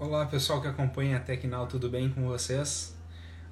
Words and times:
Olá 0.00 0.24
pessoal 0.26 0.62
que 0.62 0.68
acompanha 0.68 1.16
a 1.16 1.20
Tecnal, 1.20 1.66
tudo 1.66 1.90
bem 1.90 2.08
com 2.08 2.22
vocês? 2.22 2.96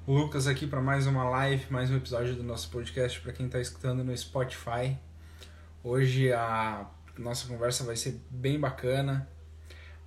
Lucas 0.07 0.47
aqui 0.47 0.65
para 0.65 0.79
mais 0.79 1.05
uma 1.05 1.25
live, 1.25 1.65
mais 1.69 1.91
um 1.91 1.97
episódio 1.97 2.35
do 2.35 2.43
nosso 2.43 2.69
podcast 2.69 3.19
para 3.19 3.33
quem 3.33 3.47
está 3.47 3.59
escutando 3.59 4.01
no 4.01 4.17
Spotify. 4.17 4.97
Hoje 5.83 6.31
a 6.31 6.89
nossa 7.17 7.49
conversa 7.49 7.83
vai 7.83 7.97
ser 7.97 8.21
bem 8.29 8.57
bacana. 8.57 9.27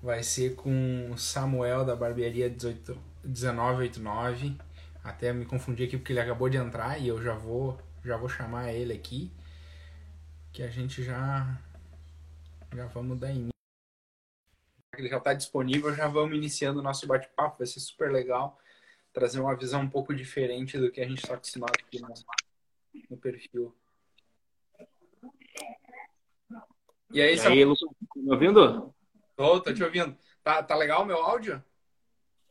Vai 0.02 0.22
ser 0.22 0.54
com 0.54 1.10
o 1.12 1.18
Samuel 1.18 1.84
da 1.84 1.94
barbearia 1.94 2.48
18, 2.48 2.96
1989. 3.22 4.56
Até 5.04 5.34
me 5.34 5.44
confundi 5.44 5.84
aqui 5.84 5.98
porque 5.98 6.14
ele 6.14 6.20
acabou 6.20 6.48
de 6.48 6.56
entrar 6.56 6.98
e 6.98 7.06
eu 7.06 7.22
já 7.22 7.34
vou 7.34 7.78
já 8.02 8.16
vou 8.16 8.30
chamar 8.30 8.72
ele 8.72 8.94
aqui 8.94 9.30
que 10.54 10.62
a 10.62 10.70
gente 10.70 11.02
já 11.02 11.54
já 12.74 12.86
vamos 12.86 13.18
dar 13.18 13.30
início 13.30 13.49
ele 15.00 15.08
já 15.08 15.18
está 15.18 15.34
disponível, 15.34 15.94
já 15.94 16.06
vamos 16.06 16.36
iniciando 16.36 16.80
o 16.80 16.82
nosso 16.82 17.06
bate-papo, 17.06 17.58
vai 17.58 17.66
ser 17.66 17.80
super 17.80 18.10
legal 18.10 18.58
trazer 19.12 19.40
uma 19.40 19.56
visão 19.56 19.82
um 19.82 19.90
pouco 19.90 20.14
diferente 20.14 20.78
do 20.78 20.90
que 20.90 21.00
a 21.00 21.08
gente 21.08 21.18
está 21.18 21.34
acostumado 21.34 21.72
aqui 21.74 22.00
no, 22.00 22.08
no, 23.10 23.16
perfil. 23.16 23.74
E 27.12 27.20
aí, 27.20 27.36
e 27.36 27.40
aí 27.40 27.64
Lucas, 27.64 27.80
tá 27.80 28.20
me 28.20 28.32
ouvindo? 28.32 28.94
Tô, 29.36 29.60
tô 29.60 29.74
te 29.74 29.82
ouvindo. 29.82 30.16
Tá, 30.44 30.62
tá 30.62 30.76
legal 30.76 31.02
o 31.02 31.06
meu 31.06 31.18
áudio? 31.18 31.62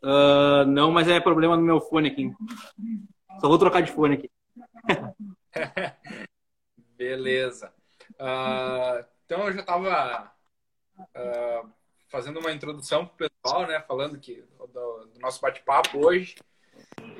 Uh, 0.03 0.65
não, 0.67 0.91
mas 0.91 1.07
é 1.07 1.19
problema 1.19 1.55
no 1.55 1.63
meu 1.63 1.79
fone 1.79 2.09
aqui. 2.09 2.33
Só 3.39 3.47
vou 3.47 3.57
trocar 3.57 3.81
de 3.81 3.91
fone 3.91 4.15
aqui. 4.15 4.31
Beleza. 6.97 7.73
Uh, 8.15 9.05
então 9.25 9.47
eu 9.47 9.53
já 9.53 9.61
estava 9.61 10.33
uh, 10.99 11.69
fazendo 12.09 12.39
uma 12.39 12.51
introdução 12.51 13.05
para 13.05 13.27
o 13.27 13.29
pessoal, 13.29 13.67
né? 13.67 13.79
Falando 13.87 14.19
que 14.19 14.43
do, 14.57 14.67
do 14.67 15.19
nosso 15.19 15.39
bate-papo 15.39 16.05
hoje. 16.05 16.35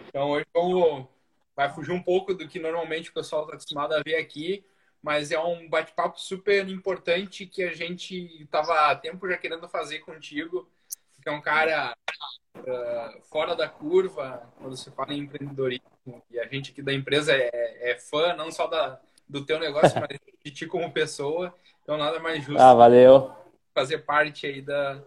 Então 0.07 0.31
hoje 0.31 0.45
vamos, 0.53 1.07
vai 1.55 1.71
fugir 1.73 1.91
um 1.91 2.01
pouco 2.01 2.33
do 2.33 2.47
que 2.47 2.59
normalmente 2.59 3.09
o 3.09 3.13
pessoal 3.13 3.43
está 3.43 3.53
acostumado 3.53 3.93
a 3.93 4.01
ver 4.01 4.15
aqui, 4.15 4.65
mas 5.01 5.31
é 5.31 5.39
um 5.39 5.69
bate-papo 5.69 6.19
super 6.19 6.67
importante 6.67 7.45
que 7.45 7.63
a 7.63 7.73
gente 7.73 8.41
estava 8.41 8.89
há 8.89 8.95
tempo 8.95 9.29
já 9.29 9.37
querendo 9.37 9.69
fazer 9.69 9.99
contigo, 9.99 10.67
que 11.21 11.29
é 11.29 11.31
um 11.31 11.41
cara 11.41 11.95
uh, 12.57 13.21
fora 13.29 13.55
da 13.55 13.69
curva 13.69 14.51
quando 14.57 14.75
se 14.75 14.89
fala 14.91 15.13
em 15.13 15.19
empreendedorismo. 15.19 16.23
E 16.31 16.39
a 16.39 16.47
gente 16.47 16.71
aqui 16.71 16.81
da 16.81 16.93
empresa 16.93 17.33
é, 17.33 17.91
é 17.91 17.99
fã 17.99 18.33
não 18.33 18.51
só 18.51 18.65
da, 18.65 18.99
do 19.27 19.45
teu 19.45 19.59
negócio, 19.59 19.99
mas 20.01 20.19
de 20.43 20.51
ti 20.51 20.65
como 20.65 20.91
pessoa. 20.91 21.53
Então 21.83 21.97
nada 21.97 22.19
mais 22.19 22.43
justo. 22.43 22.59
Ah, 22.59 22.73
valeu 22.73 23.39
fazer 23.79 23.99
parte 23.99 24.45
aí 24.45 24.61
da, 24.61 24.99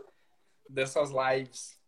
dessas 0.67 1.11
lives. 1.11 1.79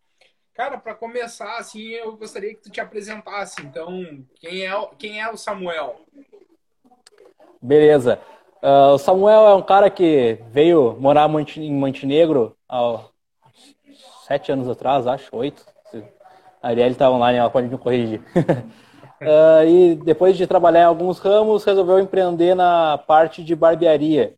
Cara, 0.53 0.77
para 0.77 0.95
começar, 0.95 1.57
assim, 1.57 1.89
eu 1.89 2.15
gostaria 2.15 2.55
que 2.55 2.61
tu 2.61 2.71
te 2.71 2.79
apresentasse. 2.79 3.63
Então, 3.63 4.05
quem 4.37 4.67
é, 4.67 4.89
quem 4.99 5.21
é 5.21 5.31
o 5.31 5.37
Samuel? 5.37 5.97
Beleza. 7.61 8.21
Uh, 8.63 8.93
o 8.95 8.99
Samuel 8.99 9.49
é 9.49 9.55
um 9.55 9.63
cara 9.63 9.89
que 9.89 10.39
veio 10.51 10.95
morar 11.01 11.29
em 11.57 11.73
Montenegro 11.73 12.55
há 12.69 13.01
sete 14.27 14.53
anos 14.53 14.69
atrás, 14.69 15.07
acho, 15.07 15.35
oito. 15.35 15.65
A 16.63 16.69
Ariel 16.69 16.89
está 16.89 17.11
online, 17.11 17.39
ela 17.39 17.51
pode 17.51 17.69
me 17.69 17.79
corrigir. 17.79 18.21
uh, 19.23 19.65
e 19.67 19.95
depois 19.97 20.37
de 20.37 20.47
trabalhar 20.47 20.83
em 20.83 20.85
alguns 20.85 21.19
ramos, 21.19 21.65
resolveu 21.65 21.99
empreender 21.99 22.55
na 22.55 22.99
parte 22.99 23.43
de 23.43 23.57
barbearia, 23.57 24.35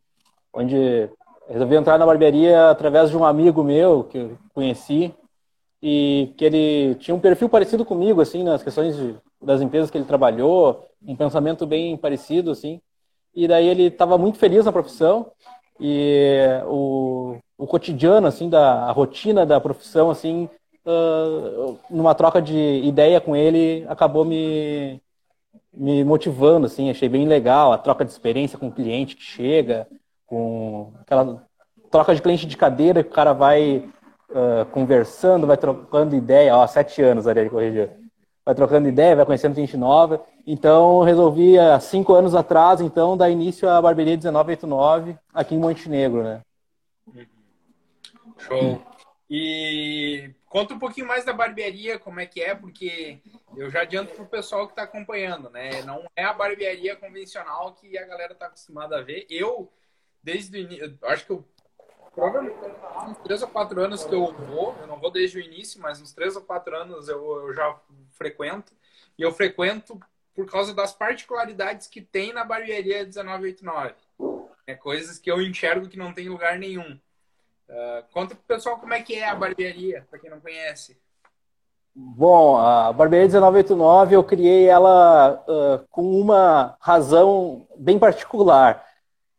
onde 0.53 1.09
resolvi 1.49 1.75
entrar 1.75 1.97
na 1.97 2.05
barbearia 2.05 2.69
através 2.69 3.09
de 3.09 3.17
um 3.17 3.23
amigo 3.23 3.63
meu 3.63 4.03
que 4.03 4.17
eu 4.17 4.37
conheci 4.53 5.13
e 5.81 6.33
que 6.37 6.45
ele 6.45 6.95
tinha 6.95 7.15
um 7.15 7.19
perfil 7.19 7.49
parecido 7.49 7.85
comigo, 7.85 8.19
assim, 8.21 8.43
nas 8.43 8.63
questões 8.63 8.95
de, 8.95 9.15
das 9.41 9.61
empresas 9.61 9.91
que 9.91 9.97
ele 9.97 10.05
trabalhou, 10.05 10.87
um 11.05 11.15
pensamento 11.15 11.65
bem 11.65 11.95
parecido, 11.95 12.51
assim. 12.51 12.81
E 13.33 13.47
daí 13.47 13.67
ele 13.67 13.83
estava 13.83 14.17
muito 14.17 14.37
feliz 14.37 14.65
na 14.65 14.71
profissão 14.71 15.31
e 15.79 16.39
o, 16.65 17.37
o 17.57 17.67
cotidiano, 17.67 18.27
assim, 18.27 18.49
da 18.49 18.85
a 18.85 18.91
rotina 18.91 19.45
da 19.45 19.59
profissão, 19.61 20.09
assim, 20.09 20.49
uh, 20.85 21.77
numa 21.89 22.15
troca 22.15 22.41
de 22.41 22.81
ideia 22.83 23.21
com 23.21 23.35
ele, 23.35 23.85
acabou 23.87 24.25
me 24.25 25.01
me 25.73 26.03
motivando, 26.03 26.65
assim, 26.65 26.89
achei 26.89 27.07
bem 27.07 27.27
legal 27.27 27.71
a 27.71 27.77
troca 27.77 28.03
de 28.03 28.09
experiência 28.09 28.57
com 28.57 28.67
o 28.67 28.71
cliente 28.71 29.15
que 29.15 29.21
chega, 29.21 29.87
com 30.27 30.93
aquela 30.99 31.47
troca 31.89 32.13
de 32.13 32.21
cliente 32.21 32.45
de 32.45 32.57
cadeira 32.57 33.01
que 33.03 33.09
o 33.09 33.13
cara 33.13 33.33
vai 33.33 33.89
uh, 34.29 34.65
conversando, 34.71 35.47
vai 35.47 35.57
trocando 35.57 36.15
ideia, 36.15 36.55
ó, 36.55 36.67
sete 36.67 37.01
anos, 37.01 37.27
Ariel 37.27 37.49
corrigiu. 37.49 37.89
Vai 38.45 38.55
trocando 38.55 38.87
ideia, 38.87 39.15
vai 39.15 39.25
conhecendo 39.25 39.55
gente 39.55 39.75
nova. 39.75 40.23
Então, 40.45 41.01
resolvi, 41.01 41.57
há 41.57 41.79
cinco 41.79 42.13
anos 42.13 42.33
atrás, 42.35 42.79
então, 42.79 43.17
dar 43.17 43.29
início 43.29 43.67
à 43.67 43.81
Barbearia 43.81 44.15
1989, 44.15 45.17
aqui 45.33 45.55
em 45.55 45.59
Montenegro, 45.59 46.23
né? 46.23 46.41
Show. 48.37 48.81
E 49.29 50.33
conta 50.47 50.73
um 50.73 50.79
pouquinho 50.79 51.05
mais 51.05 51.25
da 51.25 51.33
barbearia, 51.33 51.99
como 51.99 52.21
é 52.21 52.25
que 52.25 52.41
é, 52.41 52.55
porque 52.55 53.19
eu 53.57 53.69
já 53.69 53.81
adianto 53.81 54.13
pro 54.13 54.25
pessoal 54.25 54.65
que 54.65 54.71
está 54.71 54.83
acompanhando, 54.83 55.49
né? 55.49 55.81
Não 55.81 56.05
é 56.15 56.23
a 56.23 56.31
barbearia 56.31 56.95
convencional 56.95 57.73
que 57.73 57.97
a 57.97 58.05
galera 58.05 58.31
está 58.31 58.45
acostumada 58.45 58.97
a 58.97 59.01
ver. 59.01 59.25
Eu 59.29 59.69
desde 60.27 60.57
o 60.57 60.59
início, 60.59 60.99
acho 61.03 61.25
que 61.25 61.31
eu 61.31 61.45
provavelmente 62.13 62.57
uns 63.07 63.17
três 63.19 63.41
ou 63.41 63.47
quatro 63.47 63.79
anos 63.79 64.03
que 64.03 64.13
eu 64.13 64.33
vou, 64.33 64.75
eu 64.81 64.87
não 64.87 64.99
vou 64.99 65.09
desde 65.09 65.37
o 65.37 65.41
início, 65.41 65.81
mas 65.81 66.01
uns 66.01 66.11
três 66.11 66.35
ou 66.35 66.41
quatro 66.41 66.75
anos 66.75 67.07
eu, 67.07 67.47
eu 67.47 67.53
já 67.53 67.79
frequento. 68.11 68.73
E 69.17 69.21
eu 69.21 69.31
frequento 69.31 69.97
por 70.35 70.45
causa 70.45 70.73
das 70.73 70.91
particularidades 70.91 71.87
que 71.87 72.01
tem 72.01 72.33
na 72.33 72.43
barbearia 72.43 73.05
1989. 73.05 73.93
É 74.67 74.75
coisas 74.75 75.17
que 75.17 75.31
eu 75.31 75.41
enxergo 75.41 75.87
que 75.87 75.97
não 75.97 76.13
tem 76.13 76.27
lugar 76.27 76.59
nenhum. 76.59 76.99
Uh, 77.69 78.03
conta 78.11 78.35
pro 78.35 78.43
pessoal 78.43 78.77
como 78.77 78.93
é 78.93 79.01
que 79.01 79.15
é 79.15 79.29
a 79.29 79.35
barbearia, 79.35 80.05
para 80.09 80.19
quem 80.19 80.29
não 80.29 80.41
conhece. 80.41 80.99
Bom, 81.95 82.57
a 82.57 82.93
Barbearia 82.93 83.27
1989 83.27 84.15
eu 84.15 84.23
criei 84.23 84.67
ela 84.67 85.43
uh, 85.47 85.87
com 85.89 86.19
uma 86.19 86.77
razão 86.79 87.65
bem 87.75 87.97
particular. 87.97 88.86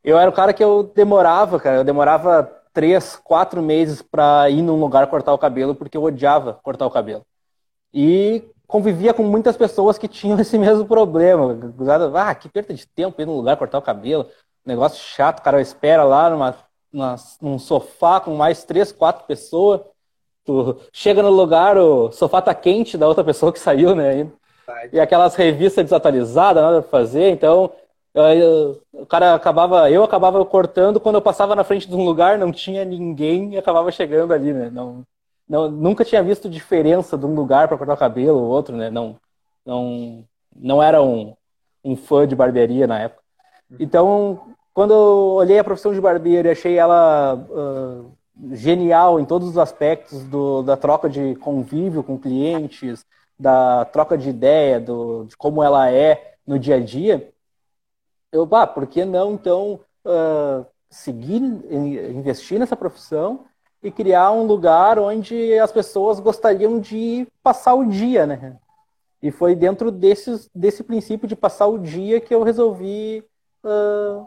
Eu 0.08 0.19
era 0.19 0.30
o 0.30 0.32
cara 0.32 0.54
que 0.54 0.64
eu 0.64 0.84
demorava, 0.94 1.60
cara. 1.60 1.76
Eu 1.76 1.84
demorava 1.84 2.50
três, 2.72 3.14
quatro 3.16 3.60
meses 3.60 4.00
para 4.00 4.48
ir 4.48 4.62
num 4.62 4.80
lugar 4.80 5.06
cortar 5.08 5.34
o 5.34 5.38
cabelo, 5.38 5.74
porque 5.74 5.98
eu 5.98 6.02
odiava 6.02 6.54
cortar 6.62 6.86
o 6.86 6.91
cabelo. 6.91 7.26
E 7.92 8.42
convivia 8.66 9.12
com 9.12 9.22
muitas 9.22 9.54
pessoas 9.54 9.98
que 9.98 10.08
tinham 10.08 10.38
esse 10.41 10.56
mesmo 10.56 10.86
problema. 10.86 11.58
Ah, 12.14 12.34
que 12.34 12.48
perda 12.48 12.72
de 12.72 12.86
tempo 12.86 13.20
ir 13.20 13.26
num 13.26 13.36
lugar 13.36 13.58
cortar 13.58 13.76
o 13.76 13.82
cabelo. 13.82 14.26
Negócio 14.64 14.98
chato, 14.98 15.41
o 15.41 15.42
cara 15.42 15.60
espera 15.60 16.04
lá 16.04 16.30
numa, 16.30 16.56
numa, 16.91 17.16
num 17.42 17.58
sofá 17.58 18.18
com 18.18 18.34
mais 18.34 18.64
três, 18.64 18.91
quatro 18.91 19.26
pessoas. 19.26 19.82
Tu 20.42 20.80
chega 20.91 21.22
no 21.22 21.28
lugar, 21.30 21.76
o 21.76 22.10
sofá 22.12 22.41
tá 22.41 22.54
quente 22.54 22.97
da 22.97 23.06
outra 23.06 23.22
pessoa 23.22 23.52
que 23.52 23.60
saiu, 23.60 23.94
né? 23.94 24.26
E 24.91 24.98
aquelas 24.98 25.34
revistas 25.34 25.84
desatualizadas, 25.84 26.62
nada 26.62 26.80
pra 26.80 26.91
fazer. 26.91 27.28
Então, 27.28 27.70
o 28.92 29.06
cara 29.06 29.34
acabava, 29.34 29.91
eu 29.91 30.02
acabava 30.02 30.44
cortando 30.44 30.98
quando 30.98 31.16
eu 31.16 31.22
passava 31.22 31.54
na 31.54 31.64
frente 31.64 31.88
de 31.88 31.94
um 31.94 32.04
lugar, 32.04 32.38
não 32.38 32.50
tinha 32.50 32.84
ninguém 32.84 33.54
e 33.54 33.58
acabava 33.58 33.91
chegando 33.92 34.32
ali, 34.32 34.52
né? 34.52 34.70
Não, 34.70 35.04
não 35.48 35.70
nunca 35.70 36.04
tinha 36.04 36.22
visto 36.22 36.48
diferença 36.48 37.16
de 37.16 37.26
um 37.26 37.34
lugar 37.34 37.68
para 37.68 37.76
cortar 37.78 37.94
o 37.94 37.98
cabelo 37.98 38.38
ou 38.38 38.48
outro, 38.48 38.76
né? 38.76 38.91
Não, 38.91 39.16
não, 39.64 40.24
não 40.56 40.82
era 40.82 41.02
um, 41.02 41.34
um 41.84 41.97
fã 41.97 42.26
de 42.26 42.34
barbearia 42.34 42.86
na 42.86 43.00
época. 43.00 43.22
Então, 43.78 44.54
quando 44.72 44.94
eu 44.94 45.34
olhei 45.34 45.58
a 45.58 45.64
profissão 45.64 45.92
de 45.92 46.00
barbeiro 46.00 46.48
e 46.48 46.50
achei 46.50 46.78
ela 46.78 47.34
uh, 47.34 48.10
genial 48.52 49.20
em 49.20 49.24
todos 49.24 49.48
os 49.48 49.58
aspectos 49.58 50.24
do, 50.24 50.62
da 50.62 50.77
troca 50.77 51.09
de 51.09 51.34
convívio 51.36 52.03
com 52.03 52.18
clientes, 52.18 53.04
da 53.38 53.84
troca 53.84 54.16
de 54.16 54.30
ideia, 54.30 54.80
do, 54.80 55.24
de 55.24 55.36
como 55.36 55.62
ela 55.62 55.91
é 55.91 56.34
no 56.47 56.59
dia 56.59 56.77
a 56.77 56.80
dia, 56.80 57.30
eu, 58.33 58.47
bah, 58.47 58.66
por 58.66 58.86
que 58.86 59.04
não, 59.04 59.33
então, 59.33 59.80
uh, 60.04 60.66
seguir, 60.91 61.41
investir 61.41 62.59
nessa 62.59 62.77
profissão 62.77 63.45
e 63.83 63.91
criar 63.91 64.33
um 64.33 64.45
lugar 64.45 64.98
onde 64.98 65.59
as 65.59 65.72
pessoas 65.72 66.21
gostariam 66.21 66.80
de 66.80 67.27
passar 67.42 67.75
o 67.75 67.86
dia, 67.86 68.27
né? 68.27 68.57
E 69.22 69.30
foi 69.30 69.54
dentro 69.54 69.91
desses, 69.91 70.48
desse 70.54 70.83
princípio 70.83 71.28
de 71.28 71.36
passar 71.36 71.66
o 71.66 71.78
dia 71.78 72.21
que 72.21 72.34
eu 72.34 72.42
resolvi 72.42 73.25
uh, 73.65 74.27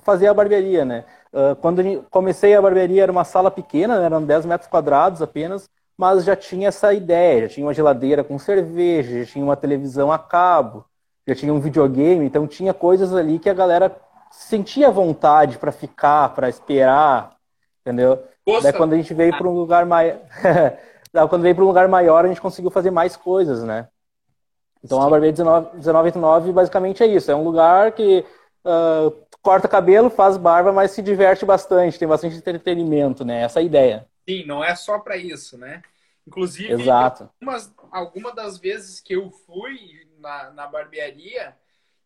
fazer 0.00 0.28
a 0.28 0.34
barbearia, 0.34 0.84
né? 0.84 1.04
Uh, 1.32 1.54
quando 1.56 1.82
comecei 2.10 2.54
a 2.54 2.62
barbearia 2.62 3.02
era 3.02 3.12
uma 3.12 3.24
sala 3.24 3.50
pequena, 3.50 3.98
né? 3.98 4.06
eram 4.06 4.24
10 4.24 4.46
metros 4.46 4.68
quadrados 4.68 5.22
apenas, 5.22 5.68
mas 5.96 6.24
já 6.24 6.36
tinha 6.36 6.68
essa 6.68 6.92
ideia, 6.92 7.42
já 7.42 7.54
tinha 7.54 7.66
uma 7.66 7.74
geladeira 7.74 8.24
com 8.24 8.38
cerveja, 8.38 9.24
já 9.24 9.32
tinha 9.32 9.44
uma 9.44 9.56
televisão 9.56 10.10
a 10.12 10.18
cabo, 10.18 10.84
já 11.26 11.34
tinha 11.34 11.52
um 11.52 11.60
videogame, 11.60 12.24
então 12.24 12.46
tinha 12.46 12.72
coisas 12.72 13.14
ali 13.14 13.38
que 13.38 13.50
a 13.50 13.54
galera 13.54 13.94
sentia 14.30 14.90
vontade 14.90 15.58
para 15.58 15.72
ficar, 15.72 16.34
para 16.34 16.48
esperar, 16.48 17.36
entendeu? 17.80 18.22
Daí 18.62 18.72
quando 18.72 18.92
a 18.92 18.96
gente 18.96 19.12
veio 19.12 19.36
para 19.36 19.48
um 19.48 19.54
lugar 19.54 19.86
daí 21.12 21.28
quando 21.28 21.42
veio 21.42 21.54
para 21.54 21.64
um 21.64 21.68
lugar 21.68 21.88
maior, 21.88 22.24
a 22.24 22.28
gente 22.28 22.40
conseguiu 22.40 22.70
fazer 22.70 22.90
mais 22.90 23.16
coisas, 23.16 23.62
né? 23.64 23.88
Então 24.84 25.00
Sim. 25.00 25.06
a 25.06 25.10
Barbearia 25.10 25.44
1989 25.44 26.52
basicamente 26.52 27.02
é 27.02 27.06
isso. 27.06 27.30
É 27.30 27.34
um 27.34 27.42
lugar 27.42 27.92
que 27.92 28.24
uh, 28.64 29.26
corta 29.42 29.66
cabelo, 29.66 30.10
faz 30.10 30.36
barba, 30.36 30.72
mas 30.72 30.92
se 30.92 31.02
diverte 31.02 31.44
bastante, 31.44 31.98
tem 31.98 32.06
bastante 32.06 32.36
entretenimento, 32.36 33.24
né? 33.24 33.42
Essa 33.42 33.58
é 33.58 33.62
a 33.62 33.64
ideia. 33.64 34.06
Sim, 34.28 34.44
não 34.46 34.62
é 34.62 34.74
só 34.76 34.98
para 34.98 35.16
isso, 35.16 35.58
né? 35.58 35.82
Inclusive, 36.26 36.72
Exato. 36.72 37.30
Algumas, 37.40 37.74
alguma 37.90 38.34
das 38.34 38.58
vezes 38.58 39.00
que 39.00 39.14
eu 39.14 39.30
fui 39.30 40.05
na, 40.26 40.50
na 40.50 40.66
barbearia, 40.66 41.54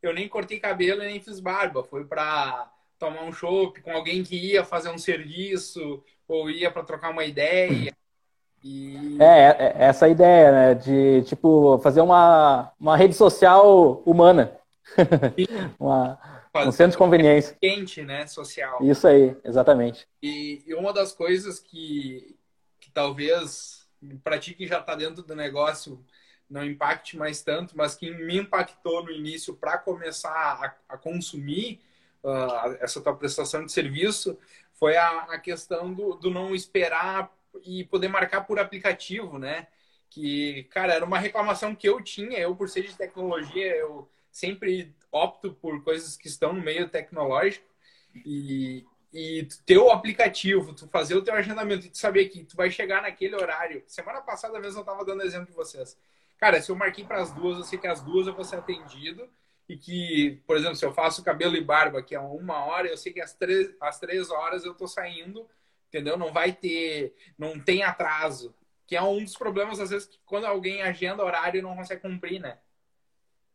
eu 0.02 0.12
nem 0.12 0.28
cortei 0.28 0.60
cabelo 0.60 1.00
nem 1.00 1.20
fiz 1.20 1.40
barba. 1.40 1.82
Foi 1.82 2.04
para 2.04 2.70
tomar 2.98 3.22
um 3.22 3.32
chopp 3.32 3.80
com 3.80 3.92
alguém 3.92 4.22
que 4.22 4.36
ia 4.36 4.62
fazer 4.62 4.90
um 4.90 4.98
serviço 4.98 6.04
ou 6.28 6.50
ia 6.50 6.70
para 6.70 6.84
trocar 6.84 7.10
uma 7.10 7.24
ideia. 7.24 7.94
E... 8.62 9.16
É, 9.18 9.24
é, 9.24 9.56
é, 9.58 9.74
essa 9.86 10.06
ideia, 10.06 10.52
né? 10.52 10.74
De, 10.74 11.22
tipo, 11.22 11.78
fazer 11.78 12.02
uma, 12.02 12.70
uma 12.78 12.96
rede 12.96 13.14
social 13.14 14.02
humana. 14.04 14.54
uma, 15.80 16.18
um 16.66 16.72
centro 16.72 16.92
de 16.92 16.98
conveniência. 16.98 17.56
Quente, 17.58 18.02
né? 18.02 18.26
Social. 18.26 18.78
Isso 18.82 19.06
aí, 19.06 19.34
exatamente. 19.42 20.06
E, 20.22 20.62
e 20.66 20.74
uma 20.74 20.92
das 20.92 21.12
coisas 21.12 21.58
que, 21.58 22.36
que 22.78 22.90
talvez 22.90 23.88
para 24.22 24.38
ti 24.38 24.54
que 24.54 24.66
já 24.66 24.78
está 24.78 24.94
dentro 24.94 25.22
do 25.22 25.34
negócio 25.34 26.02
não 26.50 26.64
impacte 26.64 27.16
mais 27.16 27.42
tanto, 27.42 27.76
mas 27.76 27.94
que 27.94 28.10
me 28.10 28.38
impactou 28.38 29.04
no 29.04 29.10
início 29.12 29.54
para 29.54 29.78
começar 29.78 30.30
a, 30.88 30.94
a 30.94 30.98
consumir 30.98 31.80
uh, 32.24 32.76
essa 32.80 33.00
tua 33.00 33.16
prestação 33.16 33.64
de 33.64 33.72
serviço 33.72 34.36
foi 34.72 34.96
a, 34.96 35.22
a 35.22 35.38
questão 35.38 35.94
do, 35.94 36.14
do 36.14 36.30
não 36.30 36.54
esperar 36.54 37.32
e 37.64 37.84
poder 37.84 38.08
marcar 38.08 38.42
por 38.42 38.58
aplicativo, 38.58 39.38
né? 39.38 39.68
Que, 40.08 40.64
cara, 40.64 40.94
era 40.94 41.04
uma 41.04 41.18
reclamação 41.18 41.74
que 41.74 41.88
eu 41.88 42.02
tinha, 42.02 42.38
eu 42.38 42.56
por 42.56 42.68
ser 42.68 42.82
de 42.82 42.96
tecnologia, 42.96 43.76
eu 43.76 44.10
sempre 44.32 44.92
opto 45.12 45.52
por 45.52 45.82
coisas 45.84 46.16
que 46.16 46.28
estão 46.28 46.52
no 46.52 46.62
meio 46.62 46.88
tecnológico 46.88 47.66
e, 48.14 48.84
e 49.12 49.46
ter 49.64 49.78
o 49.78 49.90
aplicativo, 49.90 50.74
tu 50.74 50.88
fazer 50.88 51.14
o 51.14 51.22
teu 51.22 51.34
agendamento 51.34 51.86
e 51.86 51.90
tu 51.90 51.98
saber 51.98 52.28
que 52.28 52.44
tu 52.44 52.56
vai 52.56 52.70
chegar 52.70 53.02
naquele 53.02 53.36
horário. 53.36 53.84
Semana 53.86 54.20
passada 54.20 54.58
mesmo 54.58 54.80
eu 54.80 54.84
tava 54.84 55.04
dando 55.04 55.22
exemplo 55.22 55.46
de 55.46 55.52
vocês. 55.52 55.96
Cara, 56.40 56.62
se 56.62 56.72
eu 56.72 56.76
marquei 56.76 57.04
para 57.04 57.20
as 57.20 57.30
duas, 57.32 57.58
eu 57.58 57.64
sei 57.64 57.78
que 57.78 57.86
às 57.86 58.00
duas 58.00 58.26
eu 58.26 58.34
vou 58.34 58.44
ser 58.44 58.56
atendido 58.56 59.28
e 59.68 59.76
que, 59.76 60.42
por 60.46 60.56
exemplo, 60.56 60.74
se 60.74 60.84
eu 60.84 60.92
faço 60.92 61.22
cabelo 61.22 61.54
e 61.54 61.62
barba 61.62 62.02
que 62.02 62.14
é 62.14 62.18
uma 62.18 62.64
hora, 62.64 62.88
eu 62.88 62.96
sei 62.96 63.12
que 63.12 63.20
às 63.20 63.34
três, 63.34 63.72
às 63.80 64.00
três 64.00 64.30
horas 64.30 64.64
eu 64.64 64.74
tô 64.74 64.88
saindo, 64.88 65.46
entendeu? 65.88 66.16
Não 66.16 66.32
vai 66.32 66.52
ter, 66.52 67.14
não 67.38 67.60
tem 67.60 67.82
atraso, 67.82 68.54
que 68.86 68.96
é 68.96 69.02
um 69.02 69.22
dos 69.22 69.36
problemas 69.36 69.78
às 69.78 69.90
vezes 69.90 70.08
que 70.08 70.18
quando 70.24 70.46
alguém 70.46 70.82
agenda 70.82 71.22
horário 71.22 71.62
não 71.62 71.76
consegue 71.76 72.00
cumprir, 72.00 72.40
né? 72.40 72.56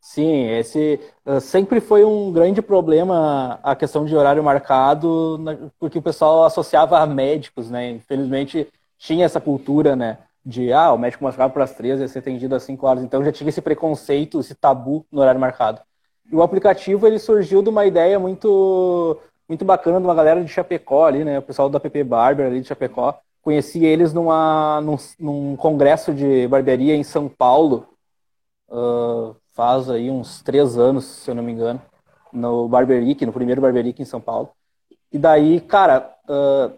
Sim, 0.00 0.48
esse 0.50 1.00
uh, 1.26 1.40
sempre 1.40 1.80
foi 1.80 2.04
um 2.04 2.32
grande 2.32 2.62
problema 2.62 3.58
a 3.62 3.74
questão 3.74 4.04
de 4.04 4.14
horário 4.14 4.44
marcado, 4.44 5.38
porque 5.78 5.98
o 5.98 6.02
pessoal 6.02 6.44
associava 6.44 7.00
a 7.00 7.06
médicos, 7.06 7.68
né? 7.68 7.90
Infelizmente 7.90 8.68
tinha 8.96 9.26
essa 9.26 9.40
cultura, 9.40 9.96
né? 9.96 10.18
De, 10.48 10.72
ah, 10.72 10.92
o 10.92 10.98
médico 10.98 11.24
marcava 11.24 11.52
para 11.52 11.64
as 11.64 11.74
três 11.74 12.00
e 12.00 12.08
ser 12.08 12.20
atendido 12.20 12.54
às 12.54 12.62
cinco 12.62 12.86
horas. 12.86 13.02
Então 13.02 13.24
já 13.24 13.32
tinha 13.32 13.48
esse 13.48 13.60
preconceito, 13.60 14.38
esse 14.38 14.54
tabu 14.54 15.04
no 15.10 15.20
horário 15.20 15.40
marcado. 15.40 15.80
E 16.30 16.36
o 16.36 16.42
aplicativo 16.42 17.04
ele 17.04 17.18
surgiu 17.18 17.62
de 17.62 17.68
uma 17.68 17.84
ideia 17.84 18.18
muito 18.18 19.18
muito 19.48 19.64
bacana 19.64 20.00
de 20.00 20.06
uma 20.06 20.14
galera 20.14 20.42
de 20.42 20.50
Chapecó 20.50 21.06
ali, 21.06 21.24
né? 21.24 21.38
O 21.38 21.42
pessoal 21.42 21.68
da 21.68 21.80
PP 21.80 22.04
Barber 22.04 22.46
ali 22.46 22.60
de 22.60 22.68
Chapecó. 22.68 23.18
Conheci 23.42 23.84
eles 23.84 24.12
numa, 24.12 24.80
num, 24.80 24.96
num 25.18 25.56
congresso 25.56 26.12
de 26.12 26.48
barbearia 26.48 26.94
em 26.96 27.04
São 27.04 27.28
Paulo. 27.28 27.86
Uh, 28.68 29.36
faz 29.52 29.88
aí 29.88 30.10
uns 30.10 30.42
três 30.42 30.76
anos, 30.76 31.04
se 31.04 31.30
eu 31.30 31.34
não 31.34 31.42
me 31.42 31.52
engano. 31.52 31.80
No 32.32 32.68
Barberic, 32.68 33.24
no 33.24 33.32
primeiro 33.32 33.60
Barberic 33.60 34.02
em 34.02 34.04
São 34.04 34.20
Paulo. 34.20 34.50
E 35.12 35.18
daí, 35.18 35.60
cara, 35.60 36.12
uh, 36.28 36.72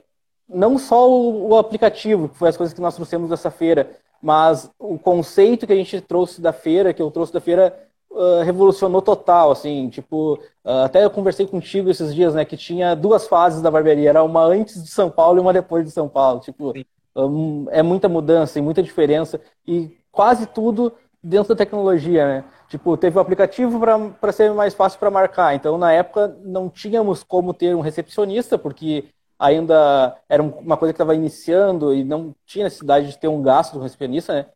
não 0.49 0.79
só 0.79 1.11
o, 1.11 1.51
o 1.51 1.59
aplicativo, 1.59 2.29
que 2.29 2.39
foi 2.39 2.49
as 2.49 2.57
coisas 2.57 2.75
que 2.75 2.81
nós 2.81 2.95
trouxemos 2.95 3.29
dessa 3.31 3.51
feira, 3.51 3.91
mas 4.23 4.71
o 4.79 4.99
conceito 4.99 5.67
que 5.67 5.73
a 5.73 5.77
gente 5.77 6.01
trouxe 6.01 6.41
da 6.41 6.53
feira, 6.53 6.93
que 6.93 7.03
eu 7.03 7.11
trouxe 7.11 7.33
da 7.33 7.41
feira, 7.41 7.77
uh, 8.11 8.43
revolucionou 8.43 9.03
total, 9.03 9.51
assim, 9.51 9.89
tipo, 9.89 10.35
uh, 10.65 10.85
até 10.85 11.05
eu 11.05 11.11
conversei 11.11 11.47
contigo 11.47 11.91
esses 11.91 12.15
dias, 12.15 12.35
né, 12.35 12.45
que 12.45 12.57
tinha 12.57 12.95
duas 12.95 13.29
fases 13.29 13.63
da 13.63 13.71
barbearia, 13.71 14.09
era 14.09 14.23
uma 14.23 14.43
antes 14.43 14.83
de 14.83 14.91
São 14.91 15.11
Paulo 15.11 15.39
e 15.39 15.41
uma 15.41 15.53
depois 15.53 15.85
de 15.85 15.91
São 15.91 16.09
Paulo, 16.09 16.41
tipo, 16.41 16.73
um, 17.15 17.67
é 17.71 17.83
muita 17.83 18.09
mudança 18.09 18.59
e 18.59 18.63
muita 18.63 18.83
diferença, 18.83 19.41
e 19.67 19.97
quase 20.11 20.47
tudo 20.47 20.93
dentro 21.23 21.51
da 21.55 21.59
tecnologia, 21.59 22.27
né, 22.27 22.45
tipo, 22.69 22.97
teve 22.97 23.17
o 23.17 23.19
um 23.19 23.23
aplicativo 23.23 23.81
para 24.21 24.33
ser 24.33 24.53
mais 24.53 24.75
fácil 24.75 24.99
para 24.99 25.11
marcar, 25.11 25.55
então 25.55 25.79
na 25.79 25.93
época 25.93 26.37
não 26.43 26.69
tínhamos 26.69 27.23
como 27.23 27.55
ter 27.55 27.75
um 27.75 27.81
recepcionista, 27.81 28.59
porque 28.59 29.05
ainda 29.39 30.17
era 30.29 30.43
uma 30.43 30.77
coisa 30.77 30.93
que 30.93 30.97
estava 30.97 31.15
iniciando 31.15 31.95
e 31.95 32.03
não 32.05 32.35
tinha 32.45 32.65
necessidade 32.65 33.09
de 33.09 33.19
ter 33.19 33.29
um 33.29 33.43
gasto 33.43 33.75
do 33.75 33.81
recepcionista, 33.81 34.33
né, 34.33 34.47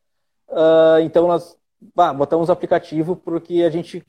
Uh, 0.52 1.00
então 1.00 1.26
nós 1.26 1.56
bah, 1.94 2.12
botamos 2.12 2.50
o 2.50 2.52
aplicativo 2.52 3.16
porque 3.16 3.62
a 3.62 3.70
gente 3.70 4.04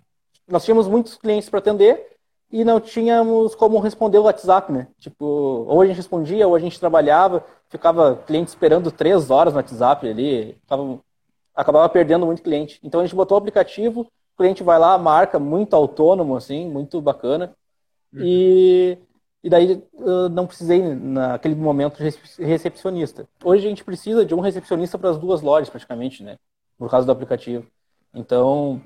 nós 0.45 0.65
tínhamos 0.65 0.89
muitos 0.89 1.15
clientes 1.15 1.49
para 1.49 1.59
atender 1.59 2.17
e 2.51 2.65
não 2.65 2.81
tínhamos 2.81 3.55
como 3.55 3.79
responder 3.79 4.17
o 4.17 4.23
WhatsApp, 4.23 4.69
né? 4.71 4.87
Tipo, 4.99 5.25
ou 5.25 5.81
a 5.81 5.85
gente 5.85 5.95
respondia, 5.95 6.45
ou 6.45 6.53
a 6.53 6.59
gente 6.59 6.79
trabalhava, 6.79 7.45
ficava 7.69 8.17
cliente 8.27 8.49
esperando 8.49 8.91
três 8.91 9.31
horas 9.31 9.53
no 9.53 9.57
WhatsApp 9.57 10.07
ali, 10.07 10.57
tava, 10.67 10.99
acabava 11.55 11.87
perdendo 11.87 12.25
muito 12.25 12.43
cliente. 12.43 12.77
Então 12.83 12.99
a 12.99 13.05
gente 13.05 13.15
botou 13.15 13.37
o 13.37 13.39
aplicativo, 13.39 14.01
o 14.01 14.37
cliente 14.37 14.61
vai 14.61 14.77
lá, 14.77 14.97
marca, 14.97 15.39
muito 15.39 15.75
autônomo, 15.75 16.35
assim, 16.35 16.69
muito 16.69 17.01
bacana. 17.01 17.55
Uhum. 18.13 18.21
E, 18.21 18.97
e 19.43 19.49
daí 19.49 19.83
não 20.31 20.47
precisei, 20.47 20.81
naquele 20.81 21.55
momento, 21.55 21.97
de 21.97 22.45
recepcionista. 22.45 23.27
Hoje 23.43 23.65
a 23.65 23.69
gente 23.69 23.83
precisa 23.83 24.25
de 24.25 24.33
um 24.33 24.39
recepcionista 24.39 24.97
para 24.97 25.09
as 25.09 25.17
duas 25.17 25.41
lojas, 25.41 25.69
praticamente, 25.69 26.23
né? 26.23 26.37
por 26.77 26.89
causa 26.89 27.05
do 27.05 27.11
aplicativo. 27.11 27.65
Então, 28.13 28.81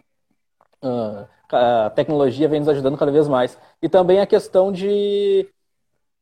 uh, 0.84 1.28
a 1.52 1.90
tecnologia 1.90 2.48
vem 2.48 2.60
nos 2.60 2.70
ajudando 2.70 2.98
cada 2.98 3.12
vez 3.12 3.28
mais. 3.28 3.58
E 3.82 3.90
também 3.90 4.20
a 4.20 4.28
questão 4.28 4.72
de. 4.72 5.50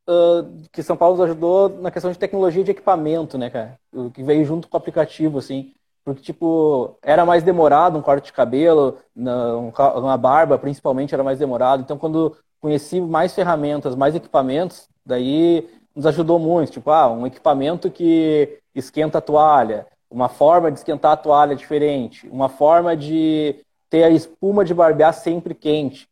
Uh, 0.08 0.68
que 0.72 0.84
São 0.84 0.96
Paulo 0.96 1.18
nos 1.18 1.26
ajudou 1.26 1.70
na 1.82 1.90
questão 1.90 2.12
de 2.12 2.20
tecnologia 2.20 2.64
de 2.64 2.72
equipamento, 2.72 3.38
né, 3.38 3.50
cara? 3.50 3.80
O 3.92 4.12
que 4.12 4.24
veio 4.24 4.46
junto 4.46 4.68
com 4.68 4.78
o 4.78 4.80
aplicativo, 4.80 5.40
assim. 5.40 5.74
Porque, 6.06 6.22
tipo, 6.22 7.00
era 7.02 7.26
mais 7.26 7.42
demorado 7.42 7.98
um 7.98 8.02
corte 8.02 8.26
de 8.26 8.34
cabelo, 8.34 9.00
uma 9.16 10.16
barba, 10.16 10.56
principalmente, 10.56 11.16
era 11.16 11.24
mais 11.24 11.40
demorado. 11.40 11.82
Então, 11.82 11.98
quando 11.98 12.38
conheci 12.62 13.02
mais 13.02 13.34
ferramentas, 13.34 13.96
mais 13.96 14.14
equipamentos, 14.14 14.88
daí 15.04 15.68
nos 15.96 16.06
ajudou 16.06 16.38
muito. 16.38 16.74
Tipo, 16.74 16.92
ah, 16.92 17.12
um 17.12 17.26
equipamento 17.26 17.90
que 17.90 18.60
esquenta 18.76 19.18
a 19.18 19.22
toalha, 19.22 19.88
uma 20.08 20.30
forma 20.30 20.72
de 20.72 20.78
esquentar 20.78 21.14
a 21.14 21.18
toalha 21.18 21.56
diferente, 21.56 22.30
uma 22.30 22.50
forma 22.50 22.96
de 22.96 23.56
ter 23.90 24.04
a 24.04 24.10
espuma 24.12 24.64
de 24.64 24.76
barbear 24.76 25.14
sempre 25.14 25.56
quente. 25.56 26.08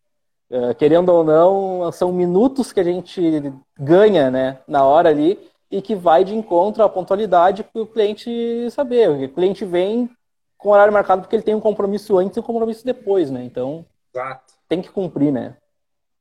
Uh, 0.49 0.73
querendo 0.75 1.09
ou 1.09 1.23
não, 1.23 1.91
são 1.91 2.11
minutos 2.11 2.71
que 2.71 2.79
a 2.79 2.83
gente 2.83 3.53
ganha 3.79 4.29
né, 4.31 4.59
na 4.67 4.83
hora 4.83 5.09
ali 5.09 5.39
e 5.73 5.81
que 5.81 5.95
vai 5.95 6.23
de 6.23 6.35
encontro 6.35 6.83
à 6.83 6.89
pontualidade 6.89 7.63
para 7.63 7.81
o 7.81 7.87
cliente 7.87 8.29
saber. 8.69 9.09
O 9.09 9.33
cliente 9.33 9.65
vem 9.65 10.07
com 10.55 10.69
horário 10.69 10.93
marcado 10.93 11.23
porque 11.23 11.35
ele 11.35 11.43
tem 11.43 11.55
um 11.55 11.59
compromisso 11.59 12.17
antes 12.17 12.37
e 12.37 12.39
um 12.39 12.43
compromisso 12.43 12.85
depois, 12.85 13.31
né? 13.31 13.43
Então, 13.43 13.83
Exato. 14.13 14.53
tem 14.69 14.81
que 14.81 14.91
cumprir, 14.91 15.31
né? 15.31 15.57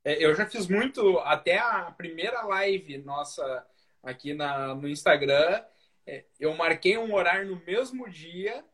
É, 0.03 0.25
eu 0.25 0.35
já 0.35 0.47
fiz 0.47 0.67
muito, 0.67 1.19
até 1.19 1.59
a 1.59 1.93
primeira 1.97 2.43
live 2.43 2.99
nossa 2.99 3.65
aqui 4.03 4.33
na, 4.33 4.75
no 4.75 4.89
Instagram, 4.89 5.63
é, 6.07 6.25
eu 6.41 6.57
marquei 6.57 6.97
um 6.97 7.15
horário 7.15 7.49
no 7.49 7.63
mesmo 7.65 8.09
dia 8.09 8.65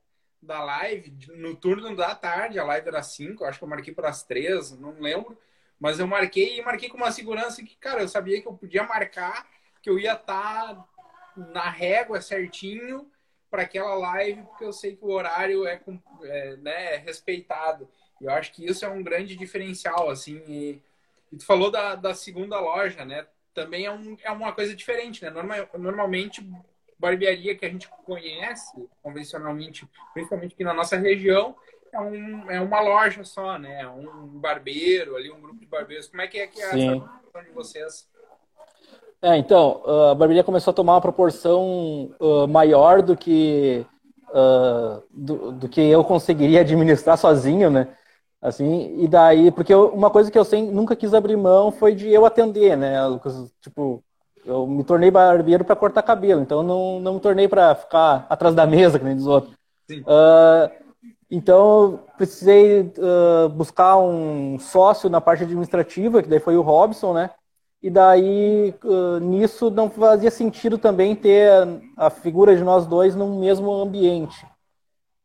da 0.41 0.63
live, 0.63 1.13
no 1.37 1.57
turno 1.57 1.95
da 1.97 2.15
tarde, 2.15 2.59
a 2.59 2.65
live 2.65 2.89
era 2.89 3.03
5, 3.03 3.45
acho 3.45 3.59
que 3.59 3.65
eu 3.65 3.69
marquei 3.69 3.93
para 3.93 4.09
as 4.09 4.23
3, 4.23 4.79
não 4.79 4.93
lembro, 5.01 5.37
mas 5.79 5.99
eu 5.99 6.07
marquei 6.07 6.59
e 6.59 6.63
marquei 6.63 6.89
com 6.89 6.97
uma 6.97 7.11
segurança 7.11 7.63
que, 7.63 7.77
cara, 7.77 8.01
eu 8.01 8.09
sabia 8.09 8.41
que 8.41 8.47
eu 8.47 8.55
podia 8.55 8.85
marcar, 8.85 9.47
que 9.83 9.91
eu 9.91 9.99
ia 9.99 10.15
estar 10.15 10.75
tá 10.75 10.89
na 11.37 11.69
régua 11.71 12.21
certinho 12.21 13.11
para 13.51 13.63
aquela 13.63 13.95
live, 13.95 14.43
porque 14.43 14.65
eu 14.65 14.73
sei 14.73 14.97
que 14.97 15.05
o 15.05 15.11
horário 15.11 15.67
é, 15.67 15.81
é, 16.23 16.57
né, 16.57 16.95
é 16.95 16.97
respeitado. 16.97 17.89
E 18.21 18.25
eu 18.25 18.31
acho 18.31 18.53
que 18.53 18.67
isso 18.67 18.85
é 18.85 18.89
um 18.89 19.03
grande 19.03 19.37
diferencial, 19.37 20.11
assim. 20.11 20.43
E, 20.47 20.83
e 21.33 21.37
tu 21.37 21.47
falou 21.47 21.71
da, 21.71 21.95
da 21.95 22.15
segunda 22.15 22.61
loja, 22.61 23.05
né? 23.05 23.27
Também 23.55 23.87
é, 23.87 23.93
um, 23.93 24.17
é 24.23 24.31
uma 24.31 24.53
coisa 24.53 24.75
diferente, 24.75 25.23
né? 25.23 25.31
Normal, 25.31 25.69
normalmente 25.79 26.47
barbearia 26.99 27.55
que 27.55 27.65
a 27.65 27.69
gente 27.69 27.89
conhece 28.05 28.89
convencionalmente, 29.03 29.89
principalmente 30.13 30.55
aqui 30.55 30.65
na 30.65 30.75
nossa 30.75 30.97
região, 30.97 31.57
é, 31.93 32.01
um, 32.01 32.51
é 32.51 32.61
uma 32.61 32.81
loja 32.81 33.25
só, 33.25 33.59
né? 33.59 33.87
Um 33.89 34.27
barbeiro 34.39 35.17
ali, 35.17 35.31
um 35.31 35.41
grupo 35.41 35.61
de 35.61 35.67
barbeiros. 35.67 36.09
Como 36.09 36.21
é 36.21 36.27
que 36.27 36.39
é 36.39 36.47
que 36.47 36.61
é 36.61 36.71
Sim. 36.71 37.03
essa 37.35 37.45
de 37.45 37.51
vocês? 37.53 38.09
É, 39.21 39.37
então, 39.37 39.83
a 40.11 40.15
barbearia 40.15 40.45
começou 40.45 40.71
a 40.71 40.75
tomar 40.75 40.95
uma 40.95 41.01
proporção 41.01 42.11
uh, 42.21 42.47
maior 42.47 43.03
do 43.03 43.17
que 43.17 43.85
uh, 44.29 45.03
do, 45.11 45.53
do, 45.53 45.69
que 45.69 45.81
eu 45.81 46.05
conseguiria 46.05 46.61
administrar 46.63 47.19
sozinho, 47.19 47.69
né? 47.69 47.89
Assim, 48.41 49.03
e 49.03 49.09
daí, 49.09 49.51
porque 49.51 49.75
eu, 49.75 49.89
uma 49.89 50.11
coisa 50.11 50.31
que 50.31 50.39
eu 50.39 50.45
sempre, 50.45 50.73
nunca 50.73 50.95
quis 50.95 51.13
abrir 51.13 51.37
mão 51.37 51.73
foi 51.73 51.95
de 51.95 52.09
eu 52.09 52.25
atender, 52.25 52.77
né, 52.77 53.05
Lucas? 53.07 53.53
Tipo, 53.61 54.05
eu 54.45 54.65
me 54.65 54.85
tornei 54.85 55.11
barbeiro 55.11 55.65
para 55.65 55.75
cortar 55.75 56.03
cabelo, 56.03 56.41
então 56.41 56.63
não, 56.63 57.01
não 57.01 57.15
me 57.15 57.21
tornei 57.21 57.49
para 57.49 57.75
ficar 57.75 58.25
atrás 58.31 58.55
da 58.55 58.65
mesa, 58.67 59.01
que 59.01 59.05
nem 59.05 59.17
dos 59.17 59.27
outros. 59.27 59.53
Uh, 59.91 60.71
então, 61.29 62.05
precisei 62.17 62.93
buscar 63.55 63.99
um 63.99 64.59
sócio 64.61 65.11
na 65.11 65.21
parte 65.21 65.43
administrativa, 65.43 66.23
que 66.23 66.29
daí 66.29 66.39
foi 66.39 66.57
o 66.57 66.63
Robson, 66.63 67.13
né? 67.13 67.31
E 67.81 67.89
daí, 67.89 68.75
nisso, 69.23 69.71
não 69.71 69.89
fazia 69.89 70.31
sentido 70.31 70.79
também 70.79 71.15
ter 71.15 71.51
a 71.97 72.11
figura 72.11 72.57
de 72.57 72.65
nós 72.65 72.87
dois 72.87 73.15
no 73.15 73.39
mesmo 73.39 73.73
ambiente. 73.73 74.45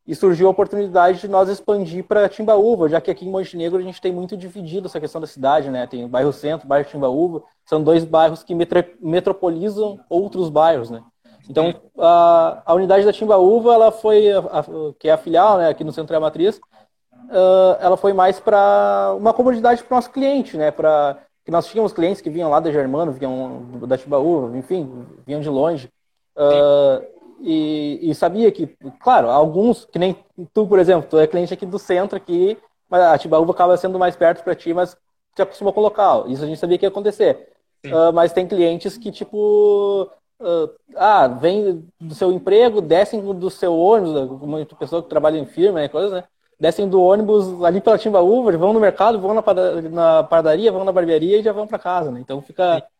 E 0.05 0.13
surgiu 0.13 0.47
a 0.47 0.51
oportunidade 0.51 1.19
de 1.19 1.27
nós 1.27 1.49
expandir 1.49 2.03
para 2.03 2.27
Timbaúva, 2.27 2.89
já 2.89 2.99
que 2.99 3.09
aqui 3.09 3.25
em 3.25 3.31
Montenegro 3.31 3.79
a 3.79 3.81
gente 3.81 4.01
tem 4.01 4.11
muito 4.11 4.35
dividido 4.35 4.87
essa 4.87 4.99
questão 4.99 5.21
da 5.21 5.25
cidade, 5.25 5.71
né? 5.71 5.87
Tem 5.87 6.03
o 6.03 6.09
bairro 6.09 6.33
Centro, 6.33 6.65
o 6.65 6.69
bairro 6.69 6.87
Timbaúva, 6.87 7.41
são 7.65 7.81
dois 7.81 8.03
bairros 8.03 8.43
que 8.43 8.53
metropolizam 9.01 9.99
outros 10.09 10.49
bairros, 10.49 10.91
né? 10.91 11.01
Então, 11.49 11.73
a, 11.97 12.61
a 12.65 12.73
unidade 12.73 13.05
da 13.05 13.13
Timbaúva, 13.13 13.73
ela 13.73 13.91
foi, 13.91 14.31
a, 14.31 14.39
a, 14.39 14.63
que 14.99 15.09
é 15.09 15.11
a 15.11 15.17
filial, 15.17 15.57
né, 15.57 15.69
aqui 15.69 15.83
no 15.83 15.91
Centro 15.91 16.13
da 16.13 16.19
Matriz, 16.19 16.57
uh, 16.57 17.77
ela 17.79 17.97
foi 17.97 18.13
mais 18.13 18.39
para 18.39 19.13
uma 19.17 19.33
comodidade 19.33 19.83
para 19.83 19.93
o 19.93 19.97
nosso 19.97 20.11
cliente, 20.11 20.57
né? 20.57 20.71
Para 20.71 21.17
que 21.43 21.51
nós 21.51 21.67
tínhamos 21.67 21.93
clientes 21.93 22.21
que 22.21 22.29
vinham 22.29 22.49
lá 22.49 22.59
da 22.59 22.71
Germano, 22.71 23.11
vinham 23.11 23.63
da 23.87 23.97
Timbaúva, 23.97 24.57
enfim, 24.57 25.05
vinham 25.25 25.41
de 25.41 25.49
longe. 25.49 25.89
Uh, 26.35 27.05
e, 27.41 27.99
e, 28.09 28.15
sabia 28.15 28.51
que, 28.51 28.67
claro, 29.01 29.29
alguns, 29.29 29.85
que 29.85 29.99
nem 29.99 30.15
tu, 30.53 30.65
por 30.65 30.79
exemplo, 30.79 31.09
tu 31.09 31.19
é 31.19 31.27
cliente 31.27 31.53
aqui 31.53 31.65
do 31.65 31.77
centro 31.77 32.15
aqui, 32.15 32.57
mas 32.89 33.01
a 33.01 33.17
Tibaúba 33.17 33.51
acaba 33.51 33.75
sendo 33.75 33.99
mais 33.99 34.15
perto 34.15 34.43
para 34.43 34.55
ti, 34.55 34.73
mas 34.73 34.95
te 35.35 35.41
acostumou 35.41 35.73
com 35.73 35.81
o 35.81 35.83
local. 35.83 36.29
Isso 36.29 36.43
a 36.43 36.47
gente 36.47 36.59
sabia 36.59 36.77
que 36.77 36.85
ia 36.85 36.89
acontecer. 36.89 37.49
Uh, 37.85 38.13
mas 38.13 38.31
tem 38.31 38.47
clientes 38.47 38.97
que, 38.97 39.11
tipo, 39.11 40.09
uh, 40.39 40.69
ah, 40.95 41.27
vem 41.27 41.85
do 41.99 42.15
seu 42.15 42.31
emprego, 42.31 42.79
descem 42.79 43.19
do 43.21 43.49
seu 43.49 43.77
ônibus, 43.77 44.41
uma 44.41 44.65
pessoa 44.65 45.03
que 45.03 45.09
trabalha 45.09 45.37
em 45.37 45.45
firma, 45.45 45.81
né, 45.81 45.89
coisas, 45.89 46.11
né? 46.13 46.23
Descem 46.63 46.87
do 46.87 47.01
ônibus 47.01 47.61
ali 47.63 47.81
pela 47.81 47.97
Timbaúba, 47.97 48.57
vão 48.57 48.71
no 48.71 48.79
mercado, 48.79 49.19
vão 49.19 49.33
na 49.33 50.23
padaria, 50.23 50.71
vão 50.71 50.85
na 50.85 50.91
barbearia 50.93 51.39
e 51.39 51.43
já 51.43 51.51
vão 51.51 51.67
para 51.67 51.77
casa, 51.77 52.09
né? 52.09 52.19
Então 52.19 52.41
fica... 52.41 52.79
Sim 52.79 52.93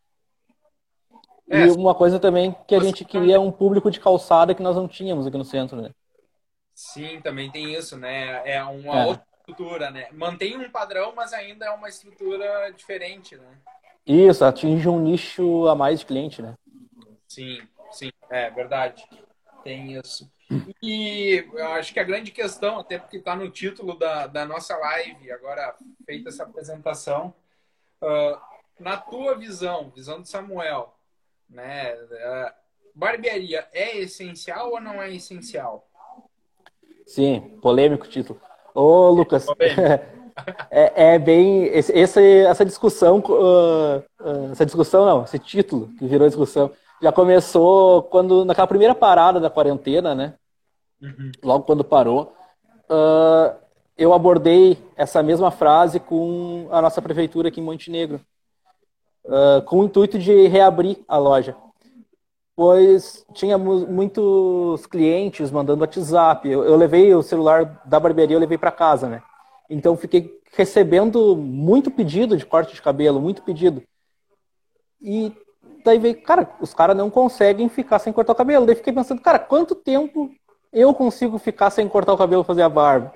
é, 1.50 1.68
e 1.68 1.72
uma 1.72 1.94
coisa 1.94 2.20
também 2.20 2.56
que 2.68 2.74
a 2.74 2.80
gente 2.80 3.04
queria 3.06 3.40
um 3.40 3.52
público 3.52 3.92
de 3.92 4.00
calçada 4.00 4.56
que 4.56 4.64
nós 4.64 4.76
não 4.76 4.88
tínhamos 4.88 5.28
aqui 5.28 5.38
no 5.38 5.46
centro, 5.46 5.82
né? 5.82 5.92
Sim, 6.74 7.22
também 7.22 7.52
tem 7.52 7.74
isso, 7.74 7.98
né? 7.98 8.42
É 8.50 8.64
uma 8.64 8.96
é. 8.96 9.06
outra 9.06 9.26
estrutura, 9.40 9.92
né? 9.92 10.08
Mantém 10.12 10.58
um 10.58 10.70
padrão, 10.72 11.14
mas 11.16 11.34
ainda 11.34 11.66
é 11.66 11.70
uma 11.70 11.90
estrutura 11.90 12.72
diferente, 12.76 13.36
né? 13.36 13.58
Isso, 14.06 14.44
atinge 14.44 14.90
um 14.90 15.00
nicho 15.00 15.68
a 15.68 15.76
mais 15.76 16.00
de 16.00 16.06
cliente, 16.06 16.42
né? 16.42 16.56
Sim, 17.28 17.62
sim, 17.92 18.12
é 18.30 18.50
verdade. 18.50 19.08
Tem 19.64 19.94
isso. 19.94 20.30
E 20.82 21.46
eu 21.54 21.68
acho 21.74 21.94
que 21.94 22.00
a 22.00 22.04
grande 22.04 22.32
questão, 22.32 22.80
até 22.80 22.98
porque 22.98 23.18
está 23.18 23.36
no 23.36 23.50
título 23.50 23.98
da, 23.98 24.28
da 24.28 24.46
nossa 24.46 24.76
live, 24.78 25.32
agora 25.32 25.76
feita 26.06 26.30
essa 26.30 26.44
apresentação, 26.44 27.34
uh, 28.02 28.38
na 28.80 28.98
tua 28.98 29.36
visão, 29.36 29.92
visão 29.96 30.22
de 30.22 30.30
Samuel, 30.30 30.94
né? 31.50 31.96
Barbearia 32.96 33.68
é 33.74 33.98
essencial 33.98 34.72
ou 34.72 34.82
não 34.82 35.02
é 35.02 35.12
essencial? 35.12 35.88
Sim, 37.08 37.58
polêmico 37.62 38.08
título. 38.08 38.40
Ô, 38.74 39.10
Lucas, 39.10 39.46
é, 40.70 41.14
é, 41.14 41.20
bem 41.20 41.66
esse, 41.66 41.94
essa 42.44 42.66
discussão, 42.66 43.20
uh, 43.20 44.52
essa 44.52 44.66
discussão 44.66 45.06
não, 45.06 45.24
esse 45.24 45.40
título 45.40 45.90
que 45.98 46.08
virou 46.08 46.28
discussão 46.28 46.72
já 47.02 47.12
começou 47.12 48.04
quando 48.04 48.46
naquela 48.46 48.68
primeira 48.68 48.96
parada 48.96 49.40
da 49.40 49.50
quarentena, 49.50 50.16
né? 50.16 50.36
Uhum. 51.04 51.32
Logo 51.44 51.66
quando 51.66 51.84
parou, 51.84 52.34
uh, 52.90 53.54
eu 53.98 54.14
abordei 54.14 54.78
essa 54.96 55.22
mesma 55.22 55.52
frase 55.52 56.00
com 56.00 56.68
a 56.72 56.82
nossa 56.82 57.02
prefeitura 57.02 57.50
aqui 57.50 57.60
em 57.60 57.64
Montenegro 57.64 58.22
uh, 59.26 59.62
com 59.64 59.80
o 59.80 59.84
intuito 59.84 60.18
de 60.18 60.48
reabrir 60.48 60.98
a 61.08 61.18
loja. 61.18 61.56
Pois 62.56 63.26
tínhamos 63.34 63.86
muitos 63.88 64.86
clientes 64.86 65.52
mandando 65.52 65.82
WhatsApp. 65.82 66.48
Eu, 66.48 66.64
eu 66.64 66.76
levei 66.76 67.14
o 67.14 67.24
celular 67.24 67.82
da 67.84 68.00
barbearia, 68.00 68.36
eu 68.36 68.40
levei 68.40 68.58
para 68.58 68.72
casa, 68.72 69.10
né? 69.10 69.24
Então 69.70 69.98
fiquei 69.98 70.40
recebendo 70.56 71.36
muito 71.36 71.90
pedido 71.90 72.38
de 72.38 72.46
corte 72.46 72.76
de 72.76 72.82
cabelo, 72.82 73.20
muito 73.20 73.42
pedido. 73.42 73.82
E 75.02 75.36
daí 75.84 75.98
veio, 75.98 76.22
cara, 76.22 76.48
os 76.62 76.74
caras 76.74 76.96
não 76.96 77.10
conseguem 77.10 77.68
ficar 77.70 77.98
sem 77.98 78.14
cortar 78.14 78.34
o 78.34 78.36
cabelo. 78.36 78.66
Daí 78.66 78.76
fiquei 78.76 78.94
pensando, 78.94 79.22
cara, 79.22 79.40
quanto 79.40 79.74
tempo 79.74 80.32
eu 80.74 80.94
consigo 80.94 81.38
ficar 81.38 81.70
sem 81.70 81.88
cortar 81.88 82.14
o 82.14 82.18
cabelo 82.18 82.44
fazer 82.44 82.64
a 82.64 82.70
barba? 82.70 83.14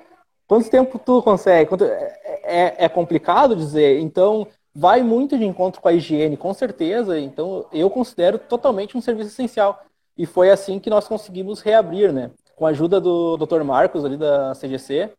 Quanto 0.47 0.69
tempo 0.69 0.99
tu 0.99 1.21
consegue? 1.21 1.69
Quanto... 1.69 1.83
É, 1.83 2.17
é, 2.43 2.85
é 2.85 2.89
complicado 2.89 3.55
dizer. 3.55 3.99
Então, 3.99 4.47
vai 4.73 5.01
muito 5.01 5.37
de 5.37 5.45
encontro 5.45 5.81
com 5.81 5.87
a 5.87 5.93
higiene, 5.93 6.37
com 6.37 6.53
certeza. 6.53 7.19
Então, 7.19 7.65
eu 7.73 7.89
considero 7.89 8.37
totalmente 8.37 8.95
um 8.95 9.01
serviço 9.01 9.31
essencial. 9.31 9.83
E 10.17 10.25
foi 10.25 10.49
assim 10.49 10.79
que 10.79 10.89
nós 10.89 11.07
conseguimos 11.07 11.61
reabrir, 11.61 12.13
né? 12.13 12.31
Com 12.55 12.65
a 12.65 12.69
ajuda 12.69 13.01
do 13.01 13.37
Dr. 13.37 13.63
Marcos, 13.63 14.05
ali 14.05 14.17
da 14.17 14.53
CGC, 14.53 15.11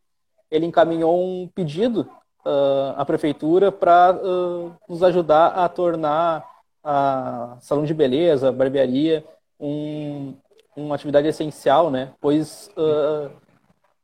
ele 0.51 0.67
encaminhou 0.67 1.21
um 1.21 1.49
pedido 1.55 2.09
uh, 2.45 2.95
à 2.97 3.05
prefeitura 3.05 3.71
para 3.71 4.17
uh, 4.17 4.73
nos 4.89 5.03
ajudar 5.03 5.49
a 5.49 5.69
tornar 5.69 6.45
a 6.83 7.57
salão 7.61 7.85
de 7.85 7.95
beleza, 7.95 8.49
a 8.49 8.53
barbearia, 8.53 9.25
um, 9.61 10.35
uma 10.81 10.95
atividade 10.95 11.29
essencial, 11.29 11.91
né? 11.91 12.13
Pois, 12.21 12.71
uh, 12.77 13.31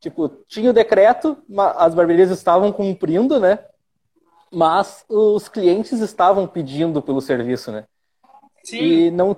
tipo, 0.00 0.28
tinha 0.46 0.70
o 0.70 0.74
decreto, 0.74 1.36
as 1.76 1.94
barbearias 1.94 2.30
estavam 2.30 2.72
cumprindo, 2.72 3.38
né? 3.38 3.58
mas 4.54 5.04
os 5.08 5.48
clientes 5.48 6.00
estavam 6.00 6.46
pedindo 6.46 7.02
pelo 7.02 7.20
serviço, 7.20 7.72
né? 7.72 7.86
Sim. 8.62 8.78
E 8.78 9.10
não 9.10 9.36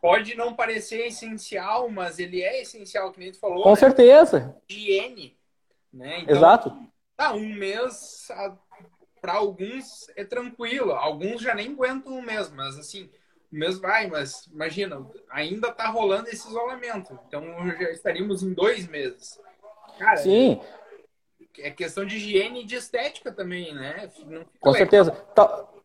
pode 0.00 0.34
não 0.34 0.54
parecer 0.54 1.06
essencial, 1.06 1.88
mas 1.88 2.18
ele 2.18 2.42
é 2.42 2.62
essencial, 2.62 3.12
que 3.12 3.20
nem 3.20 3.30
tu 3.30 3.38
falou. 3.38 3.62
Com 3.62 3.70
né? 3.70 3.76
certeza. 3.76 4.56
Higiene, 4.68 5.36
né? 5.92 6.20
Então, 6.20 6.36
Exato. 6.36 6.76
Tá, 7.16 7.32
um 7.32 7.54
mês 7.54 8.28
para 9.20 9.34
alguns 9.34 10.08
é 10.16 10.24
tranquilo, 10.24 10.92
alguns 10.92 11.40
já 11.40 11.54
nem 11.54 11.72
aguentam 11.72 12.12
um 12.12 12.22
mês, 12.22 12.50
mas 12.50 12.78
assim, 12.78 13.08
mês 13.54 13.78
vai, 13.78 14.08
mas 14.08 14.46
imagina, 14.52 15.06
ainda 15.30 15.72
tá 15.72 15.88
rolando 15.88 16.28
esse 16.28 16.48
isolamento, 16.48 17.18
então 17.26 17.42
já 17.78 17.90
estaríamos 17.90 18.42
em 18.42 18.52
dois 18.52 18.86
meses. 18.88 19.40
Cara, 19.98 20.16
Sim 20.16 20.60
é 21.58 21.70
questão 21.70 22.04
de 22.04 22.16
higiene 22.16 22.62
e 22.62 22.64
de 22.64 22.76
estética 22.76 23.30
também, 23.30 23.72
né? 23.74 24.10
Com 24.60 24.70
legal. 24.70 24.74
certeza. 24.74 25.16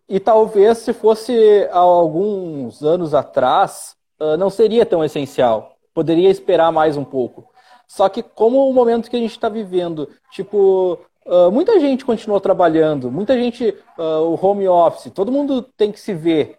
E 0.08 0.20
talvez 0.20 0.80
se 0.80 0.94
fosse 0.94 1.68
há 1.72 1.78
alguns 1.78 2.84
anos 2.84 3.14
atrás, 3.14 3.96
ah, 4.20 4.38
não 4.38 4.50
seria 4.50 4.86
tão 4.86 5.04
essencial. 5.04 5.76
Poderia 5.94 6.30
esperar 6.30 6.72
mais 6.72 6.98
um 6.98 7.04
pouco. 7.04 7.48
Só 7.88 8.08
que 8.10 8.24
como 8.24 8.68
o 8.68 8.74
momento 8.74 9.10
que 9.10 9.16
a 9.16 9.20
gente 9.20 9.32
está 9.32 9.50
vivendo, 9.50 10.10
tipo, 10.32 11.00
ah, 11.28 11.52
muita 11.52 11.80
gente 11.80 12.06
continuou 12.06 12.40
trabalhando, 12.40 13.12
muita 13.12 13.38
gente, 13.38 13.76
ah, 13.98 14.22
o 14.22 14.34
home 14.44 14.68
office, 14.68 15.12
todo 15.14 15.32
mundo 15.32 15.62
tem 15.62 15.92
que 15.92 16.00
se 16.00 16.14
ver 16.14 16.58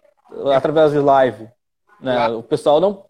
através 0.53 0.91
de 0.91 0.99
live. 0.99 1.47
Né? 1.99 2.29
O 2.29 2.43
pessoal 2.43 2.79
não 2.79 3.05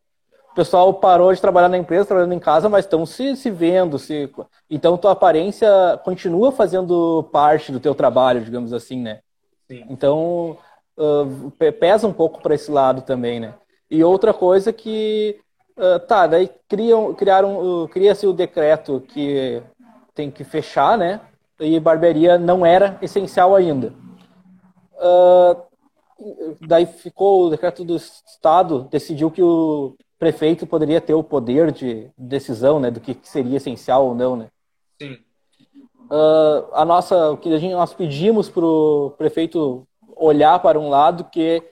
o 0.52 0.54
pessoal 0.54 0.94
parou 0.94 1.34
de 1.34 1.40
trabalhar 1.40 1.70
na 1.70 1.78
empresa, 1.78 2.06
trabalhando 2.06 2.34
em 2.34 2.40
casa, 2.40 2.68
mas 2.68 2.84
estão 2.84 3.06
se, 3.06 3.38
se 3.38 3.50
vendo. 3.50 3.98
Se... 3.98 4.30
Então, 4.70 4.98
tua 4.98 5.14
aparência 5.14 5.70
continua 6.04 6.52
fazendo 6.52 7.24
parte 7.32 7.72
do 7.72 7.80
teu 7.80 7.96
trabalho, 7.96 8.44
digamos 8.44 8.74
assim, 8.74 9.02
né? 9.02 9.22
Sim. 9.70 9.86
Então, 9.90 10.58
uh, 10.98 11.52
pesa 11.80 12.06
um 12.06 12.12
pouco 12.12 12.42
para 12.42 12.54
esse 12.54 12.70
lado 12.70 13.02
também, 13.02 13.40
né? 13.40 13.54
E 13.90 14.04
outra 14.04 14.34
coisa 14.34 14.74
que, 14.74 15.40
uh, 15.78 16.00
tá, 16.06 16.28
daí 16.28 16.52
criam, 16.68 17.14
criaram, 17.14 17.84
uh, 17.84 17.88
cria-se 17.88 18.28
o 18.28 18.34
decreto 18.34 19.02
que 19.08 19.64
tem 20.14 20.30
que 20.30 20.44
fechar, 20.44 20.98
né? 20.98 21.22
E 21.62 21.80
barbearia 21.80 22.38
não 22.38 22.66
era 22.66 22.98
essencial 23.02 23.56
ainda. 23.56 23.94
Daí 26.62 26.86
ficou 26.86 27.46
o 27.46 27.50
decreto 27.50 27.84
do 27.84 27.96
Estado, 27.96 28.88
decidiu 28.92 29.32
que 29.32 29.42
o 29.42 29.96
prefeito 30.20 30.68
poderia 30.68 31.02
ter 31.02 31.14
o 31.14 31.24
poder 31.24 31.72
de 31.72 32.10
decisão, 32.18 32.80
né, 32.80 32.92
do 32.92 33.00
que 33.00 33.18
seria 33.24 33.58
essencial 33.58 34.08
ou 34.08 34.16
não, 34.16 34.36
né? 34.36 34.50
Sim. 35.02 35.18
Uh, 36.12 36.68
a 36.74 36.86
nossa, 36.86 37.32
o 37.32 37.38
que 37.38 37.54
a 37.54 37.58
gente, 37.58 37.74
nós 37.74 37.94
pedimos 37.94 38.50
para 38.50 38.66
o 38.66 39.14
prefeito 39.18 39.88
olhar 40.16 40.60
para 40.60 40.80
um 40.80 40.90
lado 40.90 41.24
que 41.24 41.64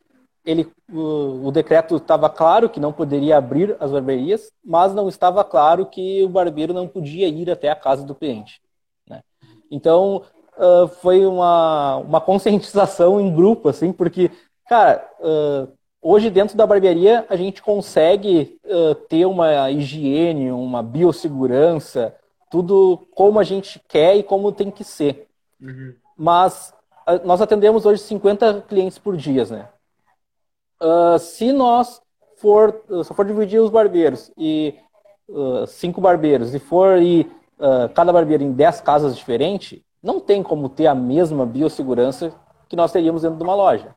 ele, 0.45 0.71
o, 0.91 1.47
o 1.47 1.51
decreto 1.51 1.97
estava 1.97 2.29
claro 2.29 2.69
que 2.69 2.79
não 2.79 2.91
poderia 2.91 3.37
abrir 3.37 3.75
as 3.79 3.91
barbearias, 3.91 4.51
mas 4.63 4.95
não 4.95 5.07
estava 5.07 5.43
claro 5.43 5.85
que 5.85 6.23
o 6.23 6.29
barbeiro 6.29 6.73
não 6.73 6.87
podia 6.87 7.27
ir 7.27 7.51
até 7.51 7.69
a 7.69 7.75
casa 7.75 8.03
do 8.03 8.15
cliente. 8.15 8.61
Né? 9.07 9.21
Então, 9.69 10.23
uh, 10.59 10.87
foi 10.87 11.25
uma, 11.25 11.97
uma 11.97 12.21
conscientização 12.21 13.19
em 13.19 13.33
grupo, 13.33 13.69
assim, 13.69 13.91
porque, 13.91 14.29
cara, 14.67 15.07
uh, 15.19 15.71
hoje 16.01 16.29
dentro 16.29 16.57
da 16.57 16.67
barbearia 16.67 17.25
a 17.29 17.35
gente 17.35 17.61
consegue 17.61 18.59
uh, 18.65 18.93
ter 18.93 19.25
uma 19.25 19.71
higiene, 19.71 20.51
uma 20.51 20.83
biossegurança, 20.83 22.13
tudo 22.51 23.07
como 23.15 23.39
a 23.39 23.43
gente 23.43 23.81
quer 23.87 24.17
e 24.17 24.23
como 24.23 24.51
tem 24.51 24.69
que 24.69 24.83
ser. 24.83 25.27
Uhum. 25.61 25.93
Mas 26.17 26.73
nós 27.23 27.41
atendemos 27.41 27.85
hoje 27.85 28.01
50 28.03 28.65
clientes 28.67 28.97
por 28.99 29.15
dia, 29.15 29.45
né? 29.45 29.69
Se 31.19 31.51
nós 31.51 32.01
for, 32.37 32.83
se 33.03 33.13
for 33.13 33.25
dividir 33.25 33.59
os 33.59 33.69
barbeiros 33.69 34.31
e 34.37 34.75
cinco 35.67 36.01
barbeiros 36.01 36.53
e 36.53 36.59
for 36.59 37.01
ir 37.01 37.29
cada 37.93 38.11
barbeiro 38.11 38.43
em 38.43 38.51
10 38.51 38.81
casas 38.81 39.15
diferentes, 39.15 39.81
não 40.01 40.19
tem 40.19 40.41
como 40.41 40.69
ter 40.69 40.87
a 40.87 40.95
mesma 40.95 41.45
biossegurança 41.45 42.33
que 42.67 42.75
nós 42.75 42.91
teríamos 42.91 43.21
dentro 43.23 43.37
de 43.37 43.43
uma 43.43 43.55
loja. 43.55 43.95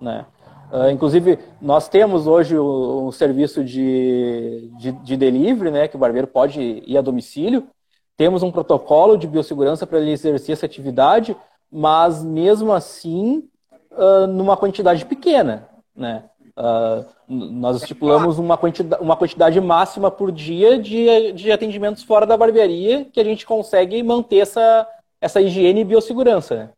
Né? 0.00 0.26
Uh, 0.72 0.90
inclusive, 0.90 1.38
nós 1.60 1.88
temos 1.88 2.26
hoje 2.26 2.58
um 2.58 3.12
serviço 3.12 3.62
de, 3.62 4.68
de, 4.78 4.92
de, 4.92 5.16
delivery, 5.16 5.70
né, 5.70 5.88
que 5.88 5.94
o 5.94 5.98
barbeiro 5.98 6.26
pode 6.26 6.82
ir 6.84 6.98
a 6.98 7.00
domicílio. 7.00 7.68
Temos 8.16 8.42
um 8.42 8.50
protocolo 8.50 9.16
de 9.16 9.26
biossegurança 9.26 9.86
para 9.86 9.98
ele 10.00 10.10
exercer 10.10 10.54
essa 10.54 10.66
atividade, 10.66 11.36
mas 11.70 12.24
mesmo 12.24 12.72
assim, 12.72 13.48
uh, 13.92 14.26
numa 14.26 14.56
quantidade 14.56 15.04
pequena. 15.04 15.68
Né? 15.94 16.24
Uh, 16.56 17.04
nós 17.28 17.82
estipulamos 17.82 18.38
uma 18.38 18.56
quantidade, 18.56 19.02
uma 19.02 19.16
quantidade 19.16 19.60
máxima 19.60 20.10
por 20.10 20.32
dia 20.32 20.78
de, 20.78 21.32
de 21.32 21.52
atendimentos 21.52 22.02
fora 22.02 22.26
da 22.26 22.36
barbearia 22.36 23.04
que 23.04 23.20
a 23.20 23.24
gente 23.24 23.44
consegue 23.44 24.02
manter 24.02 24.38
essa, 24.38 24.88
essa 25.20 25.40
higiene 25.40 25.80
e 25.80 25.84
biossegurança. 25.84 26.56
Né? 26.56 26.70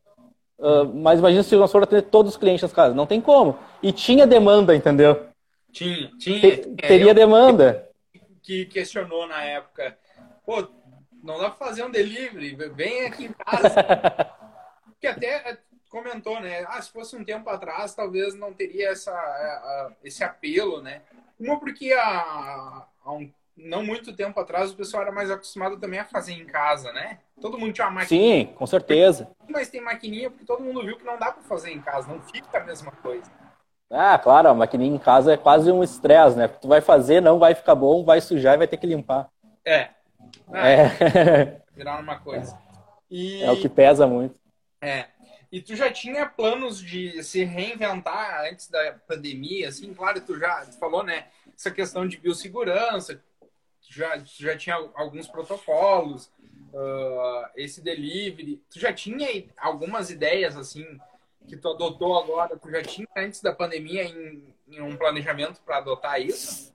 Uh, 0.58 0.84
mas 0.94 1.18
imagina 1.18 1.42
se 1.42 1.54
nós 1.56 1.70
for 1.70 1.82
atender 1.82 2.02
todos 2.02 2.32
os 2.32 2.38
clientes 2.38 2.62
das 2.62 2.72
casas. 2.72 2.96
Não 2.96 3.06
tem 3.06 3.20
como. 3.20 3.58
E 3.82 3.92
tinha 3.92 4.26
demanda, 4.26 4.74
entendeu? 4.74 5.28
Tinha, 5.72 6.10
tinha. 6.18 6.40
Te, 6.40 6.56
teria 6.76 7.14
demanda. 7.14 7.88
Que 8.42 8.64
questionou 8.66 9.26
na 9.26 9.44
época. 9.44 9.96
Pô, 10.44 10.66
não 11.22 11.38
dá 11.38 11.50
pra 11.50 11.66
fazer 11.66 11.84
um 11.84 11.90
delivery, 11.90 12.54
vem 12.74 13.06
aqui 13.06 13.26
em 13.26 13.32
casa. 13.32 13.74
que 15.00 15.06
até 15.06 15.58
comentou, 15.88 16.40
né? 16.40 16.64
Ah, 16.68 16.80
se 16.80 16.90
fosse 16.90 17.16
um 17.16 17.24
tempo 17.24 17.48
atrás, 17.50 17.94
talvez 17.94 18.34
não 18.34 18.52
teria 18.52 18.90
essa, 18.90 19.12
a, 19.12 19.14
a, 19.14 19.92
esse 20.02 20.24
apelo, 20.24 20.80
né? 20.82 21.02
Uma 21.38 21.58
porque 21.58 21.92
há, 21.92 22.86
há 23.04 23.12
um, 23.12 23.30
não 23.58 23.84
muito 23.84 24.14
tempo 24.14 24.38
atrás 24.38 24.70
o 24.70 24.76
pessoal 24.76 25.02
era 25.02 25.12
mais 25.12 25.30
acostumado 25.30 25.78
também 25.78 25.98
a 25.98 26.04
fazer 26.04 26.32
em 26.32 26.46
casa, 26.46 26.92
né? 26.92 27.18
Todo 27.40 27.58
mundo 27.58 27.72
tinha 27.72 27.88
uma. 27.88 28.04
Sim, 28.04 28.52
com 28.54 28.66
certeza. 28.66 29.30
Mas 29.48 29.68
tem 29.68 29.80
maquininha 29.80 30.30
porque 30.30 30.44
todo 30.44 30.62
mundo 30.62 30.84
viu 30.84 30.96
que 30.96 31.04
não 31.04 31.18
dá 31.18 31.32
para 31.32 31.42
fazer 31.42 31.70
em 31.70 31.80
casa, 31.80 32.08
não 32.08 32.20
fica 32.20 32.58
a 32.58 32.64
mesma 32.64 32.92
coisa. 32.92 33.30
Ah, 33.90 34.18
claro, 34.18 34.48
a 34.48 34.54
maquininha 34.54 34.94
em 34.94 34.98
casa 34.98 35.32
é 35.32 35.36
quase 35.36 35.72
um 35.72 35.82
estresse, 35.82 36.36
né? 36.36 36.46
Tu 36.46 36.68
vai 36.68 36.80
fazer, 36.80 37.20
não 37.20 37.38
vai 37.38 37.54
ficar 37.54 37.74
bom, 37.74 38.04
vai 38.04 38.20
sujar 38.20 38.54
e 38.54 38.58
vai 38.58 38.68
ter 38.68 38.76
que 38.76 38.86
limpar. 38.86 39.28
É. 39.64 39.88
Ah, 40.52 40.68
é. 40.68 41.62
Virar 41.74 41.98
uma 41.98 42.18
coisa. 42.18 42.58
E... 43.10 43.42
É 43.42 43.50
o 43.50 43.56
que 43.56 43.68
pesa 43.68 44.06
muito. 44.06 44.38
É. 44.80 45.06
E 45.50 45.62
tu 45.62 45.74
já 45.74 45.90
tinha 45.90 46.26
planos 46.26 46.78
de 46.78 47.22
se 47.22 47.42
reinventar 47.42 48.44
antes 48.50 48.68
da 48.68 48.92
pandemia, 49.06 49.68
assim, 49.68 49.94
claro, 49.94 50.20
tu 50.20 50.38
já 50.38 50.66
tu 50.66 50.78
falou, 50.78 51.02
né, 51.02 51.24
essa 51.56 51.70
questão 51.70 52.06
de 52.06 52.18
biossegurança, 52.18 53.22
já, 53.88 54.22
já 54.24 54.56
tinha 54.56 54.76
alguns 54.94 55.26
protocolos, 55.26 56.30
uh, 56.72 57.46
esse 57.56 57.80
delivery, 57.80 58.60
tu 58.70 58.78
já 58.78 58.92
tinha 58.92 59.44
algumas 59.56 60.10
ideias, 60.10 60.56
assim, 60.56 60.84
que 61.46 61.56
tu 61.56 61.68
adotou 61.68 62.16
agora, 62.18 62.56
tu 62.56 62.70
já 62.70 62.82
tinha 62.82 63.08
antes 63.16 63.40
da 63.40 63.52
pandemia 63.52 64.04
em, 64.04 64.42
em 64.70 64.80
um 64.80 64.96
planejamento 64.96 65.60
para 65.64 65.78
adotar 65.78 66.20
isso? 66.20 66.72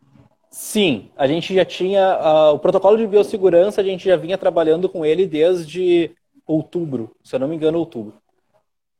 Sim, 0.49 1.11
a 1.15 1.27
gente 1.27 1.53
já 1.53 1.65
tinha 1.65 2.19
uh, 2.19 2.53
o 2.53 2.59
protocolo 2.59 2.97
de 2.97 3.07
biossegurança, 3.07 3.81
a 3.81 3.83
gente 3.83 4.05
já 4.05 4.15
vinha 4.15 4.38
trabalhando 4.38 4.88
com 4.88 5.05
ele 5.05 5.25
desde 5.25 6.11
outubro, 6.45 7.15
se 7.23 7.35
eu 7.35 7.39
não 7.39 7.47
me 7.47 7.55
engano, 7.55 7.79
outubro. 7.79 8.13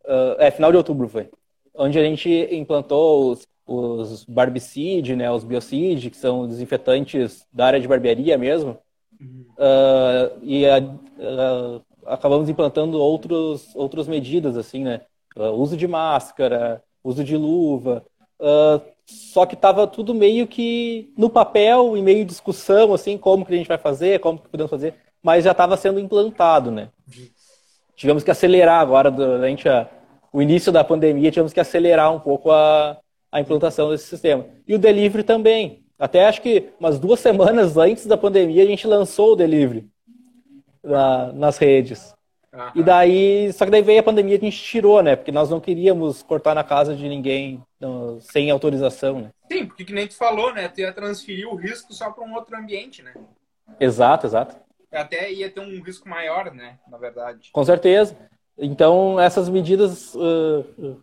Uh, 0.04 0.36
é, 0.40 0.52
final 0.52 0.72
de 0.72 0.78
outubro 0.78 1.08
foi. 1.08 1.30
Onde 1.76 1.98
a 2.00 2.04
gente 2.04 2.30
implantou 2.52 3.32
os, 3.32 3.48
os 3.66 4.26
barbicide, 4.26 5.16
né, 5.16 5.32
os 5.32 5.44
biocide, 5.44 6.10
que 6.10 6.18
são 6.18 6.48
desinfetantes 6.48 7.46
da 7.52 7.68
área 7.68 7.80
de 7.80 7.88
barbearia 7.88 8.38
mesmo. 8.38 8.78
Uhum. 9.20 9.46
Uh, 9.58 10.40
e 10.42 10.66
uh, 10.66 11.82
acabamos 12.06 12.50
implantando 12.50 13.00
outros, 13.00 13.74
outras 13.76 14.08
medidas, 14.08 14.58
assim, 14.58 14.84
né? 14.84 15.02
uso 15.56 15.76
de 15.76 15.88
máscara, 15.88 16.84
uso 17.04 17.24
de 17.24 17.36
luva. 17.36 18.06
só 19.06 19.48
que 19.48 19.56
estava 19.56 19.88
tudo 19.88 20.14
meio 20.14 20.46
que 20.46 21.12
no 21.18 21.28
papel, 21.28 21.98
em 21.98 22.04
meio 22.04 22.24
discussão, 22.24 22.94
assim, 22.94 23.18
como 23.18 23.44
que 23.44 23.54
a 23.54 23.58
gente 23.58 23.68
vai 23.68 23.80
fazer, 23.80 24.20
como 24.20 24.38
que 24.38 24.50
podemos 24.50 24.70
fazer, 24.70 24.94
mas 25.24 25.44
já 25.44 25.52
estava 25.52 25.76
sendo 25.76 26.00
implantado, 26.00 26.70
né? 26.70 26.90
Uhum 27.08 27.28
tivemos 27.96 28.24
que 28.24 28.32
acelerar 28.32 28.82
agora, 28.82 29.10
durante 29.10 29.70
a, 29.70 29.88
o 30.32 30.42
início 30.42 30.72
da 30.72 30.84
pandemia, 30.84 31.32
tivemos 31.32 31.54
que 31.54 31.60
acelerar 31.60 32.14
um 32.14 32.20
pouco 32.20 32.52
a, 32.52 32.98
a 33.34 33.42
implantação 33.42 33.90
desse 33.90 34.06
sistema. 34.06 34.46
E 34.68 34.76
o 34.76 34.80
delivery 34.80 35.24
também. 35.24 35.84
Até 35.98 36.26
acho 36.26 36.42
que 36.42 36.70
umas 36.80 37.00
duas 37.00 37.20
semanas 37.20 37.76
antes 37.78 38.06
da 38.06 38.16
pandemia, 38.16 38.64
a 38.64 38.68
gente 38.68 38.88
lançou 38.88 39.34
o 39.34 39.36
delivery 39.36 39.88
na, 40.84 41.34
nas 41.34 41.58
redes. 41.58 42.14
Uhum. 42.54 42.72
E 42.76 42.84
daí, 42.84 43.52
só 43.52 43.66
que 43.66 43.72
daí 43.72 43.82
veio 43.82 44.00
a 44.00 44.04
pandemia 44.04 44.36
e 44.36 44.38
a 44.38 44.42
gente 44.42 44.62
tirou, 44.62 45.02
né? 45.02 45.16
Porque 45.16 45.32
nós 45.32 45.50
não 45.50 45.60
queríamos 45.60 46.22
cortar 46.22 46.54
na 46.54 46.64
casa 46.64 46.96
de 46.96 47.10
ninguém 47.10 47.62
não, 47.80 48.22
sem 48.22 48.52
autorização, 48.52 49.22
né? 49.22 49.30
Sim, 49.52 49.66
porque 49.66 49.84
que 49.84 49.94
nem 49.94 50.08
tu 50.08 50.16
falou, 50.16 50.54
né? 50.54 50.68
Tu 50.68 50.82
ia 50.82 50.94
transferir 50.94 51.48
o 51.48 51.56
risco 51.56 51.94
só 51.94 52.12
para 52.12 52.24
um 52.24 52.36
outro 52.36 52.56
ambiente, 52.56 53.02
né? 53.02 53.14
Exato, 53.80 54.28
exato 54.28 54.64
até 54.94 55.32
ia 55.32 55.50
ter 55.50 55.60
um 55.60 55.82
risco 55.82 56.08
maior, 56.08 56.54
né? 56.54 56.78
Na 56.88 56.98
verdade. 56.98 57.50
Com 57.52 57.64
certeza. 57.64 58.16
Então, 58.58 59.20
essas 59.20 59.50
medidas 59.50 60.14
uh, 60.16 61.02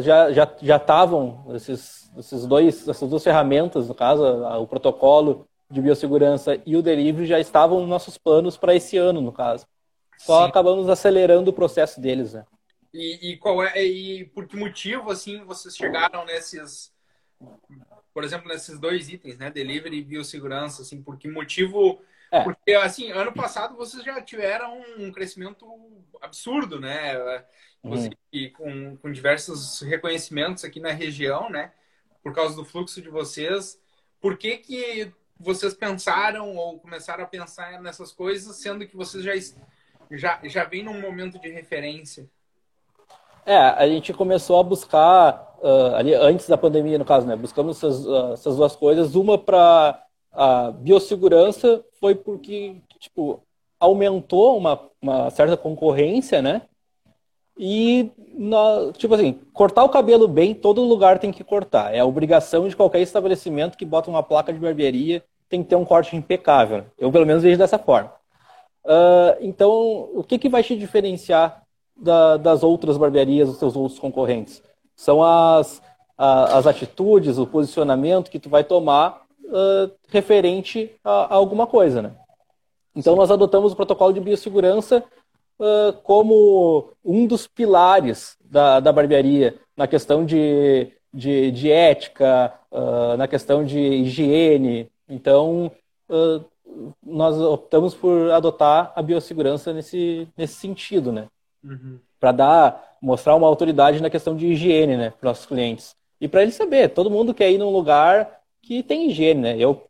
já 0.00 0.32
já 0.32 0.56
já 0.60 0.76
estavam 0.76 1.44
esses, 1.54 2.10
esses 2.18 2.46
dois 2.46 2.86
essas 2.88 3.08
duas 3.08 3.24
ferramentas, 3.24 3.88
no 3.88 3.94
caso, 3.94 4.22
o 4.60 4.66
protocolo 4.66 5.46
de 5.70 5.80
biossegurança 5.80 6.60
e 6.66 6.76
o 6.76 6.82
delivery 6.82 7.26
já 7.26 7.38
estavam 7.38 7.80
nos 7.80 7.88
nossos 7.88 8.18
planos 8.18 8.56
para 8.56 8.74
esse 8.74 8.96
ano, 8.96 9.20
no 9.20 9.32
caso. 9.32 9.66
Só 10.18 10.42
Sim. 10.42 10.48
acabamos 10.48 10.88
acelerando 10.88 11.50
o 11.50 11.54
processo 11.54 12.00
deles, 12.00 12.34
né? 12.34 12.44
E, 12.92 13.30
e, 13.30 13.36
qual 13.36 13.62
é 13.62 13.82
e 13.82 14.24
por 14.26 14.46
que 14.48 14.56
motivo 14.56 15.10
assim 15.10 15.44
vocês 15.44 15.76
chegaram 15.76 16.24
nesses 16.24 16.92
por 18.20 18.24
exemplo 18.26 18.48
nesses 18.48 18.78
dois 18.78 19.08
itens 19.08 19.38
né 19.38 19.50
delivery 19.50 19.98
e 19.98 20.04
biossegurança 20.04 20.82
assim 20.82 21.02
por 21.02 21.16
que 21.16 21.26
motivo 21.26 22.00
é. 22.30 22.44
Porque, 22.44 22.74
assim, 22.74 23.10
ano 23.10 23.32
passado 23.32 23.76
vocês 23.76 24.04
já 24.04 24.22
tiveram 24.22 24.80
um 24.96 25.10
crescimento 25.10 25.66
absurdo, 26.22 26.78
né? 26.78 27.14
Você, 27.82 28.10
uhum. 28.32 28.52
com, 28.56 28.96
com 28.98 29.12
diversos 29.12 29.80
reconhecimentos 29.80 30.64
aqui 30.64 30.78
na 30.78 30.92
região, 30.92 31.50
né? 31.50 31.72
Por 32.22 32.32
causa 32.32 32.54
do 32.54 32.64
fluxo 32.64 33.02
de 33.02 33.08
vocês. 33.08 33.80
Por 34.20 34.36
que, 34.36 34.58
que 34.58 35.12
vocês 35.40 35.74
pensaram 35.74 36.54
ou 36.54 36.78
começaram 36.78 37.24
a 37.24 37.26
pensar 37.26 37.80
nessas 37.82 38.12
coisas, 38.12 38.54
sendo 38.56 38.86
que 38.86 38.96
vocês 38.96 39.24
já, 39.24 39.32
já, 40.12 40.40
já 40.44 40.64
vem 40.64 40.84
num 40.84 41.00
momento 41.00 41.36
de 41.40 41.48
referência? 41.48 42.30
É, 43.44 43.56
a 43.56 43.88
gente 43.88 44.12
começou 44.12 44.60
a 44.60 44.62
buscar, 44.62 45.49
uh, 45.60 45.94
ali, 45.94 46.14
antes 46.14 46.48
da 46.48 46.56
pandemia, 46.56 46.98
no 46.98 47.04
caso, 47.04 47.26
né? 47.26 47.36
Buscamos 47.36 47.76
essas, 47.76 48.06
uh, 48.06 48.32
essas 48.32 48.56
duas 48.56 48.74
coisas. 48.76 49.14
Uma 49.14 49.38
para 49.38 50.02
a 50.32 50.70
biossegurança 50.70 51.84
foi 52.00 52.14
porque, 52.14 52.76
tipo, 52.98 53.42
aumentou 53.78 54.56
uma, 54.56 54.80
uma 55.00 55.30
certa 55.30 55.56
concorrência, 55.56 56.42
né? 56.42 56.62
E, 57.58 58.10
na, 58.34 58.92
tipo 58.96 59.14
assim, 59.14 59.38
cortar 59.52 59.84
o 59.84 59.88
cabelo 59.88 60.26
bem, 60.26 60.54
todo 60.54 60.82
lugar 60.82 61.18
tem 61.18 61.30
que 61.30 61.44
cortar. 61.44 61.94
É 61.94 62.00
a 62.00 62.06
obrigação 62.06 62.68
de 62.68 62.76
qualquer 62.76 63.00
estabelecimento 63.00 63.76
que 63.76 63.84
bota 63.84 64.10
uma 64.10 64.22
placa 64.22 64.52
de 64.52 64.58
barbearia, 64.58 65.22
tem 65.48 65.62
que 65.62 65.68
ter 65.68 65.76
um 65.76 65.84
corte 65.84 66.16
impecável. 66.16 66.86
Eu, 66.98 67.10
pelo 67.12 67.26
menos, 67.26 67.42
vejo 67.42 67.58
dessa 67.58 67.78
forma. 67.78 68.12
Uh, 68.84 69.36
então, 69.40 70.08
o 70.14 70.24
que, 70.24 70.38
que 70.38 70.48
vai 70.48 70.62
te 70.62 70.76
diferenciar 70.76 71.62
da, 71.94 72.36
das 72.38 72.62
outras 72.62 72.96
barbearias, 72.96 73.48
dos 73.48 73.58
seus 73.58 73.76
outros 73.76 73.98
concorrentes? 73.98 74.62
São 75.00 75.22
as, 75.22 75.80
a, 76.18 76.58
as 76.58 76.66
atitudes, 76.66 77.38
o 77.38 77.46
posicionamento 77.46 78.30
que 78.30 78.38
tu 78.38 78.50
vai 78.50 78.62
tomar 78.62 79.22
uh, 79.44 79.90
referente 80.08 80.94
a, 81.02 81.10
a, 81.10 81.34
alguma 81.36 81.66
coisa, 81.66 82.02
né? 82.02 82.12
Então 82.94 83.16
nós 83.16 83.30
adotamos 83.30 83.72
o 83.72 83.76
protocolo 83.76 84.12
de 84.12 84.20
biossegurança 84.20 85.02
uh, 85.58 85.94
como 86.02 86.92
um 87.02 87.26
dos 87.26 87.46
pilares 87.46 88.36
da, 88.44 88.78
da 88.78 88.92
barbearia 88.92 89.58
na 89.74 89.86
questão 89.86 90.26
de 90.26 90.92
de, 91.12 91.50
de 91.50 91.72
ética, 91.72 92.54
uh, 92.70 93.16
na 93.16 93.26
questão 93.26 93.64
de 93.64 93.80
higiene. 93.80 94.88
Então, 95.08 95.72
nós 97.02 97.36
optamos 97.36 97.96
por 97.96 98.30
adotar 98.30 98.92
a 98.94 99.02
biossegurança 99.02 99.72
nesse, 99.72 100.28
nesse 100.36 100.54
sentido, 100.54 101.10
né? 101.10 101.26
Uhum. 101.64 101.98
Para 102.20 102.30
dar, 102.30 102.89
mostrar 103.00 103.34
uma 103.34 103.46
autoridade 103.46 104.02
na 104.02 104.10
questão 104.10 104.36
de 104.36 104.46
higiene, 104.46 104.96
né, 104.96 105.10
para 105.18 105.30
nossos 105.30 105.46
clientes. 105.46 105.96
E 106.20 106.28
para 106.28 106.42
eles 106.42 106.54
saber, 106.54 106.90
todo 106.90 107.10
mundo 107.10 107.32
quer 107.32 107.50
ir 107.50 107.58
num 107.58 107.70
lugar 107.70 108.40
que 108.60 108.82
tem 108.82 109.08
higiene, 109.08 109.40
né? 109.40 109.56
Eu 109.58 109.86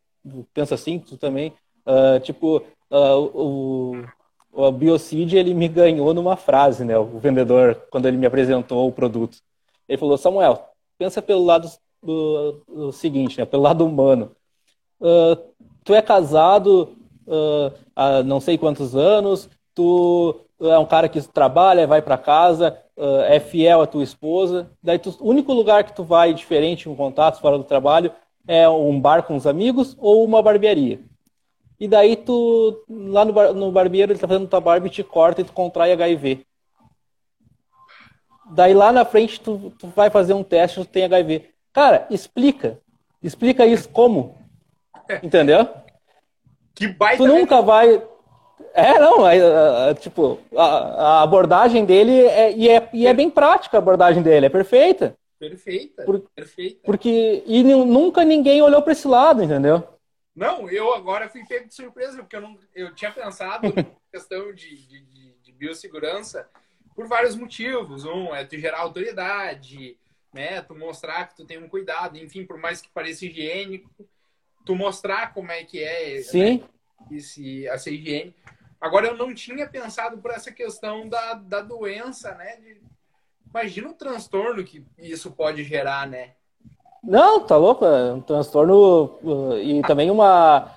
penso 0.54 0.74
assim, 0.74 0.98
tu 0.98 1.16
também. 1.16 1.52
Uh, 1.84 2.20
tipo, 2.20 2.62
uh, 2.90 3.16
o, 3.34 4.04
o 4.52 4.70
Biocid, 4.70 5.34
ele 5.34 5.52
me 5.52 5.66
ganhou 5.66 6.14
numa 6.14 6.36
frase, 6.36 6.84
né? 6.84 6.96
O 6.96 7.18
vendedor, 7.18 7.74
quando 7.90 8.06
ele 8.06 8.16
me 8.16 8.26
apresentou 8.26 8.86
o 8.86 8.92
produto. 8.92 9.38
Ele 9.88 9.98
falou, 9.98 10.16
Samuel, 10.16 10.68
pensa 10.96 11.20
pelo 11.20 11.44
lado 11.44 11.68
do, 12.00 12.62
do 12.68 12.92
seguinte, 12.92 13.38
né? 13.38 13.44
Pelo 13.44 13.64
lado 13.64 13.84
humano. 13.84 14.30
Uh, 15.00 15.36
tu 15.82 15.94
é 15.94 16.00
casado 16.00 16.96
há 17.94 18.24
não 18.24 18.40
sei 18.40 18.58
quantos 18.58 18.96
anos, 18.96 19.48
tu 19.72 20.40
é 20.60 20.76
um 20.78 20.86
cara 20.86 21.08
que 21.08 21.20
trabalha, 21.22 21.86
vai 21.86 22.02
para 22.02 22.18
casa, 22.18 22.76
é 23.28 23.40
fiel 23.40 23.80
à 23.82 23.86
tua 23.86 24.02
esposa. 24.02 24.70
Daí, 24.82 24.98
tu, 24.98 25.16
o 25.20 25.28
único 25.28 25.52
lugar 25.52 25.84
que 25.84 25.94
tu 25.94 26.04
vai 26.04 26.34
diferente, 26.34 26.88
um 26.88 26.96
contato 26.96 27.40
fora 27.40 27.56
do 27.56 27.64
trabalho, 27.64 28.12
é 28.46 28.68
um 28.68 29.00
bar 29.00 29.22
com 29.22 29.36
os 29.36 29.46
amigos 29.46 29.96
ou 29.98 30.24
uma 30.24 30.42
barbearia. 30.42 31.00
E 31.78 31.88
daí 31.88 32.14
tu, 32.14 32.84
lá 32.88 33.24
no, 33.24 33.32
bar, 33.32 33.54
no 33.54 33.72
barbeiro, 33.72 34.12
ele 34.12 34.18
tá 34.18 34.28
fazendo 34.28 34.46
tua 34.46 34.60
barba 34.60 34.86
e 34.86 34.90
te 34.90 35.02
corta 35.02 35.40
e 35.40 35.44
tu 35.44 35.52
contrai 35.52 35.92
HIV. 35.92 36.44
Daí 38.52 38.74
lá 38.74 38.92
na 38.92 39.04
frente 39.04 39.40
tu, 39.40 39.72
tu 39.78 39.86
vai 39.88 40.10
fazer 40.10 40.34
um 40.34 40.42
teste 40.42 40.80
tu 40.80 40.84
tem 40.84 41.04
HIV. 41.04 41.48
Cara, 41.72 42.06
explica. 42.10 42.78
Explica 43.22 43.64
isso 43.64 43.88
como. 43.88 44.36
Entendeu? 45.22 45.68
Que 46.74 46.88
baita 46.88 47.22
Tu 47.22 47.28
nunca 47.28 47.62
vai. 47.62 48.02
É, 48.74 48.98
não, 48.98 49.28
é, 49.28 49.90
é, 49.90 49.94
tipo, 49.94 50.38
a, 50.56 50.64
a, 50.64 51.22
abordagem 51.22 51.84
dele 51.84 52.26
é, 52.26 52.52
e, 52.52 52.68
é, 52.68 52.88
e 52.92 53.06
é 53.06 53.14
bem 53.14 53.30
prática 53.30 53.76
a 53.76 53.78
abordagem 53.78 54.22
dele, 54.22 54.46
é 54.46 54.50
perfeita. 54.50 55.16
Perfeita, 55.38 56.04
Por, 56.04 56.20
perfeita. 56.34 56.80
Porque 56.84 57.42
e 57.46 57.62
nunca 57.62 58.24
ninguém 58.24 58.60
olhou 58.60 58.82
para 58.82 58.92
esse 58.92 59.08
lado, 59.08 59.42
entendeu? 59.42 59.82
Não, 60.36 60.68
eu 60.70 60.94
agora 60.94 61.28
fui 61.28 61.44
pego 61.46 61.66
de 61.66 61.74
surpresa, 61.74 62.18
porque 62.18 62.36
eu, 62.36 62.40
não, 62.42 62.58
eu 62.74 62.94
tinha 62.94 63.10
pensado 63.10 63.66
na 63.74 63.84
questão 64.12 64.52
de, 64.52 64.76
de, 64.86 65.00
de, 65.00 65.32
de, 65.42 65.52
biossegurança 65.52 66.48
por 66.94 67.08
vários 67.08 67.34
motivos. 67.34 68.04
Um 68.04 68.34
é 68.34 68.44
tu 68.44 68.58
gerar 68.58 68.80
autoridade, 68.80 69.98
né? 70.32 70.60
Tu 70.62 70.74
mostrar 70.74 71.26
que 71.26 71.36
tu 71.36 71.44
tem 71.44 71.58
um 71.58 71.68
cuidado, 71.68 72.18
enfim, 72.18 72.44
por 72.44 72.58
mais 72.58 72.80
que 72.80 72.88
pareça 72.90 73.24
higiênico, 73.24 73.90
tu 74.64 74.74
mostrar 74.74 75.32
como 75.32 75.50
é 75.50 75.64
que 75.64 75.82
é 75.82 76.20
Sim. 76.22 76.58
Né, 76.58 76.68
esse, 77.10 77.66
essa 77.66 77.90
higiene. 77.90 78.34
Agora 78.80 79.06
eu 79.06 79.16
não 79.16 79.34
tinha 79.34 79.68
pensado 79.68 80.18
por 80.18 80.30
essa 80.30 80.50
questão 80.50 81.08
da, 81.08 81.34
da 81.34 81.60
doença, 81.60 82.34
né? 82.34 82.56
De, 82.56 82.80
Imagina 83.50 83.90
o 83.90 83.94
transtorno 83.94 84.62
que 84.62 84.84
isso 84.96 85.30
pode 85.32 85.64
gerar, 85.64 86.06
né? 86.06 86.30
Não, 87.02 87.40
tá 87.40 87.56
louco? 87.56 87.84
É 87.84 88.12
um 88.12 88.20
transtorno 88.20 89.18
uh, 89.22 89.58
e 89.58 89.82
também 89.82 90.10
uma. 90.10 90.70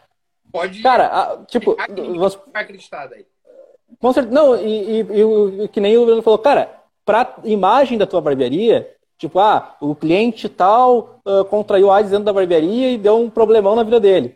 Pode. 0.51 0.81
Cara, 0.81 1.05
a, 1.07 1.45
tipo. 1.45 1.75
Você 2.17 2.39
vai 2.51 2.63
acreditar 2.63 3.07
daí. 3.07 3.25
Com 3.99 4.11
certeza. 4.11 4.33
Não, 4.33 4.55
e, 4.55 5.01
e, 5.01 5.63
e, 5.63 5.67
que 5.67 5.79
nem 5.79 5.97
o 5.97 6.05
Bruno 6.05 6.21
falou, 6.23 6.39
cara, 6.39 6.81
pra 7.05 7.35
imagem 7.43 7.97
da 7.97 8.07
tua 8.07 8.21
barbearia, 8.21 8.95
tipo, 9.17 9.39
ah, 9.39 9.75
o 9.79 9.93
cliente 9.93 10.49
tal 10.49 11.21
uh, 11.25 11.45
contraiu 11.45 11.91
AIDS 11.91 12.09
dentro 12.09 12.25
da 12.25 12.33
barbearia 12.33 12.91
e 12.91 12.97
deu 12.97 13.17
um 13.19 13.29
problemão 13.29 13.75
na 13.75 13.83
vida 13.83 13.99
dele. 13.99 14.35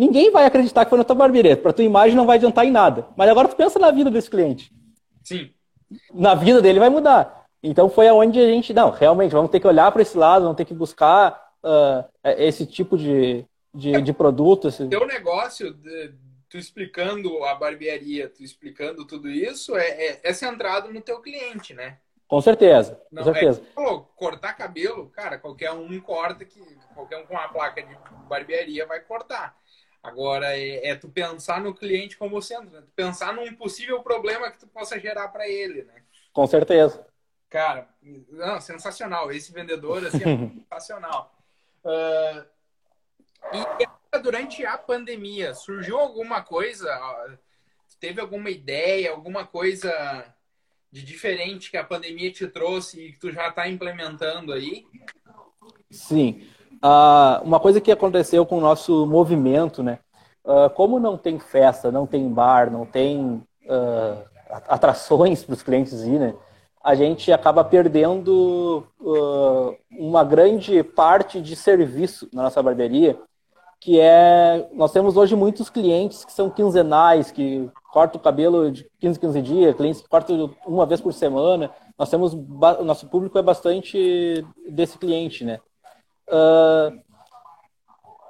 Ninguém 0.00 0.30
vai 0.30 0.46
acreditar 0.46 0.86
que 0.86 0.88
foi 0.88 0.96
na 0.96 1.04
tua 1.04 1.14
barbearia. 1.14 1.58
Pra 1.58 1.74
tua 1.74 1.84
imagem 1.84 2.16
não 2.16 2.24
vai 2.24 2.38
adiantar 2.38 2.64
em 2.64 2.70
nada. 2.70 3.06
Mas 3.14 3.28
agora 3.28 3.48
tu 3.48 3.54
pensa 3.54 3.78
na 3.78 3.90
vida 3.90 4.10
desse 4.10 4.30
cliente. 4.30 4.72
Sim. 5.22 5.52
Na 6.14 6.34
vida 6.34 6.62
dele 6.62 6.78
vai 6.78 6.88
mudar. 6.88 7.44
Então 7.62 7.90
foi 7.90 8.08
aonde 8.08 8.40
a 8.40 8.46
gente, 8.46 8.72
não, 8.72 8.90
realmente, 8.90 9.32
vamos 9.32 9.50
ter 9.50 9.60
que 9.60 9.66
olhar 9.66 9.92
para 9.92 10.00
esse 10.00 10.16
lado, 10.16 10.44
vamos 10.44 10.56
ter 10.56 10.64
que 10.64 10.72
buscar 10.72 11.52
uh, 11.62 12.08
esse 12.38 12.64
tipo 12.64 12.96
de, 12.96 13.44
de, 13.74 14.00
de 14.00 14.12
produto. 14.14 14.68
Esse... 14.68 14.88
Teu 14.88 15.06
negócio, 15.06 15.74
de, 15.74 16.14
tu 16.48 16.56
explicando 16.56 17.44
a 17.44 17.54
barbearia, 17.54 18.26
tu 18.26 18.42
explicando 18.42 19.06
tudo 19.06 19.28
isso, 19.28 19.76
é, 19.76 19.86
é, 19.86 20.20
é 20.22 20.32
centrado 20.32 20.90
no 20.90 21.02
teu 21.02 21.20
cliente, 21.20 21.74
né? 21.74 21.98
Com 22.26 22.40
certeza, 22.40 22.98
não, 23.12 23.22
com 23.22 23.34
certeza. 23.34 23.60
É, 23.60 23.74
pô, 23.74 24.00
cortar 24.16 24.54
cabelo, 24.54 25.10
cara, 25.10 25.36
qualquer 25.36 25.72
um 25.72 26.00
corta, 26.00 26.42
que 26.46 26.58
qualquer 26.94 27.18
um 27.18 27.26
com 27.26 27.34
uma 27.34 27.48
placa 27.48 27.82
de 27.82 27.94
barbearia 28.26 28.86
vai 28.86 29.00
cortar. 29.00 29.59
Agora 30.02 30.56
é, 30.56 30.88
é 30.88 30.94
tu 30.94 31.08
pensar 31.08 31.60
no 31.60 31.74
cliente 31.74 32.16
como 32.16 32.40
centro, 32.40 32.70
né? 32.70 32.80
tu 32.80 32.92
pensar 32.96 33.34
num 33.34 33.54
possível 33.54 34.02
problema 34.02 34.50
que 34.50 34.58
tu 34.58 34.66
possa 34.66 34.98
gerar 34.98 35.28
para 35.28 35.46
ele, 35.46 35.84
né? 35.84 36.02
Com 36.32 36.46
certeza. 36.46 37.06
Cara, 37.50 37.88
não, 38.30 38.60
sensacional. 38.60 39.30
Esse 39.30 39.52
vendedor 39.52 40.06
assim, 40.06 40.22
é 40.22 40.48
sensacional. 40.70 41.34
Uh, 41.84 42.44
e 43.52 44.18
durante 44.20 44.64
a 44.64 44.78
pandemia, 44.78 45.54
surgiu 45.54 45.98
alguma 45.98 46.42
coisa? 46.42 46.88
Teve 47.98 48.20
alguma 48.20 48.50
ideia, 48.50 49.10
alguma 49.10 49.46
coisa 49.46 50.34
de 50.90 51.02
diferente 51.02 51.70
que 51.70 51.76
a 51.76 51.84
pandemia 51.84 52.32
te 52.32 52.46
trouxe 52.46 53.00
e 53.00 53.12
que 53.12 53.18
tu 53.18 53.30
já 53.30 53.48
está 53.48 53.68
implementando 53.68 54.52
aí? 54.52 54.86
Sim. 55.90 56.48
Uh, 56.82 57.44
uma 57.44 57.60
coisa 57.60 57.80
que 57.80 57.92
aconteceu 57.92 58.44
com 58.46 58.58
o 58.58 58.60
nosso 58.60 59.06
movimento, 59.06 59.82
né? 59.82 59.98
Uh, 60.44 60.70
como 60.70 60.98
não 60.98 61.16
tem 61.18 61.38
festa, 61.38 61.92
não 61.92 62.06
tem 62.06 62.28
bar, 62.28 62.70
não 62.70 62.86
tem 62.86 63.42
atrações 64.68 65.44
para 65.44 65.52
os 65.52 65.62
clientes 65.62 66.02
ir, 66.02 66.18
né? 66.18 66.34
a 66.82 66.94
gente 66.94 67.30
acaba 67.30 67.62
perdendo 67.62 68.84
uma 69.90 70.24
grande 70.24 70.82
parte 70.82 71.40
de 71.40 71.54
serviço 71.54 72.28
na 72.32 72.44
nossa 72.44 72.62
barbearia, 72.62 73.18
que 73.78 74.00
é 74.00 74.68
nós 74.72 74.92
temos 74.92 75.16
hoje 75.16 75.36
muitos 75.36 75.68
clientes 75.70 76.24
que 76.24 76.32
são 76.32 76.50
quinzenais, 76.50 77.30
que 77.30 77.70
cortam 77.92 78.18
o 78.18 78.24
cabelo 78.24 78.70
de 78.70 78.86
15 78.98 79.20
15 79.20 79.42
dias, 79.42 79.76
clientes 79.76 80.00
que 80.00 80.08
cortam 80.08 80.54
uma 80.66 80.86
vez 80.86 81.00
por 81.00 81.12
semana. 81.12 81.70
Nós 81.98 82.10
temos 82.10 82.32
o 82.32 82.84
nosso 82.84 83.06
público 83.08 83.38
é 83.38 83.42
bastante 83.42 84.44
desse 84.68 84.98
cliente, 84.98 85.44
né? 85.44 85.60
Uh, 86.30 87.00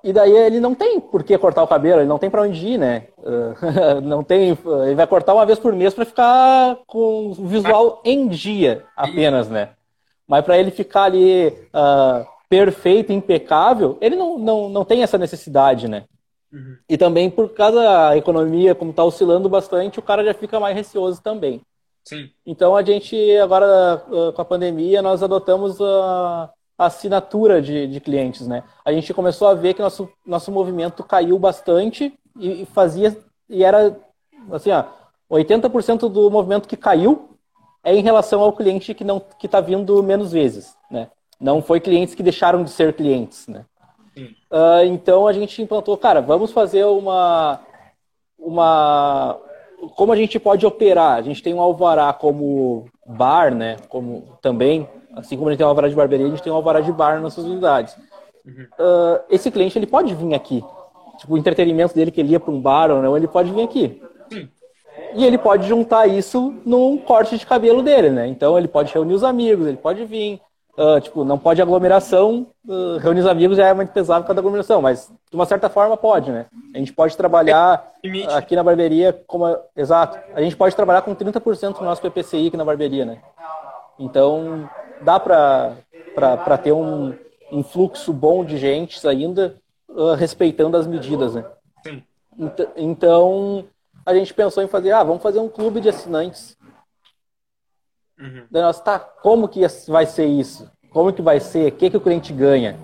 e 0.03 0.13
daí 0.13 0.35
ele 0.35 0.61
não 0.61 0.75
tem 0.75 0.99
por 0.99 1.23
que 1.23 1.37
cortar 1.37 1.63
o 1.63 1.69
cabelo, 1.69 2.01
ele 2.01 2.09
não 2.09 2.19
tem 2.19 2.31
para 2.31 2.43
onde 2.43 2.67
ir, 2.67 2.79
né? 2.79 3.09
Uh, 3.19 4.01
não 4.03 4.25
tem, 4.25 4.57
ele 4.87 4.95
vai 4.95 5.07
cortar 5.07 5.35
uma 5.35 5.45
vez 5.45 5.59
por 5.59 5.75
mês 5.75 5.93
para 5.93 6.07
ficar 6.07 6.79
com 6.87 7.29
o 7.31 7.35
visual 7.47 8.01
em 8.05 8.27
dia 8.27 8.85
apenas, 8.97 9.49
né? 9.49 9.71
Mas 10.27 10.45
para 10.45 10.59
ele 10.59 10.71
ficar 10.71 11.05
ali 11.05 11.49
uh, 11.49 12.27
perfeito, 12.49 13.13
impecável, 13.13 13.99
ele 14.01 14.17
não, 14.17 14.39
não, 14.39 14.69
não 14.69 14.85
tem 14.85 15.03
essa 15.03 15.19
necessidade, 15.19 15.87
né? 15.87 16.05
Uhum. 16.53 16.77
E 16.89 16.97
também 16.97 17.31
por 17.31 17.51
causa 17.51 17.83
da 17.83 18.17
economia, 18.17 18.75
como 18.75 18.91
está 18.91 19.05
oscilando 19.05 19.49
bastante, 19.49 19.99
o 19.99 20.03
cara 20.03 20.25
já 20.25 20.33
fica 20.33 20.59
mais 20.59 20.75
receoso 20.75 21.23
também. 21.23 21.61
Sim. 22.05 22.31
Então 22.47 22.75
a 22.75 22.83
gente 22.83 23.37
agora 23.37 24.03
com 24.35 24.41
a 24.41 24.45
pandemia 24.45 25.03
nós 25.03 25.23
adotamos 25.23 25.81
a 25.81 26.51
assinatura 26.87 27.61
de, 27.61 27.87
de 27.87 28.01
clientes, 28.01 28.47
né? 28.47 28.65
A 28.83 28.91
gente 28.91 29.13
começou 29.13 29.49
a 29.49 29.55
ver 29.55 29.75
que 29.75 29.83
nosso, 29.83 30.09
nosso 30.25 30.51
movimento 30.51 31.05
caiu 31.05 31.39
bastante 31.39 32.15
e, 32.39 32.63
e 32.63 32.67
fazia 32.67 33.17
e 33.49 33.63
era 33.63 33.95
assim, 34.51 34.71
ó, 34.71 34.85
80% 35.31 36.09
do 36.09 36.31
movimento 36.31 36.67
que 36.67 36.79
caiu 36.79 37.37
é 37.85 37.95
em 37.95 38.03
relação 38.03 38.41
ao 38.41 38.53
cliente 38.55 38.95
que 38.95 39.05
não 39.05 39.21
que 39.21 39.45
está 39.45 39.61
vindo 39.61 40.03
menos 40.03 40.33
vezes, 40.33 40.75
né? 40.91 41.11
Não 41.39 41.61
foi 41.61 41.81
clientes 41.81 42.15
que 42.15 42.23
deixaram 42.23 42.65
de 42.65 42.71
ser 42.71 42.95
clientes, 42.95 43.47
né? 43.47 43.65
Uh, 44.17 44.85
então 44.87 45.27
a 45.27 45.33
gente 45.33 45.61
implantou, 45.61 45.97
cara, 45.99 46.23
vamos 46.23 46.51
fazer 46.51 46.85
uma 46.85 47.61
uma 48.39 49.39
como 49.97 50.13
a 50.13 50.17
gente 50.17 50.39
pode 50.39 50.65
operar? 50.65 51.19
A 51.19 51.23
gente 51.23 51.43
tem 51.43 51.53
um 51.53 51.61
alvará 51.61 52.11
como 52.13 52.87
bar, 53.07 53.55
né? 53.55 53.77
Como 53.89 54.39
também 54.41 54.89
Assim 55.17 55.37
como 55.37 55.49
a 55.49 55.53
gente 55.53 55.59
tem 55.59 55.67
um 55.67 55.71
alvará 55.71 55.89
de 55.89 55.95
barbearia, 55.95 56.27
a 56.27 56.31
gente 56.31 56.43
tem 56.43 56.53
um 56.53 56.57
alvará 56.57 56.81
de 56.81 56.93
bar 56.93 57.15
nas 57.15 57.23
nossas 57.23 57.45
unidades. 57.45 57.97
Uhum. 58.47 58.67
Uh, 58.79 59.21
esse 59.29 59.51
cliente 59.51 59.79
ele 59.79 59.87
pode 59.87 60.15
vir 60.15 60.35
aqui. 60.35 60.65
Tipo, 61.19 61.35
o 61.35 61.39
entretenimento 61.39 61.95
dele 61.95 62.11
que 62.11 62.21
ele 62.21 62.33
ia 62.33 62.41
para 62.41 62.51
um 62.51 62.61
bar 62.61 62.91
ou 62.91 63.03
não, 63.03 63.17
ele 63.17 63.29
pode 63.29 63.51
vir 63.53 63.63
aqui. 63.63 64.03
Sim. 64.33 64.49
E 65.15 65.25
ele 65.25 65.39
pode 65.39 65.67
juntar 65.67 66.07
isso 66.07 66.55
num 66.65 66.97
corte 66.97 67.37
de 67.37 67.45
cabelo 67.45 67.83
dele, 67.83 68.11
né? 68.11 68.27
Então 68.27 68.57
ele 68.57 68.69
pode 68.69 68.93
reunir 68.93 69.15
os 69.15 69.25
amigos, 69.25 69.67
ele 69.67 69.77
pode 69.77 70.05
vir. 70.05 70.41
Uh, 70.79 70.99
tipo, 71.01 71.25
não 71.25 71.37
pode 71.37 71.61
aglomeração, 71.61 72.47
uh, 72.67 72.97
reunir 72.99 73.21
os 73.21 73.27
amigos 73.27 73.57
já 73.57 73.67
é 73.67 73.75
muito 73.75 73.93
pesado 73.93 74.23
por 74.23 74.29
causa 74.29 74.37
da 74.37 74.41
aglomeração, 74.41 74.81
mas 74.81 75.13
de 75.29 75.37
uma 75.37 75.45
certa 75.45 75.69
forma 75.69 75.95
pode, 75.95 76.31
né? 76.31 76.47
A 76.75 76.79
gente 76.79 76.93
pode 76.93 77.17
trabalhar 77.17 77.93
aqui 78.35 78.57
na 78.57 78.63
barbearia 78.63 79.13
como. 79.27 79.45
Exato. 79.77 80.19
A 80.35 80.41
gente 80.41 80.57
pode 80.57 80.75
trabalhar 80.75 81.03
com 81.03 81.15
30% 81.15 81.79
do 81.79 81.85
nosso 81.85 82.01
PPCI 82.01 82.47
aqui 82.47 82.57
na 82.57 82.65
barbearia, 82.65 83.05
né? 83.05 83.19
Então, 83.99 84.71
dá 85.03 85.19
para 85.19 86.59
ter 86.63 86.73
um, 86.73 87.15
um 87.51 87.63
fluxo 87.63 88.13
bom 88.13 88.45
de 88.45 88.59
gente 88.59 89.07
ainda, 89.07 89.57
uh, 89.89 90.15
respeitando 90.15 90.77
as 90.77 90.87
medidas, 90.87 91.35
né? 91.35 91.45
Sim. 91.85 92.03
Então, 92.77 93.65
a 94.05 94.15
gente 94.15 94.33
pensou 94.33 94.63
em 94.63 94.69
fazer, 94.69 94.93
ah, 94.93 95.03
vamos 95.03 95.23
fazer 95.23 95.41
um 95.41 95.49
clube 95.49 95.81
de 95.81 95.89
assinantes. 95.89 96.57
Uhum. 98.19 98.45
Daí 98.51 98.63
nós, 98.63 98.81
tá, 98.81 98.99
como 98.99 99.49
que 99.49 99.61
vai 99.89 100.07
ser 100.07 100.27
isso? 100.27 100.71
Como 100.91 101.13
que 101.13 101.23
vai 101.23 101.41
ser? 101.41 101.73
O 101.73 101.77
que, 101.77 101.91
que 101.91 101.97
o 101.97 102.01
cliente 102.01 102.33
ganha? 102.33 102.79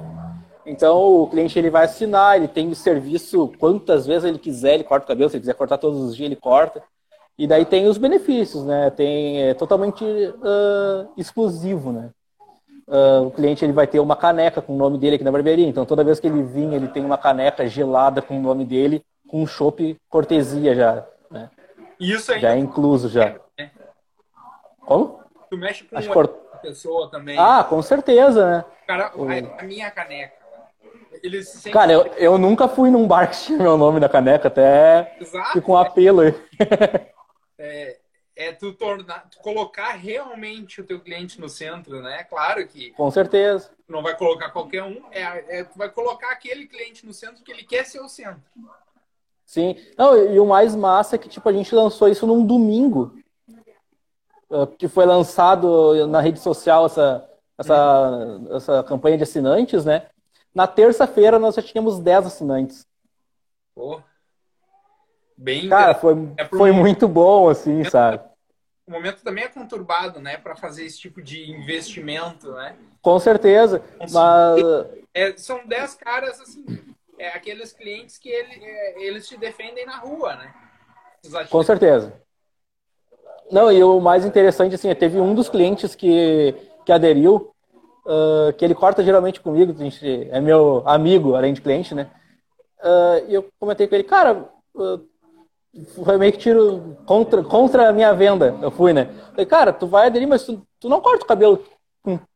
Então, 0.64 1.22
o 1.22 1.28
cliente 1.28 1.58
ele 1.58 1.70
vai 1.70 1.84
assinar, 1.84 2.36
ele 2.36 2.48
tem 2.48 2.68
o 2.68 2.74
serviço 2.74 3.52
quantas 3.58 4.06
vezes 4.06 4.24
ele 4.24 4.38
quiser, 4.38 4.74
ele 4.74 4.84
corta 4.84 5.04
o 5.04 5.08
cabelo, 5.08 5.30
se 5.30 5.36
ele 5.36 5.42
quiser 5.42 5.54
cortar 5.54 5.78
todos 5.78 6.00
os 6.00 6.16
dias, 6.16 6.26
ele 6.26 6.36
corta. 6.36 6.82
E 7.38 7.46
daí 7.46 7.66
tem 7.66 7.86
os 7.86 7.98
benefícios, 7.98 8.64
né? 8.64 8.90
Tem 8.90 9.42
é 9.42 9.54
totalmente 9.54 10.04
uh, 10.04 11.12
exclusivo, 11.16 11.92
né? 11.92 12.10
Uh, 12.88 13.26
o 13.26 13.30
cliente 13.30 13.64
ele 13.64 13.72
vai 13.72 13.86
ter 13.86 13.98
uma 14.00 14.16
caneca 14.16 14.62
com 14.62 14.74
o 14.74 14.78
nome 14.78 14.96
dele 14.96 15.16
aqui 15.16 15.24
na 15.24 15.32
barbearia. 15.32 15.66
Então, 15.66 15.84
toda 15.84 16.04
vez 16.04 16.18
que 16.18 16.26
ele 16.26 16.42
vir, 16.42 16.72
ele 16.72 16.88
tem 16.88 17.04
uma 17.04 17.18
caneca 17.18 17.66
gelada 17.68 18.22
com 18.22 18.38
o 18.38 18.42
nome 18.42 18.64
dele, 18.64 19.04
com 19.28 19.42
um 19.42 19.46
chopp 19.46 19.96
cortesia 20.08 20.74
já. 20.74 21.04
Né? 21.30 21.50
Isso 22.00 22.32
aí. 22.32 22.40
Já 22.40 22.54
é 22.54 22.58
incluso 22.58 23.08
já. 23.08 23.34
É. 23.58 23.70
Como? 24.80 25.20
Tu 25.50 25.58
mexe 25.58 25.84
com 25.84 25.98
Acho 25.98 26.08
uma 26.08 26.14
cort... 26.14 26.32
pessoa 26.62 27.10
também. 27.10 27.36
Ah, 27.38 27.64
com 27.68 27.82
certeza, 27.82 28.50
né? 28.50 28.64
Cara, 28.86 29.12
a, 29.14 29.62
a 29.62 29.64
minha 29.64 29.90
caneca. 29.90 30.46
Sempre... 31.42 31.72
Cara, 31.72 31.92
eu, 31.92 32.06
eu 32.18 32.38
nunca 32.38 32.68
fui 32.68 32.90
num 32.90 33.06
bar 33.06 33.28
que 33.30 33.38
tinha 33.38 33.58
meu 33.58 33.76
nome 33.76 33.98
na 33.98 34.08
caneca, 34.08 34.48
até 34.48 35.16
Exato. 35.20 35.60
com 35.60 35.72
um 35.72 35.76
apelo 35.76 36.20
aí. 36.20 36.34
É, 37.58 37.98
é 38.34 38.52
tu 38.52 38.72
tornar, 38.72 39.28
tu 39.30 39.38
colocar 39.38 39.92
realmente 39.92 40.80
o 40.80 40.84
teu 40.84 41.00
cliente 41.00 41.40
no 41.40 41.48
centro, 41.48 42.02
né? 42.02 42.24
Claro 42.24 42.66
que. 42.66 42.90
Com 42.92 43.10
certeza. 43.10 43.70
Não 43.88 44.02
vai 44.02 44.16
colocar 44.16 44.50
qualquer 44.50 44.82
um, 44.82 45.02
é, 45.10 45.60
é, 45.60 45.64
tu 45.64 45.78
vai 45.78 45.88
colocar 45.88 46.30
aquele 46.30 46.66
cliente 46.66 47.06
no 47.06 47.12
centro 47.12 47.42
que 47.42 47.52
ele 47.52 47.64
quer 47.64 47.84
ser 47.86 48.00
o 48.00 48.08
centro. 48.08 48.42
Sim. 49.44 49.76
Não, 49.96 50.16
e 50.32 50.40
o 50.40 50.46
mais 50.46 50.74
massa 50.74 51.14
é 51.16 51.18
que 51.18 51.28
tipo, 51.28 51.48
a 51.48 51.52
gente 51.52 51.74
lançou 51.74 52.08
isso 52.08 52.26
num 52.26 52.44
domingo. 52.44 53.16
Ah, 54.50 54.66
que 54.66 54.86
foi 54.88 55.04
lançado 55.04 56.06
na 56.06 56.20
rede 56.20 56.38
social 56.38 56.86
essa, 56.86 57.28
essa, 57.58 58.10
uhum. 58.10 58.56
essa 58.56 58.82
campanha 58.84 59.16
de 59.16 59.24
assinantes, 59.24 59.84
né? 59.84 60.08
Na 60.54 60.66
terça-feira 60.66 61.38
nós 61.38 61.54
já 61.54 61.62
tínhamos 61.62 61.98
10 61.98 62.26
assinantes. 62.26 62.86
Pô. 63.74 64.00
Bem. 65.36 65.68
Cara, 65.68 65.94
foi, 65.94 66.14
é 66.36 66.44
foi 66.44 66.72
muito 66.72 67.06
bom, 67.06 67.48
assim, 67.48 67.84
sabe? 67.84 68.20
O 68.86 68.92
momento 68.92 69.22
também 69.22 69.44
é 69.44 69.48
conturbado, 69.48 70.20
né? 70.20 70.36
Para 70.36 70.54
fazer 70.54 70.84
esse 70.84 70.98
tipo 70.98 71.20
de 71.20 71.50
investimento, 71.50 72.52
né? 72.52 72.76
Com 73.02 73.18
certeza. 73.18 73.82
Assim, 74.00 74.14
mas. 74.14 74.62
É, 75.18 75.34
são 75.34 75.66
10 75.66 75.94
caras, 75.94 76.38
assim, 76.42 76.66
é 77.18 77.28
aqueles 77.28 77.72
clientes 77.72 78.18
que 78.18 78.28
ele, 78.28 78.62
é, 78.62 79.02
eles 79.02 79.26
te 79.26 79.34
defendem 79.38 79.86
na 79.86 79.96
rua, 79.96 80.36
né? 80.36 80.54
Com 81.48 81.62
certeza. 81.62 82.12
Não, 83.50 83.72
e 83.72 83.82
o 83.82 83.98
mais 83.98 84.26
interessante, 84.26 84.74
assim, 84.74 84.94
teve 84.94 85.18
um 85.18 85.34
dos 85.34 85.48
clientes 85.48 85.94
que, 85.94 86.54
que 86.84 86.92
aderiu, 86.92 87.54
uh, 88.04 88.52
que 88.58 88.64
ele 88.64 88.74
corta 88.74 89.02
geralmente 89.02 89.40
comigo, 89.40 89.72
a 89.72 89.84
gente 89.84 90.28
é 90.30 90.38
meu 90.38 90.82
amigo, 90.86 91.34
além 91.34 91.54
de 91.54 91.62
cliente, 91.62 91.94
né? 91.94 92.10
Uh, 92.80 93.30
e 93.30 93.34
eu 93.34 93.48
comentei 93.58 93.86
com 93.86 93.94
ele, 93.94 94.04
cara, 94.04 94.50
uh, 94.74 94.98
foi 96.04 96.16
meio 96.16 96.32
que 96.32 96.38
tiro 96.38 96.96
contra, 97.06 97.42
contra 97.42 97.88
a 97.88 97.92
minha 97.92 98.12
venda, 98.14 98.58
eu 98.62 98.70
fui, 98.70 98.92
né? 98.92 99.06
Falei, 99.30 99.46
cara, 99.46 99.72
tu 99.72 99.86
vai 99.86 100.06
aderir, 100.06 100.28
mas 100.28 100.44
tu, 100.44 100.66
tu 100.80 100.88
não 100.88 101.00
corta 101.00 101.24
o 101.24 101.28
cabelo 101.28 101.64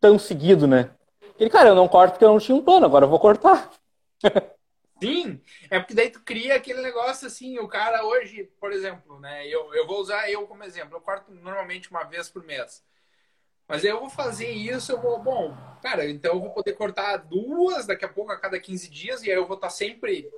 tão 0.00 0.18
seguido, 0.18 0.66
né? 0.66 0.90
Ele, 1.38 1.48
cara, 1.48 1.70
eu 1.70 1.74
não 1.74 1.88
corto 1.88 2.12
porque 2.12 2.24
eu 2.24 2.32
não 2.32 2.38
tinha 2.38 2.56
um 2.56 2.62
plano, 2.62 2.86
agora 2.86 3.06
eu 3.06 3.08
vou 3.08 3.18
cortar. 3.18 3.70
Sim, 5.02 5.40
é 5.70 5.78
porque 5.78 5.94
daí 5.94 6.10
tu 6.10 6.20
cria 6.20 6.54
aquele 6.54 6.82
negócio 6.82 7.26
assim, 7.26 7.58
o 7.58 7.66
cara 7.66 8.04
hoje, 8.04 8.50
por 8.60 8.70
exemplo, 8.70 9.18
né? 9.18 9.46
Eu, 9.48 9.72
eu 9.74 9.86
vou 9.86 9.98
usar 9.98 10.30
eu 10.30 10.46
como 10.46 10.62
exemplo, 10.62 10.96
eu 10.96 11.00
corto 11.00 11.32
normalmente 11.32 11.90
uma 11.90 12.04
vez 12.04 12.28
por 12.28 12.44
mês. 12.44 12.84
Mas 13.66 13.84
eu 13.84 13.98
vou 14.00 14.10
fazer 14.10 14.50
isso, 14.50 14.92
eu 14.92 15.00
vou, 15.00 15.18
bom, 15.22 15.56
cara, 15.80 16.04
então 16.10 16.34
eu 16.34 16.40
vou 16.40 16.50
poder 16.50 16.74
cortar 16.74 17.16
duas 17.16 17.86
daqui 17.86 18.04
a 18.04 18.08
pouco 18.08 18.32
a 18.32 18.36
cada 18.36 18.60
15 18.60 18.90
dias, 18.90 19.22
e 19.22 19.30
aí 19.30 19.36
eu 19.36 19.46
vou 19.46 19.54
estar 19.54 19.70
sempre, 19.70 20.28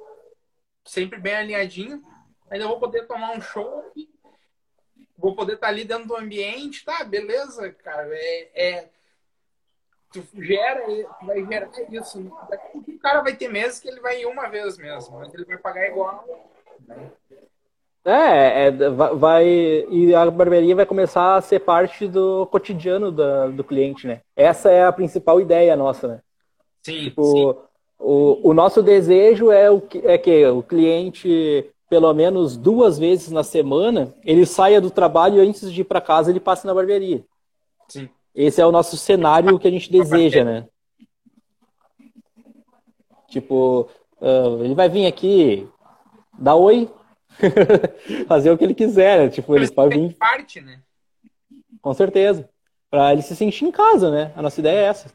sempre 0.85 1.19
bem 1.19 1.35
alinhadinho. 1.35 2.05
Ainda 2.53 2.69
vou 2.69 2.79
poder 2.79 3.07
tomar 3.07 3.33
um 3.33 3.41
show, 3.41 3.91
vou 5.17 5.35
poder 5.35 5.55
estar 5.55 5.69
ali 5.69 5.85
dentro 5.85 6.07
do 6.07 6.17
ambiente, 6.17 6.85
tá? 6.85 7.03
Beleza, 7.03 7.73
cara. 7.73 8.07
É, 8.13 8.51
é 8.55 8.89
tu 10.13 10.23
gera, 10.35 10.85
vai 11.23 11.47
gerar 11.47 11.71
isso. 11.91 12.21
O 12.21 12.99
cara 12.99 13.23
vai 13.23 13.35
ter 13.35 13.49
meses 13.49 13.81
que 13.81 13.89
ele 13.89 14.01
vai 14.01 14.21
ir 14.21 14.27
uma 14.27 14.49
vez 14.49 14.77
mesmo, 14.77 15.19
mas 15.19 15.33
ele 15.33 15.47
vai 15.47 15.57
pagar 15.57 15.89
igual. 15.89 16.27
Né? 16.87 17.11
É, 18.05 18.67
é, 18.67 18.71
vai 18.71 19.47
e 19.47 20.15
a 20.15 20.31
barbearia 20.31 20.77
vai 20.77 20.85
começar 20.85 21.37
a 21.37 21.41
ser 21.41 21.61
parte 21.61 22.07
do 22.07 22.47
cotidiano 22.49 23.11
do, 23.11 23.53
do 23.53 23.65
cliente, 23.65 24.07
né? 24.07 24.21
Essa 24.37 24.71
é 24.71 24.85
a 24.85 24.93
principal 24.93 25.41
ideia 25.41 25.75
nossa, 25.75 26.07
né? 26.07 26.21
Sim. 26.83 27.05
Tipo, 27.05 27.23
sim. 27.25 27.59
O, 27.99 28.51
o 28.51 28.53
nosso 28.53 28.83
desejo 28.83 29.51
é 29.51 29.71
o 29.71 29.81
que 29.81 30.07
é 30.07 30.19
que 30.19 30.45
o 30.49 30.63
cliente 30.63 31.72
pelo 31.93 32.15
menos 32.15 32.57
duas 32.57 32.99
vezes 32.99 33.31
na 33.31 33.45
semana 33.45 34.15
ele 34.25 34.47
saia 34.47 34.81
do 34.81 34.91
trabalho 34.91 35.37
e 35.37 35.47
antes 35.47 35.71
de 35.71 35.83
ir 35.83 35.85
para 35.85 36.01
casa 36.01 36.31
ele 36.31 36.41
passe 36.41 36.67
na 36.67 36.73
barbearia. 36.73 37.23
Sim. 37.87 38.09
Esse 38.35 38.63
é 38.63 38.67
o 38.67 38.73
nosso 38.73 38.97
cenário 38.97 39.59
que 39.59 39.69
a 39.69 39.71
gente 39.71 39.93
deseja, 39.93 40.43
né? 40.43 40.67
Tipo, 43.29 43.91
uh, 44.23 44.65
ele 44.65 44.75
vai 44.75 44.89
vir 44.89 45.05
aqui, 45.05 45.69
dar 46.39 46.55
oi, 46.55 46.91
fazer 48.27 48.51
o 48.51 48.57
que 48.57 48.65
ele 48.65 48.75
quiser, 48.75 49.19
né? 49.19 49.29
Tipo, 49.29 49.55
ele 49.55 49.71
pode 49.71 49.95
vir. 49.95 50.15
parte, 50.15 50.63
né? 50.63 50.81
Com 51.83 51.93
certeza. 51.93 52.49
Pra 52.89 53.13
ele 53.13 53.21
se 53.21 53.37
sentir 53.37 53.67
em 53.67 53.71
casa, 53.71 54.11
né? 54.11 54.33
A 54.35 54.41
nossa 54.41 54.61
ideia 54.61 54.79
é 54.79 54.85
essa. 54.85 55.13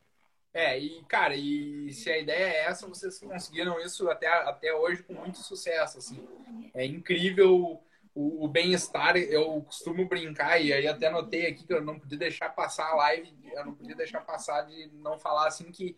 É, 0.57 0.79
e, 0.79 1.03
cara, 1.03 1.35
e 1.35 1.93
se 1.93 2.09
a 2.09 2.17
ideia 2.17 2.45
é 2.45 2.65
essa, 2.65 2.87
vocês 2.87 3.19
conseguiram 3.19 3.79
isso 3.79 4.09
até, 4.09 4.27
até 4.27 4.73
hoje 4.73 5.03
com 5.03 5.13
muito 5.13 5.37
sucesso, 5.37 5.99
assim. 5.99 6.27
É 6.73 6.83
incrível 6.83 7.79
o, 8.15 8.43
o 8.43 8.47
bem-estar, 8.47 9.15
eu 9.17 9.61
costumo 9.61 10.07
brincar, 10.07 10.59
e 10.59 10.73
aí 10.73 10.87
até 10.87 11.11
notei 11.11 11.45
aqui 11.45 11.63
que 11.63 11.71
eu 11.71 11.81
não 11.81 11.99
podia 11.99 12.17
deixar 12.17 12.49
passar 12.49 12.87
a 12.87 12.95
live, 12.95 13.31
eu 13.53 13.65
não 13.65 13.75
podia 13.75 13.95
deixar 13.95 14.21
passar 14.21 14.63
de 14.63 14.87
não 14.93 15.19
falar 15.19 15.45
assim 15.45 15.71
que 15.71 15.95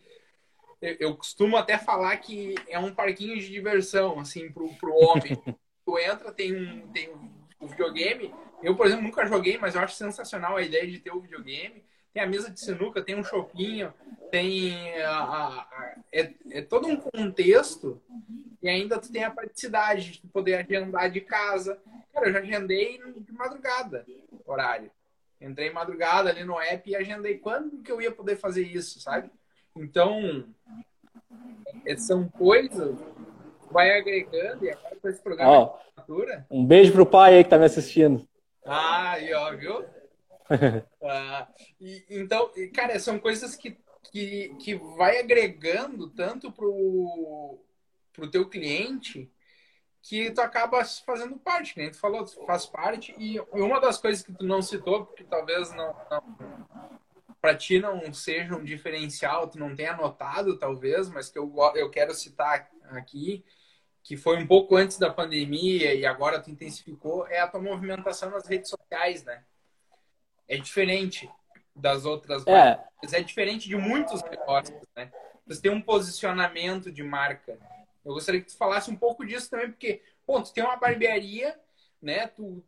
eu, 0.82 0.96
eu 1.00 1.16
costumo 1.16 1.56
até 1.56 1.78
falar 1.78 2.14
que 2.18 2.54
é 2.68 2.78
um 2.78 2.94
parquinho 2.94 3.40
de 3.40 3.48
diversão, 3.48 4.20
assim, 4.20 4.52
pro, 4.52 4.68
pro 4.74 4.94
homem. 4.94 5.42
tu 5.86 5.98
entra, 5.98 6.30
tem 6.32 6.54
um, 6.54 6.86
tem 6.92 7.08
um, 7.08 7.30
um 7.62 7.66
videogame. 7.66 8.30
Eu, 8.62 8.76
por 8.76 8.84
exemplo, 8.84 9.04
nunca 9.04 9.24
joguei, 9.24 9.56
mas 9.56 9.74
eu 9.74 9.80
acho 9.80 9.94
sensacional 9.94 10.58
a 10.58 10.62
ideia 10.62 10.86
de 10.86 10.98
ter 10.98 11.12
o 11.12 11.20
videogame. 11.20 11.82
Tem 12.12 12.22
a 12.22 12.26
mesa 12.26 12.50
de 12.50 12.58
sinuca, 12.58 13.02
tem 13.02 13.14
um 13.14 13.24
chopinho, 13.24 13.92
tem 14.30 15.00
a, 15.02 15.10
a, 15.10 15.46
a, 15.60 15.96
é, 16.12 16.32
é, 16.50 16.62
todo 16.62 16.88
um 16.88 16.96
contexto 16.96 18.00
e 18.62 18.68
ainda 18.68 18.98
tu 18.98 19.12
tem 19.12 19.24
a 19.24 19.30
praticidade 19.30 20.20
de 20.20 20.26
poder 20.28 20.54
agendar 20.56 21.10
de 21.10 21.20
casa. 21.20 21.78
Cara, 22.12 22.28
eu 22.28 22.32
já 22.32 22.40
agendei 22.40 22.98
de 22.98 23.32
madrugada, 23.32 24.04
horário. 24.44 24.90
Entrei 25.40 25.70
madrugada 25.70 26.30
ali 26.30 26.44
no 26.44 26.60
app 26.60 26.90
e 26.90 26.96
agendei 26.96 27.38
quando 27.38 27.82
que 27.82 27.90
eu 27.90 28.02
ia 28.02 28.10
poder 28.10 28.36
fazer 28.36 28.62
isso, 28.62 29.00
sabe? 29.00 29.30
Então, 29.76 30.44
é, 31.86 31.96
são 31.96 32.28
coisas 32.28 32.98
vai 33.70 33.96
agregando 33.96 34.64
e 34.64 34.70
agora 34.70 34.96
com 35.00 35.08
esse 35.08 35.22
programa 35.22 35.80
oh, 36.08 36.44
Um 36.50 36.66
beijo 36.66 36.92
pro 36.92 37.06
pai 37.06 37.36
aí 37.36 37.44
que 37.44 37.50
tá 37.50 37.58
me 37.58 37.64
assistindo. 37.64 38.26
Ah, 38.66 39.18
e 39.18 39.32
ó, 39.32 39.54
viu? 39.56 39.84
ah, 41.02 41.48
e, 41.80 42.04
então, 42.10 42.50
cara, 42.74 42.98
são 42.98 43.18
coisas 43.18 43.54
que, 43.54 43.78
que, 44.10 44.54
que 44.60 44.74
vai 44.96 45.18
agregando 45.18 46.10
tanto 46.10 46.50
pro, 46.50 47.58
pro 48.12 48.30
teu 48.30 48.48
cliente 48.48 49.30
que 50.02 50.30
tu 50.30 50.40
acaba 50.40 50.84
fazendo 50.84 51.36
parte, 51.38 51.78
né? 51.78 51.90
Tu 51.90 51.98
falou, 51.98 52.24
tu 52.24 52.44
faz 52.46 52.66
parte. 52.66 53.14
E 53.18 53.38
uma 53.52 53.80
das 53.80 53.98
coisas 53.98 54.22
que 54.22 54.32
tu 54.32 54.44
não 54.44 54.62
citou, 54.62 55.06
porque 55.06 55.24
talvez 55.24 55.72
não, 55.74 55.94
não 56.10 56.66
para 57.40 57.56
ti 57.56 57.78
não 57.78 58.12
seja 58.12 58.54
um 58.54 58.62
diferencial, 58.62 59.48
tu 59.48 59.58
não 59.58 59.74
tenha 59.74 59.96
notado, 59.96 60.58
talvez, 60.58 61.08
mas 61.08 61.30
que 61.30 61.38
eu, 61.38 61.52
eu 61.74 61.90
quero 61.90 62.14
citar 62.14 62.68
aqui, 62.90 63.44
que 64.02 64.16
foi 64.16 64.36
um 64.36 64.46
pouco 64.46 64.76
antes 64.76 64.98
da 64.98 65.10
pandemia 65.10 65.94
e 65.94 66.04
agora 66.04 66.40
tu 66.40 66.50
intensificou, 66.50 67.26
é 67.26 67.40
a 67.40 67.48
tua 67.48 67.60
movimentação 67.60 68.30
nas 68.30 68.46
redes 68.46 68.70
sociais, 68.70 69.24
né? 69.24 69.42
É 70.50 70.58
diferente 70.58 71.30
das 71.74 72.04
outras 72.04 72.44
é. 72.44 72.52
marcas, 72.52 73.12
é 73.12 73.22
diferente 73.22 73.68
de 73.68 73.76
muitos 73.76 74.20
negócios, 74.24 74.76
né? 74.96 75.12
Você 75.46 75.62
tem 75.62 75.70
um 75.70 75.80
posicionamento 75.80 76.90
de 76.90 77.02
marca. 77.04 77.56
Eu 78.04 78.14
gostaria 78.14 78.40
que 78.40 78.48
tu 78.48 78.56
falasse 78.56 78.90
um 78.90 78.96
pouco 78.96 79.24
disso 79.24 79.48
também, 79.48 79.70
porque, 79.70 80.02
pô, 80.26 80.42
tu 80.42 80.52
tem 80.52 80.64
uma 80.64 80.76
barbearia, 80.76 81.58
né? 82.02 82.26
Tu 82.26 82.62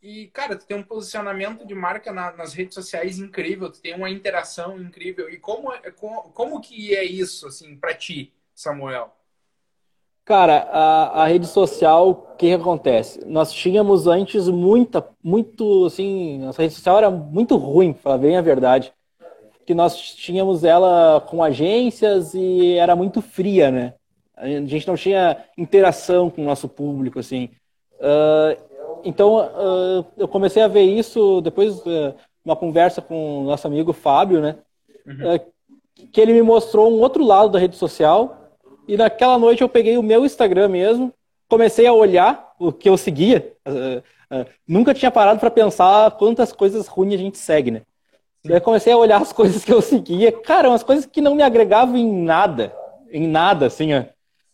e, 0.00 0.28
cara, 0.28 0.56
tu 0.56 0.64
tem 0.64 0.76
um 0.76 0.82
posicionamento 0.82 1.66
de 1.66 1.74
marca 1.74 2.12
na, 2.12 2.32
nas 2.32 2.52
redes 2.52 2.74
sociais 2.74 3.18
incrível, 3.18 3.70
tu 3.70 3.80
tem 3.80 3.94
uma 3.94 4.08
interação 4.08 4.80
incrível. 4.80 5.28
E 5.28 5.38
como, 5.38 5.72
é, 5.72 5.90
como, 5.90 6.22
como 6.30 6.60
que 6.60 6.94
é 6.94 7.04
isso, 7.04 7.48
assim, 7.48 7.76
para 7.76 7.94
ti, 7.94 8.32
Samuel? 8.54 9.17
Cara, 10.28 10.68
a, 10.70 11.22
a 11.22 11.26
rede 11.26 11.46
social, 11.46 12.10
o 12.10 12.14
que, 12.36 12.48
que, 12.48 12.52
acontece? 12.52 13.18
Nós 13.24 13.50
tínhamos 13.50 14.06
antes 14.06 14.46
muita, 14.46 15.08
muito, 15.24 15.86
assim, 15.86 16.40
nossa 16.40 16.60
rede 16.60 16.74
social 16.74 16.98
era 16.98 17.10
muito 17.10 17.56
ruim, 17.56 17.94
para 17.94 18.02
falar 18.02 18.18
bem 18.18 18.36
a 18.36 18.42
verdade. 18.42 18.92
Que 19.64 19.72
nós 19.72 19.98
tínhamos 19.98 20.64
ela 20.64 21.18
com 21.22 21.42
agências 21.42 22.34
e 22.34 22.74
era 22.74 22.94
muito 22.94 23.22
fria, 23.22 23.70
né? 23.70 23.94
A 24.36 24.46
gente 24.46 24.86
não 24.86 24.96
tinha 24.96 25.44
interação 25.56 26.28
com 26.28 26.42
o 26.42 26.44
nosso 26.44 26.68
público, 26.68 27.18
assim. 27.18 27.48
Uh, 27.94 29.00
então, 29.04 29.38
uh, 29.38 30.04
eu 30.18 30.28
comecei 30.28 30.62
a 30.62 30.68
ver 30.68 30.82
isso 30.82 31.40
depois 31.40 31.80
de 31.80 31.88
uh, 31.88 32.14
uma 32.44 32.54
conversa 32.54 33.00
com 33.00 33.40
o 33.40 33.44
nosso 33.44 33.66
amigo 33.66 33.94
Fábio, 33.94 34.42
né? 34.42 34.56
Uhum. 35.06 35.36
Uh, 35.36 36.06
que 36.12 36.20
ele 36.20 36.34
me 36.34 36.42
mostrou 36.42 36.92
um 36.92 37.00
outro 37.00 37.24
lado 37.24 37.48
da 37.48 37.58
rede 37.58 37.76
social. 37.76 38.47
E 38.88 38.96
naquela 38.96 39.38
noite 39.38 39.60
eu 39.62 39.68
peguei 39.68 39.98
o 39.98 40.02
meu 40.02 40.24
Instagram 40.24 40.68
mesmo, 40.68 41.12
comecei 41.46 41.86
a 41.86 41.92
olhar 41.92 42.54
o 42.58 42.72
que 42.72 42.88
eu 42.88 42.96
seguia. 42.96 43.54
nunca 44.66 44.94
tinha 44.94 45.10
parado 45.10 45.38
para 45.38 45.50
pensar 45.50 46.10
quantas 46.12 46.52
coisas 46.52 46.88
ruins 46.88 47.14
a 47.14 47.18
gente 47.18 47.38
segue, 47.38 47.70
né? 47.70 47.82
Sim. 48.42 48.50
Daí 48.52 48.60
comecei 48.60 48.92
a 48.92 48.96
olhar 48.96 49.20
as 49.20 49.32
coisas 49.34 49.64
que 49.64 49.72
eu 49.72 49.82
seguia. 49.82 50.32
Cara, 50.32 50.70
umas 50.70 50.82
coisas 50.82 51.04
que 51.04 51.20
não 51.20 51.34
me 51.34 51.42
agregavam 51.42 51.96
em 51.96 52.10
nada. 52.10 52.74
Em 53.10 53.28
nada, 53.28 53.66
assim, 53.66 53.92
ó. 53.94 54.04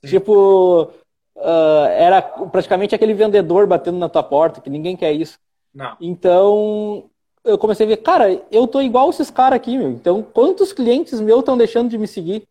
Tipo, 0.04 0.90
uh, 1.36 1.86
era 1.96 2.20
praticamente 2.22 2.94
aquele 2.94 3.14
vendedor 3.14 3.66
batendo 3.66 3.98
na 3.98 4.08
tua 4.08 4.22
porta, 4.22 4.60
que 4.60 4.68
ninguém 4.68 4.96
quer 4.96 5.12
isso. 5.12 5.38
Não. 5.72 5.96
Então, 6.00 7.08
eu 7.44 7.56
comecei 7.56 7.86
a 7.86 7.88
ver, 7.88 7.96
cara, 7.98 8.42
eu 8.50 8.66
tô 8.66 8.80
igual 8.80 9.10
esses 9.10 9.30
caras 9.30 9.56
aqui, 9.56 9.78
meu. 9.78 9.90
Então, 9.90 10.22
quantos 10.22 10.72
clientes 10.72 11.20
meus 11.20 11.40
estão 11.40 11.56
deixando 11.56 11.88
de 11.88 11.98
me 11.98 12.06
seguir? 12.06 12.46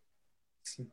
Sim. 0.62 0.88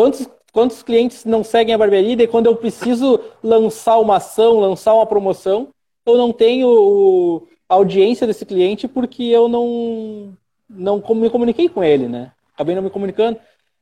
Quantos, 0.00 0.26
quantos 0.50 0.82
clientes 0.82 1.26
não 1.26 1.44
seguem 1.44 1.74
a 1.74 1.78
barbearia 1.78 2.22
e 2.22 2.26
quando 2.26 2.46
eu 2.46 2.56
preciso 2.56 3.20
lançar 3.44 3.98
uma 3.98 4.16
ação, 4.16 4.58
lançar 4.58 4.94
uma 4.94 5.04
promoção, 5.04 5.68
eu 6.06 6.16
não 6.16 6.32
tenho 6.32 7.46
a 7.68 7.74
audiência 7.74 8.26
desse 8.26 8.46
cliente 8.46 8.88
porque 8.88 9.24
eu 9.24 9.46
não, 9.46 10.32
não 10.70 11.02
me 11.14 11.28
comuniquei 11.28 11.68
com 11.68 11.84
ele, 11.84 12.08
né? 12.08 12.32
Acabei 12.54 12.74
não 12.74 12.80
me 12.80 12.88
comunicando. 12.88 13.38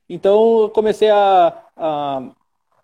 Então, 0.09 0.62
eu 0.62 0.70
comecei 0.70 1.09
a, 1.09 1.57
a, 1.76 2.22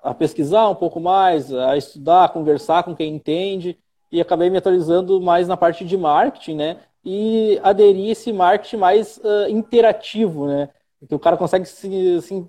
a 0.01 0.15
pesquisar 0.15 0.69
um 0.69 0.77
pouco 0.77 1.01
mais, 1.01 1.53
a 1.53 1.77
estudar, 1.77 2.27
a 2.27 2.29
conversar 2.29 2.85
com 2.85 2.95
quem 2.95 3.17
entende 3.17 3.77
e 4.13 4.21
acabei 4.21 4.49
me 4.49 4.59
atualizando 4.59 5.21
mais 5.21 5.49
na 5.49 5.57
parte 5.57 5.85
de 5.85 5.97
marketing, 5.97 6.55
né? 6.55 6.77
E 7.05 7.59
aderir 7.65 8.13
esse 8.13 8.33
marketing 8.33 8.77
mais 8.77 9.17
uh, 9.17 9.51
interativo, 9.51 10.47
né? 10.47 10.69
Que 11.09 11.15
o 11.15 11.19
cara 11.19 11.37
consegue 11.37 11.67
se, 11.67 12.21
se, 12.23 12.47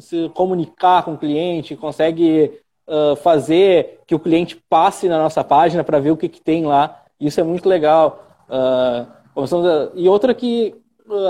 se 0.00 0.28
comunicar 0.34 1.02
com 1.04 1.14
o 1.14 1.18
cliente, 1.18 1.76
consegue 1.76 2.60
uh, 2.86 3.16
fazer 3.16 4.00
que 4.06 4.14
o 4.14 4.18
cliente 4.20 4.56
passe 4.68 5.08
na 5.08 5.18
nossa 5.18 5.42
página 5.42 5.82
para 5.82 5.98
ver 5.98 6.10
o 6.10 6.16
que, 6.16 6.28
que 6.28 6.40
tem 6.40 6.64
lá. 6.64 7.02
Isso 7.18 7.40
é 7.40 7.42
muito 7.42 7.68
legal. 7.68 8.24
Uh, 8.48 9.90
e 9.94 10.08
outra 10.08 10.34
que, 10.34 10.74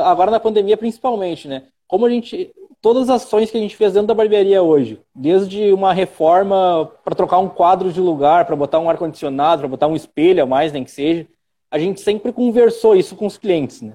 agora 0.04 0.30
na 0.30 0.38
pandemia 0.38 0.76
principalmente, 0.76 1.48
né? 1.48 1.64
Como 1.88 2.06
a 2.06 2.10
gente 2.10 2.52
todas 2.80 3.10
as 3.10 3.24
ações 3.24 3.50
que 3.50 3.56
a 3.56 3.60
gente 3.60 3.76
fez 3.76 3.94
dentro 3.94 4.06
da 4.06 4.14
barbearia 4.14 4.62
hoje, 4.62 5.00
desde 5.12 5.72
uma 5.72 5.92
reforma 5.92 6.88
para 7.02 7.16
trocar 7.16 7.38
um 7.38 7.48
quadro 7.48 7.92
de 7.92 8.00
lugar, 8.00 8.44
para 8.44 8.54
botar 8.54 8.78
um 8.78 8.88
ar-condicionado, 8.88 9.62
para 9.62 9.68
botar 9.68 9.88
um 9.88 9.96
espelho 9.96 10.44
a 10.44 10.46
mais, 10.46 10.72
nem 10.72 10.84
que 10.84 10.90
seja, 10.92 11.26
a 11.68 11.78
gente 11.78 12.00
sempre 12.00 12.32
conversou 12.32 12.94
isso 12.94 13.16
com 13.16 13.26
os 13.26 13.36
clientes, 13.36 13.82
né? 13.82 13.94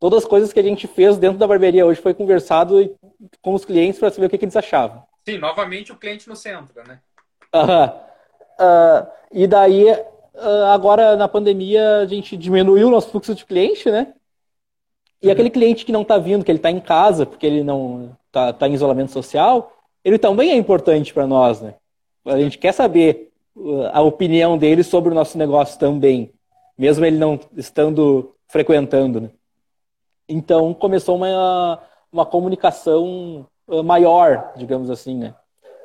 Todas 0.00 0.22
as 0.22 0.28
coisas 0.28 0.52
que 0.52 0.60
a 0.60 0.62
gente 0.62 0.86
fez 0.86 1.16
dentro 1.18 1.38
da 1.38 1.46
barbearia 1.46 1.84
hoje 1.84 2.00
foi 2.00 2.14
conversado 2.14 2.94
com 3.42 3.54
os 3.54 3.64
clientes 3.64 3.98
para 3.98 4.10
saber 4.10 4.26
o 4.26 4.30
que, 4.30 4.38
que, 4.38 4.44
eles 4.44 4.56
achavam. 4.56 5.02
Sim, 5.24 5.38
novamente 5.38 5.90
o 5.90 5.96
cliente 5.96 6.28
no 6.28 6.36
centro, 6.36 6.82
né? 6.86 7.00
Uhum. 7.52 7.86
Uh, 8.60 9.06
e 9.32 9.46
daí, 9.46 9.90
uh, 9.90 10.64
agora 10.72 11.16
na 11.16 11.26
pandemia, 11.26 11.98
a 11.98 12.06
gente 12.06 12.36
diminuiu 12.36 12.88
o 12.88 12.90
nosso 12.90 13.10
fluxo 13.10 13.34
de 13.34 13.44
cliente, 13.44 13.90
né? 13.90 14.14
E 15.20 15.26
uhum. 15.26 15.32
aquele 15.32 15.50
cliente 15.50 15.84
que 15.84 15.92
não 15.92 16.02
está 16.02 16.16
vindo, 16.16 16.44
que 16.44 16.50
ele 16.50 16.60
está 16.60 16.70
em 16.70 16.80
casa, 16.80 17.26
porque 17.26 17.46
ele 17.46 17.64
não 17.64 18.16
está 18.28 18.52
tá 18.52 18.68
em 18.68 18.74
isolamento 18.74 19.10
social, 19.10 19.76
ele 20.04 20.18
também 20.18 20.50
é 20.50 20.54
importante 20.54 21.12
para 21.12 21.26
nós, 21.26 21.60
né? 21.60 21.74
A 22.24 22.38
gente 22.38 22.56
quer 22.56 22.72
saber 22.72 23.32
uh, 23.56 23.90
a 23.92 24.00
opinião 24.00 24.56
dele 24.56 24.84
sobre 24.84 25.10
o 25.10 25.14
nosso 25.14 25.36
negócio 25.36 25.76
também, 25.76 26.32
mesmo 26.78 27.04
ele 27.04 27.18
não 27.18 27.40
estando 27.56 28.32
frequentando, 28.46 29.20
né? 29.22 29.30
Então 30.28 30.74
começou 30.74 31.16
uma, 31.16 31.80
uma 32.12 32.26
comunicação 32.26 33.46
uh, 33.66 33.82
maior, 33.82 34.52
digamos 34.56 34.90
assim, 34.90 35.16
né? 35.16 35.34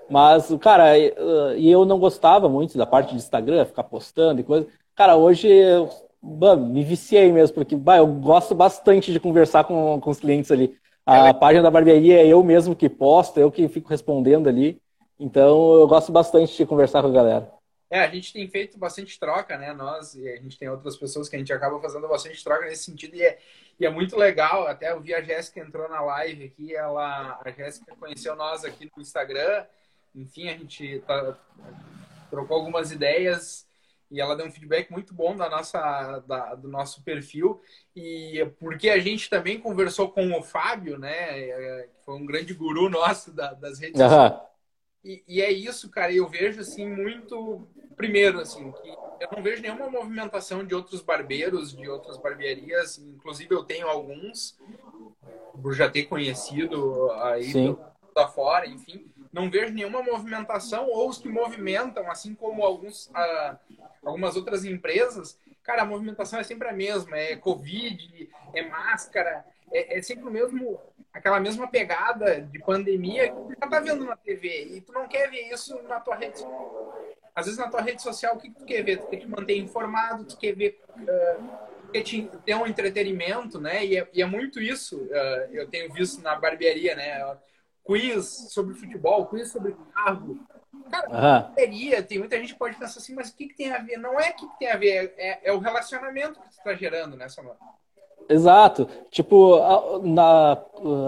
Mas, 0.10 0.49
cara, 0.60 0.93
uh, 0.97 1.56
e 1.56 1.71
eu 1.71 1.86
não 1.86 1.97
gostava 1.97 2.49
muito 2.49 2.77
da 2.77 2.86
parte 2.86 3.12
de 3.12 3.15
Instagram, 3.15 3.65
ficar 3.65 3.84
postando 3.84 4.41
e 4.41 4.43
coisa. 4.43 4.67
Cara, 4.95 5.15
hoje 5.15 5.47
eu 5.47 5.89
bah, 6.21 6.56
me 6.56 6.84
viciei 6.84 7.32
mesmo, 7.32 7.56
porque 7.56 7.75
bah, 7.75 7.97
eu 7.97 8.08
gosto 8.08 8.53
bastante 8.53 9.12
de 9.12 9.19
conversar 9.19 9.63
com, 9.63 9.99
com 9.99 10.10
os 10.10 10.19
clientes 10.19 10.51
ali. 10.51 10.77
A 11.06 11.29
é. 11.29 11.34
página 11.34 11.63
da 11.63 11.71
barbearia 11.71 12.21
é 12.21 12.27
eu 12.27 12.43
mesmo 12.43 12.75
que 12.75 12.89
posto, 12.89 13.39
eu 13.39 13.51
que 13.51 13.67
fico 13.67 13.89
respondendo 13.89 14.47
ali. 14.47 14.82
Então 15.19 15.73
eu 15.73 15.88
gosto 15.88 16.12
bastante 16.12 16.56
de 16.56 16.65
conversar 16.65 17.01
com 17.01 17.10
a 17.10 17.12
galera. 17.12 17.51
É, 17.89 17.99
a 17.99 18.10
gente 18.10 18.34
tem 18.34 18.47
feito 18.47 18.77
bastante 18.77 19.19
troca, 19.19 19.58
né? 19.58 19.71
Nós 19.73 20.15
e 20.15 20.27
a 20.27 20.38
gente 20.38 20.58
tem 20.58 20.67
outras 20.67 20.97
pessoas 20.97 21.29
que 21.29 21.36
a 21.36 21.39
gente 21.39 21.53
acaba 21.53 21.79
fazendo 21.79 22.08
bastante 22.08 22.43
troca 22.43 22.65
nesse 22.65 22.86
sentido 22.86 23.15
e 23.15 23.21
é, 23.21 23.38
e 23.79 23.86
é 23.86 23.89
muito 23.89 24.15
legal. 24.17 24.67
Até 24.67 24.91
eu 24.91 25.01
vi 25.01 25.13
a 25.13 25.21
Jéssica 25.21 25.59
entrou 25.59 25.89
na 25.89 26.01
live 26.01 26.45
aqui, 26.45 26.75
ela, 26.75 27.39
a 27.43 27.51
Jéssica 27.51 27.95
conheceu 27.95 28.36
nós 28.36 28.63
aqui 28.63 28.89
no 28.95 29.01
Instagram. 29.01 29.65
Enfim, 30.15 30.49
a 30.49 30.57
gente 30.57 30.99
tá, 31.07 31.38
trocou 32.29 32.57
algumas 32.57 32.91
ideias 32.91 33.67
e 34.13 34.21
ela 34.21 34.36
deu 34.36 34.45
um 34.45 34.51
feedback 34.51 34.91
muito 34.91 35.12
bom 35.12 35.36
da 35.36 35.49
nossa, 35.49 36.19
da, 36.27 36.53
do 36.53 36.67
nosso 36.67 37.03
perfil. 37.03 37.59
E 37.95 38.45
porque 38.59 38.89
a 38.89 38.99
gente 38.99 39.27
também 39.27 39.59
conversou 39.59 40.09
com 40.09 40.38
o 40.38 40.43
Fábio, 40.43 40.99
né? 40.99 41.41
Que 41.88 42.05
foi 42.05 42.15
um 42.15 42.25
grande 42.25 42.53
guru 42.53 42.89
nosso 42.89 43.31
da, 43.31 43.53
das 43.53 43.79
redes 43.79 43.99
uhum. 43.99 44.07
sociais. 44.07 44.41
E, 45.03 45.23
e, 45.27 45.41
é 45.41 45.51
isso, 45.51 45.89
cara. 45.89 46.13
Eu 46.13 46.29
vejo 46.29 46.62
assim 46.62 46.88
muito. 46.88 47.67
Primeiro, 47.95 48.39
assim, 48.39 48.71
que 48.71 48.95
eu 49.23 49.29
não 49.38 49.41
vejo 49.41 49.62
nenhuma 49.62 49.89
movimentação 49.89 50.65
de 50.65 50.75
outros 50.75 51.01
barbeiros, 51.01 51.75
de 51.75 51.88
outras 51.88 52.17
barbearias. 52.17 52.97
Inclusive, 52.97 53.55
eu 53.55 53.63
tenho 53.63 53.88
alguns, 53.88 54.59
por 55.62 55.73
já 55.73 55.89
ter 55.89 56.03
conhecido 56.03 57.09
aí 57.12 57.45
Sim. 57.45 57.77
da 58.13 58.27
fora, 58.27 58.67
enfim. 58.67 59.09
Não 59.31 59.49
vejo 59.49 59.73
nenhuma 59.73 60.03
movimentação, 60.03 60.89
ou 60.89 61.09
os 61.09 61.17
que 61.17 61.29
movimentam, 61.29 62.12
assim 62.12 62.36
como 62.36 62.63
alguns. 62.63 63.07
Uh, 63.07 63.57
algumas 64.05 64.36
outras 64.36 64.65
empresas, 64.65 65.39
cara, 65.63 65.83
a 65.83 65.86
movimentação 65.86 66.39
é 66.39 66.43
sempre 66.43 66.67
a 66.67 66.73
mesma. 66.73 67.17
É 67.17 67.38
Covid, 67.38 68.29
é 68.53 68.62
máscara, 68.67 69.45
é, 69.71 69.97
é 69.97 70.01
sempre 70.01 70.25
o 70.25 70.31
mesmo, 70.31 70.79
aquela 71.13 71.39
mesma 71.39 71.65
pegada 71.67 72.41
de 72.41 72.59
pandemia 72.59 73.29
que 73.29 73.36
tu 73.36 73.55
já 73.57 73.67
tá 73.67 73.79
vendo 73.79 74.03
na 74.03 74.17
TV. 74.17 74.65
E 74.75 74.81
tu 74.81 74.91
não 74.91 75.07
quer 75.07 75.31
ver 75.31 75.49
isso 75.53 75.81
na 75.83 76.01
tua 76.01 76.15
rede 76.15 76.39
social. 76.39 77.03
Às 77.36 77.46
vezes 77.46 77.60
na 77.60 77.69
tua 77.69 77.82
rede 77.82 78.02
social, 78.02 78.36
o 78.36 78.39
que 78.39 78.52
tu 78.52 78.63
quer 78.65 78.84
ver? 78.84 78.98
Tu 78.98 79.08
quer 79.08 79.17
te 79.17 79.28
manter 79.28 79.58
informado, 79.58 80.26
tu 80.26 80.38
quer 80.38 80.54
ver... 80.56 80.80
Uh, 80.98 81.74
quer 81.91 82.02
te, 82.02 82.30
ter 82.46 82.56
um 82.56 82.65
entretenimento, 82.65 83.60
né? 83.60 83.86
E 83.86 83.98
é, 83.98 84.10
e 84.13 84.22
é 84.22 84.26
muito 84.26 84.60
isso. 84.60 84.98
Uh, 84.98 85.54
eu 85.54 85.67
tenho 85.67 85.91
visto 85.93 86.22
na 86.22 86.36
barbearia, 86.36 86.96
né? 86.96 87.38
Quiz 87.84 88.48
sobre 88.52 88.74
futebol, 88.76 89.26
quiz 89.28 89.52
sobre 89.52 89.76
carro, 89.93 90.39
Cara, 90.89 91.48
uhum. 91.48 91.54
teria, 91.54 92.04
tem 92.04 92.19
muita 92.19 92.38
gente 92.38 92.54
que 92.54 92.60
pode 92.60 92.76
pensar 92.76 93.00
assim, 93.00 93.15
mas 93.15 93.30
o 93.30 93.36
que, 93.36 93.48
que 93.48 93.56
tem 93.56 93.72
a 93.72 93.80
ver? 93.80 93.98
Não 93.98 94.19
é 94.19 94.30
o 94.30 94.36
que, 94.36 94.48
que 94.48 94.60
tem 94.60 94.72
a 94.72 94.78
ver, 94.78 95.13
é, 95.17 95.50
é 95.50 95.54
o 95.54 95.60
relacionamento 95.60 96.39
que 96.39 96.54
você 96.54 96.60
está 96.60 96.74
gerando, 96.76 97.15
né, 97.15 97.28
Samuel? 97.30 97.56
Exato. 98.30 98.88
Tipo, 99.10 99.60
na, 100.01 100.57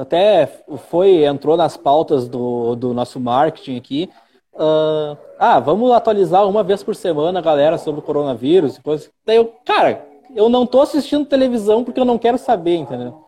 até 0.02 0.48
foi, 0.90 1.24
entrou 1.24 1.56
nas 1.56 1.78
pautas 1.78 2.28
do, 2.28 2.76
do 2.76 2.94
nosso 2.94 3.20
marketing 3.20 3.78
aqui. 3.78 4.10
Uh, 4.56 5.18
ah, 5.38 5.60
vamos 5.60 5.92
atualizar 5.92 6.48
uma 6.48 6.64
vez 6.64 6.82
por 6.82 6.96
semana 6.96 7.40
a 7.40 7.42
galera 7.42 7.78
sobre 7.78 8.00
o 8.00 8.04
coronavírus. 8.04 8.78
Depois, 8.78 9.12
daí 9.26 9.36
eu, 9.36 9.54
cara, 9.66 10.08
eu 10.34 10.48
não 10.48 10.66
tô 10.66 10.82
assistindo 10.82 11.26
televisão 11.26 11.84
porque 11.84 12.00
eu 12.00 12.06
não 12.06 12.18
quero 12.18 12.38
saber, 12.38 12.78
entendeu? 12.78 13.22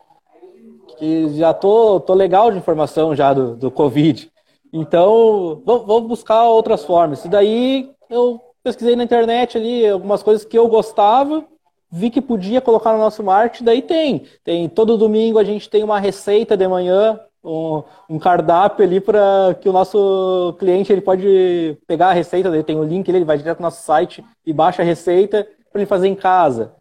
Que 0.97 1.29
já 1.35 1.53
tô, 1.53 1.99
tô 1.99 2.13
legal 2.13 2.49
de 2.49 2.57
informação 2.57 3.13
já 3.13 3.33
do, 3.33 3.55
do 3.55 3.69
Covid. 3.69 4.31
Então, 4.71 5.61
vou, 5.65 6.01
buscar 6.01 6.43
outras 6.43 6.83
formas. 6.85 7.23
E 7.25 7.27
daí 7.27 7.91
eu 8.09 8.41
pesquisei 8.63 8.95
na 8.95 9.03
internet 9.03 9.57
ali 9.57 9.87
algumas 9.87 10.23
coisas 10.23 10.45
que 10.45 10.57
eu 10.57 10.67
gostava, 10.67 11.45
vi 11.91 12.09
que 12.09 12.21
podia 12.21 12.61
colocar 12.61 12.93
no 12.93 12.99
nosso 12.99 13.23
marketing, 13.23 13.63
daí 13.65 13.81
tem. 13.81 14.23
Tem 14.43 14.69
todo 14.69 14.97
domingo 14.97 15.39
a 15.39 15.43
gente 15.43 15.69
tem 15.69 15.83
uma 15.83 15.99
receita 15.99 16.55
de 16.55 16.67
manhã 16.67 17.19
um, 17.43 17.83
um 18.09 18.19
cardápio 18.19 18.85
ali 18.85 18.99
para 18.99 19.55
que 19.59 19.69
o 19.69 19.73
nosso 19.73 20.55
cliente 20.59 20.91
ele 20.91 21.01
pode 21.01 21.77
pegar 21.87 22.09
a 22.09 22.13
receita, 22.13 22.49
ele 22.49 22.63
tem 22.63 22.75
o 22.75 22.81
um 22.81 22.83
link 22.83 23.07
ele 23.07 23.25
vai 23.25 23.37
direto 23.37 23.59
no 23.59 23.63
nosso 23.63 23.83
site 23.83 24.23
e 24.45 24.53
baixa 24.53 24.81
a 24.81 24.85
receita 24.85 25.47
para 25.71 25.81
ele 25.81 25.85
fazer 25.85 26.07
em 26.07 26.15
casa. 26.15 26.73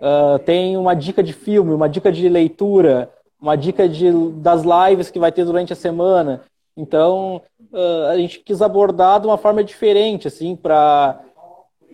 Uh, 0.00 0.38
tem 0.40 0.76
uma 0.76 0.94
dica 0.94 1.22
de 1.22 1.32
filme, 1.32 1.74
uma 1.74 1.88
dica 1.88 2.10
de 2.10 2.28
leitura, 2.28 3.10
uma 3.40 3.56
dica 3.56 3.88
de, 3.88 4.10
das 4.36 4.62
lives 4.62 5.10
que 5.10 5.18
vai 5.18 5.30
ter 5.30 5.44
durante 5.44 5.72
a 5.72 5.76
semana. 5.76 6.42
Então, 6.76 7.42
uh, 7.72 8.06
a 8.10 8.16
gente 8.16 8.40
quis 8.40 8.62
abordar 8.62 9.20
de 9.20 9.26
uma 9.26 9.36
forma 9.36 9.62
diferente, 9.62 10.26
assim, 10.26 10.56
para 10.56 11.20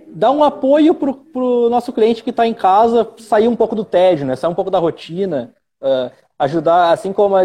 dar 0.09 0.31
um 0.31 0.45
apoio 0.45 0.95
para 0.95 1.11
o 1.11 1.69
nosso 1.69 1.93
cliente 1.93 2.23
que 2.23 2.31
está 2.31 2.47
em 2.47 2.55
casa 2.55 3.09
sair 3.19 3.49
um 3.49 3.57
pouco 3.57 3.75
do 3.75 3.85
tédio, 3.85 4.27
né? 4.27 4.37
sair 4.37 4.51
um 4.51 4.55
pouco 4.55 4.71
da 4.71 4.79
rotina. 4.79 5.53
Uh, 5.83 6.11
ajudar, 6.39 6.93
assim 6.93 7.13
como 7.13 7.37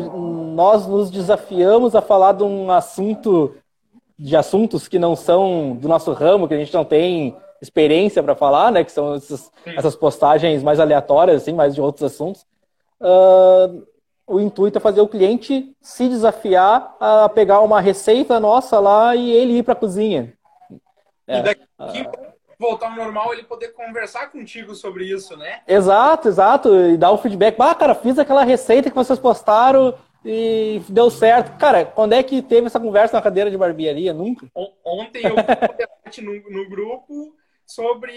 nós 0.54 0.86
nos 0.86 1.10
desafiamos 1.10 1.96
a 1.96 2.02
falar 2.02 2.34
de 2.34 2.44
um 2.44 2.70
assunto, 2.72 3.56
de 4.18 4.36
assuntos 4.36 4.88
que 4.88 5.00
não 5.00 5.16
são 5.16 5.78
do 5.80 5.88
nosso 5.88 6.12
ramo, 6.12 6.48
que 6.48 6.54
a 6.54 6.58
gente 6.58 6.74
não 6.74 6.84
tem 6.84 7.36
experiência 7.62 8.22
para 8.22 8.36
falar, 8.36 8.72
né? 8.72 8.84
Que 8.84 8.92
são 8.92 9.16
essas, 9.16 9.52
essas, 9.66 9.96
postagens 9.96 10.64
mais 10.64 10.80
aleatórias, 10.80 11.42
assim, 11.42 11.54
mais 11.54 11.76
de 11.76 11.82
outros 11.82 12.04
assuntos. 12.04 12.46
Uh, 13.00 13.86
o 14.28 14.40
intuito 14.40 14.78
é 14.78 14.82
fazer 14.82 15.02
o 15.02 15.08
cliente 15.08 15.76
se 15.82 16.08
desafiar 16.08 16.96
a 17.00 17.30
pegar 17.30 17.62
uma 17.62 17.80
receita 17.80 18.40
nossa 18.40 18.80
lá 18.80 19.16
e 19.16 19.32
ele 19.32 19.58
ir 19.58 19.64
para 19.64 19.74
a 19.74 19.78
cozinha. 19.78 20.34
É, 21.28 21.40
e 21.40 21.44
daqui 21.44 21.64
uh, 21.80 22.31
voltar 22.62 22.90
ao 22.90 22.96
normal, 22.96 23.34
ele 23.34 23.44
poder 23.44 23.70
conversar 23.70 24.30
contigo 24.30 24.76
sobre 24.76 25.06
isso, 25.06 25.36
né? 25.36 25.62
Exato, 25.68 26.28
exato. 26.28 26.74
E 26.92 26.96
dar 26.96 27.12
o 27.12 27.18
feedback. 27.18 27.58
Ah, 27.60 27.74
cara, 27.74 27.96
fiz 27.96 28.20
aquela 28.20 28.44
receita 28.44 28.90
que 28.90 28.96
vocês 28.96 29.18
postaram 29.18 29.96
e 30.24 30.80
deu 30.88 31.10
certo. 31.10 31.58
Cara, 31.58 31.84
quando 31.84 32.14
é 32.14 32.22
que 32.22 32.42
teve 32.42 32.68
essa 32.68 32.80
conversa 32.80 33.18
na 33.18 33.24
cadeira 33.24 33.50
de 33.50 33.58
barbearia? 33.58 34.14
Nunca. 34.14 34.46
Ontem 34.86 35.24
eu 35.26 35.36
vi 35.36 36.22
no, 36.22 36.50
no 36.52 36.70
grupo 36.70 37.36
sobre 37.66 38.14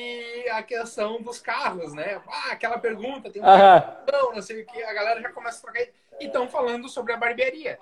a 0.51 0.63
questão 0.63 1.23
dos 1.23 1.41
carros, 1.41 1.95
né? 1.95 2.21
Ah, 2.29 2.53
aquela 2.53 2.77
pergunta, 2.79 3.31
tem 3.31 3.41
um 3.41 3.45
carro, 3.45 4.35
não 4.35 4.43
sei 4.43 4.63
o 4.63 4.67
que, 4.67 4.83
a 4.83 4.93
galera 4.93 5.23
já 5.23 5.31
começa 5.31 5.59
a 5.59 5.63
trocar. 5.63 5.87
E 6.21 6.27
estão 6.27 6.47
falando 6.49 6.89
sobre 6.89 7.13
a 7.13 7.17
barbearia. 7.17 7.79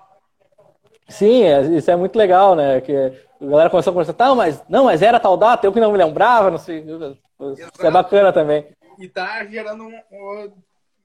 Sim, 1.09 1.43
é, 1.43 1.61
isso 1.63 1.91
é 1.91 1.95
muito 1.95 2.15
legal, 2.15 2.55
né? 2.55 2.79
Que 2.79 3.11
a 3.43 3.49
galera 3.49 3.69
começou 3.69 3.91
a 3.91 3.93
conversar, 3.93 4.13
tá, 4.13 4.33
mas 4.33 4.63
não, 4.69 4.85
mas 4.85 5.01
era 5.01 5.19
tal 5.19 5.35
data, 5.35 5.67
eu 5.67 5.73
que 5.73 5.79
não 5.79 5.91
me 5.91 5.97
lembrava, 5.97 6.49
não 6.49 6.57
sei. 6.57 6.79
Isso 6.79 7.85
é 7.85 7.91
bacana 7.91 8.31
também. 8.31 8.67
E 8.97 9.07
tá 9.07 9.43
gerando 9.45 9.83
um, 9.83 10.01
um, 10.11 10.53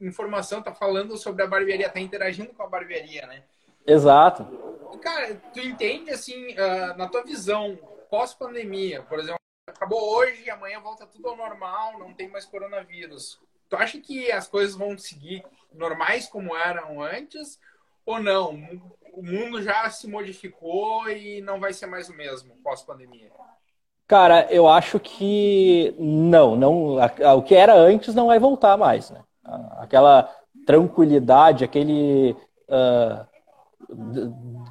informação, 0.00 0.62
tá 0.62 0.72
falando 0.72 1.16
sobre 1.16 1.42
a 1.42 1.46
barbearia, 1.46 1.88
tá 1.88 2.00
interagindo 2.00 2.52
com 2.52 2.62
a 2.62 2.68
barbearia, 2.68 3.26
né? 3.26 3.42
Exato. 3.86 4.44
Cara, 5.02 5.34
tu 5.52 5.60
entende 5.60 6.10
assim, 6.10 6.52
uh, 6.52 6.96
na 6.96 7.08
tua 7.08 7.24
visão, 7.24 7.78
pós-pandemia, 8.10 9.02
por 9.02 9.18
exemplo, 9.18 9.38
acabou 9.66 10.16
hoje, 10.16 10.50
amanhã 10.50 10.80
volta 10.80 11.06
tudo 11.06 11.28
ao 11.28 11.36
normal, 11.36 11.98
não 11.98 12.12
tem 12.12 12.28
mais 12.28 12.44
coronavírus. 12.44 13.40
Tu 13.68 13.76
acha 13.76 13.98
que 13.98 14.30
as 14.30 14.48
coisas 14.48 14.74
vão 14.74 14.96
seguir 14.96 15.44
normais 15.72 16.26
como 16.26 16.56
eram 16.56 17.02
antes? 17.02 17.58
Ou 18.08 18.18
não? 18.22 18.58
O 19.12 19.22
mundo 19.22 19.62
já 19.62 19.90
se 19.90 20.08
modificou 20.08 21.10
e 21.10 21.42
não 21.42 21.60
vai 21.60 21.74
ser 21.74 21.84
mais 21.84 22.08
o 22.08 22.16
mesmo 22.16 22.54
pós-pandemia? 22.64 23.30
Cara, 24.06 24.46
eu 24.50 24.66
acho 24.66 24.98
que 24.98 25.94
não, 25.98 26.56
não. 26.56 26.96
O 27.36 27.42
que 27.42 27.54
era 27.54 27.74
antes 27.74 28.14
não 28.14 28.28
vai 28.28 28.38
voltar 28.38 28.78
mais, 28.78 29.10
né? 29.10 29.20
Aquela 29.76 30.34
tranquilidade, 30.64 31.64
aquele 31.64 32.34
uh, 32.70 33.26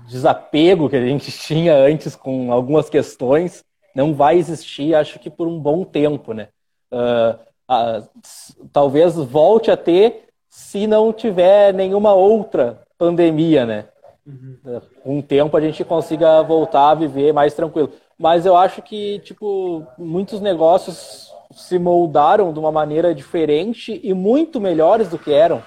desapego 0.07 0.89
que 0.89 0.95
a 0.95 1.05
gente 1.05 1.29
tinha 1.37 1.75
antes 1.75 2.15
com 2.15 2.51
algumas 2.51 2.89
questões 2.89 3.63
não 3.93 4.15
vai 4.15 4.37
existir, 4.37 4.95
acho 4.95 5.19
que 5.19 5.29
por 5.29 5.47
um 5.47 5.59
bom 5.59 5.83
tempo, 5.83 6.33
né? 6.33 6.47
Uh, 6.91 7.37
uh, 7.71 8.69
talvez 8.73 9.13
volte 9.15 9.69
a 9.69 9.77
ter 9.77 10.29
se 10.49 10.87
não 10.87 11.13
tiver 11.13 11.71
nenhuma 11.71 12.13
outra 12.13 12.86
pandemia, 12.97 13.65
né? 13.65 13.85
Uhum. 14.25 14.81
O 15.05 15.23
tempo 15.23 15.55
a 15.55 15.61
gente 15.61 15.83
consiga 15.85 16.41
voltar 16.41 16.91
a 16.91 16.95
viver 16.95 17.33
mais 17.33 17.53
tranquilo. 17.53 17.91
Mas 18.17 18.45
eu 18.45 18.57
acho 18.57 18.81
que, 18.81 19.19
tipo, 19.19 19.85
muitos 19.97 20.41
negócios 20.41 21.31
se 21.51 21.79
moldaram 21.79 22.51
de 22.51 22.59
uma 22.59 22.71
maneira 22.71 23.15
diferente 23.15 23.99
e 24.03 24.13
muito 24.13 24.59
melhores 24.59 25.07
do 25.07 25.17
que 25.17 25.31
eram. 25.31 25.63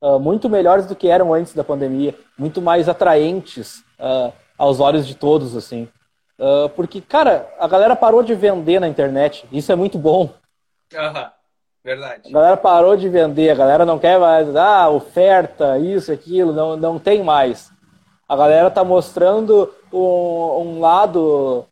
Uh, 0.00 0.18
muito 0.20 0.48
melhores 0.48 0.86
do 0.86 0.94
que 0.94 1.08
eram 1.08 1.34
antes 1.34 1.54
da 1.54 1.64
pandemia. 1.64 2.14
Muito 2.38 2.62
mais 2.62 2.88
atraentes 2.88 3.78
uh, 3.98 4.32
aos 4.56 4.78
olhos 4.78 5.06
de 5.06 5.14
todos, 5.16 5.56
assim. 5.56 5.88
Uh, 6.38 6.68
porque, 6.76 7.00
cara, 7.00 7.52
a 7.58 7.66
galera 7.66 7.96
parou 7.96 8.22
de 8.22 8.34
vender 8.34 8.78
na 8.78 8.86
internet. 8.86 9.44
Isso 9.50 9.72
é 9.72 9.74
muito 9.74 9.98
bom. 9.98 10.32
Aham. 10.94 11.32
Verdade. 11.88 12.28
A 12.28 12.30
galera 12.30 12.56
parou 12.58 12.94
de 12.98 13.08
vender, 13.08 13.48
a 13.48 13.54
galera 13.54 13.86
não 13.86 13.98
quer 13.98 14.20
mais, 14.20 14.54
ah, 14.54 14.90
oferta, 14.90 15.78
isso, 15.78 16.12
aquilo, 16.12 16.52
não, 16.52 16.76
não 16.76 16.98
tem 16.98 17.24
mais. 17.24 17.72
A 18.28 18.36
galera 18.36 18.68
está 18.68 18.84
mostrando 18.84 19.72
um, 19.90 19.98
um, 19.98 20.80
lado 20.80 21.66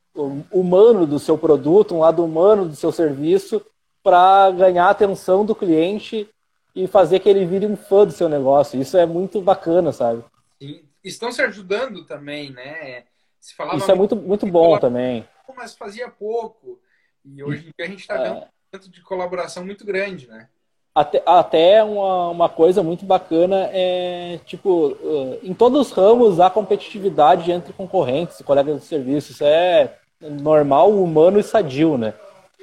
humano 0.50 1.06
do 1.06 1.18
seu 1.18 1.36
produto, 1.36 1.94
um 1.94 1.98
lado 1.98 2.24
humano 2.24 2.66
do 2.66 2.74
seu 2.74 2.90
serviço, 2.90 3.60
para 4.02 4.50
ganhar 4.52 4.86
a 4.86 4.90
atenção 4.90 5.44
do 5.44 5.54
cliente 5.54 6.26
e 6.74 6.86
fazer 6.86 7.20
que 7.20 7.28
ele 7.28 7.44
vire 7.44 7.66
um 7.66 7.76
fã 7.76 8.06
do 8.06 8.12
seu 8.12 8.26
negócio. 8.26 8.80
Isso 8.80 8.96
é 8.96 9.04
muito 9.04 9.42
bacana, 9.42 9.92
sabe? 9.92 10.24
Sim. 10.58 10.82
Estão 11.04 11.30
se 11.30 11.42
ajudando 11.42 12.06
também, 12.06 12.50
né? 12.50 13.04
Se 13.38 13.54
falava 13.54 13.76
Isso 13.76 13.90
é 13.90 13.94
muito, 13.94 14.16
muito 14.16 14.46
bom 14.46 14.78
também. 14.78 15.28
Mas 15.54 15.76
fazia 15.76 16.08
pouco. 16.08 16.80
E 17.22 17.42
hoje 17.44 17.68
em 17.68 17.72
dia 17.76 17.86
a 17.86 17.86
gente 17.86 18.00
está 18.00 18.16
vendo 18.16 18.38
é 18.38 18.48
de 18.78 19.00
colaboração 19.02 19.64
muito 19.64 19.84
grande, 19.84 20.26
né? 20.26 20.48
Até, 20.94 21.22
até 21.26 21.84
uma, 21.84 22.30
uma 22.30 22.48
coisa 22.48 22.82
muito 22.82 23.04
bacana 23.04 23.68
é, 23.70 24.40
tipo, 24.46 24.96
em 25.42 25.52
todos 25.52 25.88
os 25.88 25.92
ramos 25.92 26.40
há 26.40 26.48
competitividade 26.48 27.52
entre 27.52 27.72
concorrentes, 27.74 28.40
colegas 28.40 28.80
de 28.80 28.86
serviço. 28.86 29.32
Isso 29.32 29.44
é 29.44 29.94
normal, 30.20 30.90
humano 30.90 31.38
e 31.38 31.42
sadio, 31.42 31.98
né? 31.98 32.14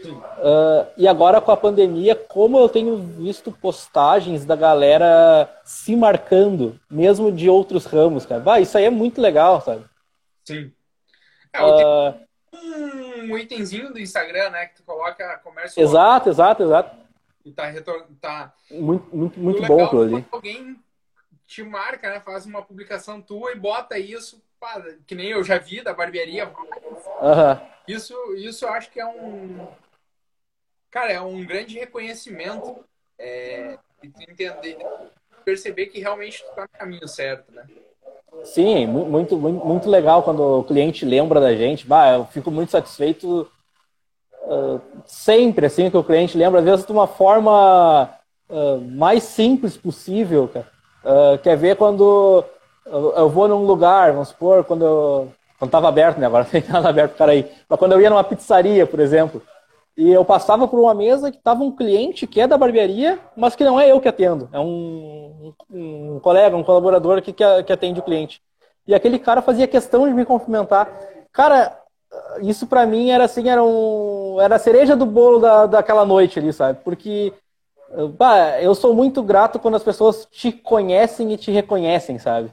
Uh, 0.06 0.86
e 0.98 1.08
agora 1.08 1.40
com 1.40 1.52
a 1.52 1.58
pandemia, 1.58 2.16
como 2.16 2.58
eu 2.60 2.68
tenho 2.68 2.98
visto 2.98 3.52
postagens 3.52 4.44
da 4.46 4.56
galera 4.56 5.50
se 5.64 5.96
marcando, 5.96 6.80
mesmo 6.90 7.32
de 7.32 7.50
outros 7.50 7.86
ramos, 7.86 8.26
cara. 8.26 8.42
Bah, 8.42 8.60
isso 8.60 8.78
aí 8.78 8.86
é 8.86 8.90
muito 8.90 9.22
legal, 9.22 9.62
sabe? 9.62 9.86
Sim. 10.44 10.72
É, 11.54 11.64
uh, 11.64 12.16
um 12.54 13.38
itemzinho 13.38 13.92
do 13.92 14.00
Instagram, 14.00 14.50
né? 14.52 14.68
Que 14.68 14.76
tu 14.76 14.84
coloca 14.84 15.38
comércio. 15.40 15.82
Exato, 15.82 16.30
exato, 16.30 16.64
exato. 16.64 16.98
E 17.46 17.52
tá, 17.52 17.66
retor... 17.66 18.08
tá... 18.22 18.54
Muito, 18.72 19.16
muito, 19.16 19.40
muito 19.40 19.62
bom 19.64 19.84
aquilo 19.84 20.02
ali. 20.04 20.26
Alguém 20.32 20.80
te 21.46 21.64
marca, 21.64 22.10
né? 22.10 22.20
Faz 22.20 22.46
uma 22.46 22.62
publicação 22.62 23.22
tua 23.22 23.52
e 23.52 23.56
bota 23.56 23.98
isso, 23.98 24.42
pá, 24.60 24.82
que 25.06 25.16
nem 25.16 25.30
eu 25.30 25.44
já 25.44 25.58
vi 25.58 25.82
da 25.82 25.94
barbearia. 25.94 26.48
Uhum. 26.48 27.74
Isso, 27.88 28.16
isso 28.36 28.66
eu 28.66 28.70
acho 28.70 28.90
que 28.90 29.00
é 29.00 29.06
um. 29.06 29.68
Cara, 30.90 31.12
é 31.12 31.22
um 31.22 31.46
grande 31.46 31.78
reconhecimento. 31.78 32.84
É, 33.20 33.78
entender, 34.02 34.78
perceber 35.46 35.88
que 35.88 36.00
realmente 36.00 36.44
tu 36.44 36.56
tá 36.56 36.64
no 36.64 36.80
caminho 36.80 37.08
certo, 37.08 37.52
né? 37.52 37.66
Sim, 38.44 38.88
muito, 38.88 39.38
muito, 39.38 39.66
muito 39.66 39.90
legal 39.90 40.24
quando 40.24 40.60
o 40.60 40.64
cliente 40.64 41.06
lembra 41.06 41.40
da 41.40 41.56
gente. 41.56 41.88
Bah, 41.88 42.14
eu 42.14 42.26
fico 42.26 42.52
muito 42.52 42.72
satisfeito 42.72 43.48
uh, 44.44 44.82
sempre 45.06 45.66
assim 45.66 45.90
que 45.90 45.98
o 45.98 46.04
cliente 46.04 46.38
lembra, 46.38 46.60
às 46.60 46.66
vezes 46.66 46.86
de 46.86 46.92
uma 46.92 47.08
forma 47.08 48.10
uh, 48.50 48.80
mais 48.92 49.24
simples 49.24 49.78
possível. 49.78 50.50
Uh, 51.04 51.38
quer 51.42 51.56
ver 51.56 51.76
quando 51.76 52.44
eu 52.86 53.30
vou 53.30 53.48
num 53.48 53.66
lugar, 53.66 54.12
vamos 54.12 54.30
supor, 54.30 54.64
quando 54.66 54.84
eu, 54.84 55.32
quando 55.58 55.70
estava 55.70 55.88
aberto, 55.88 56.18
né? 56.18 56.26
Agora 56.26 56.46
tem 56.50 56.64
nada 56.68 56.90
aberto, 56.90 57.16
cara 57.16 57.32
aí. 57.32 57.50
Mas 57.68 57.80
quando 57.80 57.94
eu 57.94 58.02
ia 58.02 58.10
numa 58.10 58.24
pizzaria, 58.24 58.86
por 58.86 59.00
exemplo, 59.00 59.42
e 59.96 60.12
eu 60.12 60.26
passava 60.26 60.68
por 60.68 60.80
uma 60.80 60.94
mesa 60.94 61.32
que 61.32 61.38
estava 61.38 61.64
um 61.64 61.72
cliente 61.72 62.26
que 62.26 62.42
é 62.42 62.48
da 62.48 62.58
barbearia, 62.58 63.20
mas 63.36 63.56
que 63.56 63.64
não 63.64 63.80
é 63.80 63.92
eu 63.92 64.02
que 64.02 64.08
atendo. 64.08 64.50
É 64.52 64.60
um, 64.60 65.54
um, 65.70 66.20
colega, 66.20 66.58
um 66.58 66.64
colaborador 66.64 67.22
que, 67.22 67.32
que 67.32 67.74
atende 67.74 68.00
o 68.00 68.04
cliente. 68.04 68.42
E 68.88 68.96
aquele 68.96 69.20
cara 69.20 69.42
fazia 69.42 69.68
questão 69.68 70.08
de 70.08 70.14
me 70.14 70.26
cumprimentar. 70.26 70.90
Cara, 71.32 71.80
isso 72.42 72.66
para 72.66 72.86
mim 72.86 73.12
era 73.12 73.26
assim, 73.26 73.50
era, 73.50 73.64
um, 73.64 74.38
era 74.42 74.56
a 74.56 74.60
cereja 74.60 74.96
do 74.96 75.06
bolo 75.06 75.40
da, 75.40 75.66
daquela 75.68 76.06
noite 76.06 76.40
ali, 76.40 76.52
sabe? 76.52 76.80
Porque 76.84 77.32
bah, 78.18 78.60
eu 78.62 78.74
sou 78.74 78.94
muito 78.94 79.22
grato 79.22 79.60
quando 79.60 79.76
as 79.76 79.84
pessoas 79.84 80.28
te 80.32 80.52
conhecem 80.52 81.32
e 81.32 81.38
te 81.38 81.52
reconhecem, 81.52 82.18
sabe? 82.18 82.52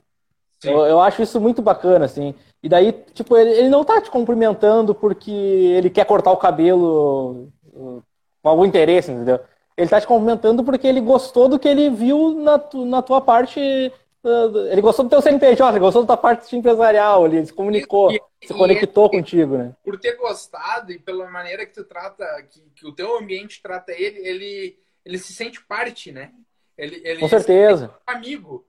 Eu, 0.65 0.85
eu, 0.87 1.01
acho 1.01 1.23
isso 1.23 1.41
muito 1.41 1.63
bacana, 1.63 2.05
assim. 2.05 2.35
E 2.63 2.69
daí, 2.69 2.93
tipo, 3.15 3.37
ele, 3.37 3.51
ele 3.51 3.69
não 3.69 3.85
tá 3.85 4.01
te 4.01 4.11
cumprimentando 4.11 4.95
porque 4.95 5.31
ele 5.31 5.89
quer 5.89 6.05
cortar 6.05 6.33
o 6.33 6.37
cabelo 6.37 7.49
uh, 7.73 8.03
com 8.43 8.49
algum 8.49 8.65
interesse, 8.65 9.11
entendeu? 9.11 9.41
Ele 9.77 9.89
tá 9.89 10.01
te 10.01 10.07
cumprimentando 10.07 10.63
porque 10.63 10.87
ele 10.87 11.01
gostou 11.01 11.49
do 11.49 11.59
que 11.59 11.69
ele 11.69 11.89
viu 11.89 12.35
na, 12.35 12.59
tu, 12.59 12.85
na 12.85 13.01
tua 13.01 13.21
parte 13.21 13.91
ele 14.23 14.83
gostou 14.83 15.05
do 15.05 15.09
teu 15.09 15.23
CNPJ, 15.23 15.71
ele 15.71 15.79
gostou 15.79 16.03
da 16.03 16.09
tua 16.09 16.17
parte 16.17 16.55
empresarial, 16.55 17.25
ele 17.25 17.47
se 17.47 17.53
comunicou, 17.53 18.13
e, 18.13 18.21
se 18.47 18.53
conectou 18.53 19.07
e, 19.07 19.11
contigo, 19.11 19.57
né? 19.57 19.75
Por 19.83 19.99
ter 19.99 20.17
gostado 20.17 20.93
e 20.93 20.99
pela 20.99 21.29
maneira 21.31 21.65
que 21.65 21.73
tu 21.73 21.85
trata, 21.85 22.25
que, 22.51 22.61
que 22.75 22.87
o 22.87 22.93
teu 22.93 23.17
ambiente 23.17 23.63
trata 23.63 23.93
ele, 23.93 24.19
ele, 24.19 24.79
ele 25.07 25.19
se 25.19 25.33
sente 25.33 25.65
parte, 25.65 26.13
né? 26.13 26.33
Ele, 26.77 27.01
ele 27.03 27.21
Com 27.21 27.29
certeza. 27.29 27.95
Um 28.09 28.13
amigo. 28.13 28.67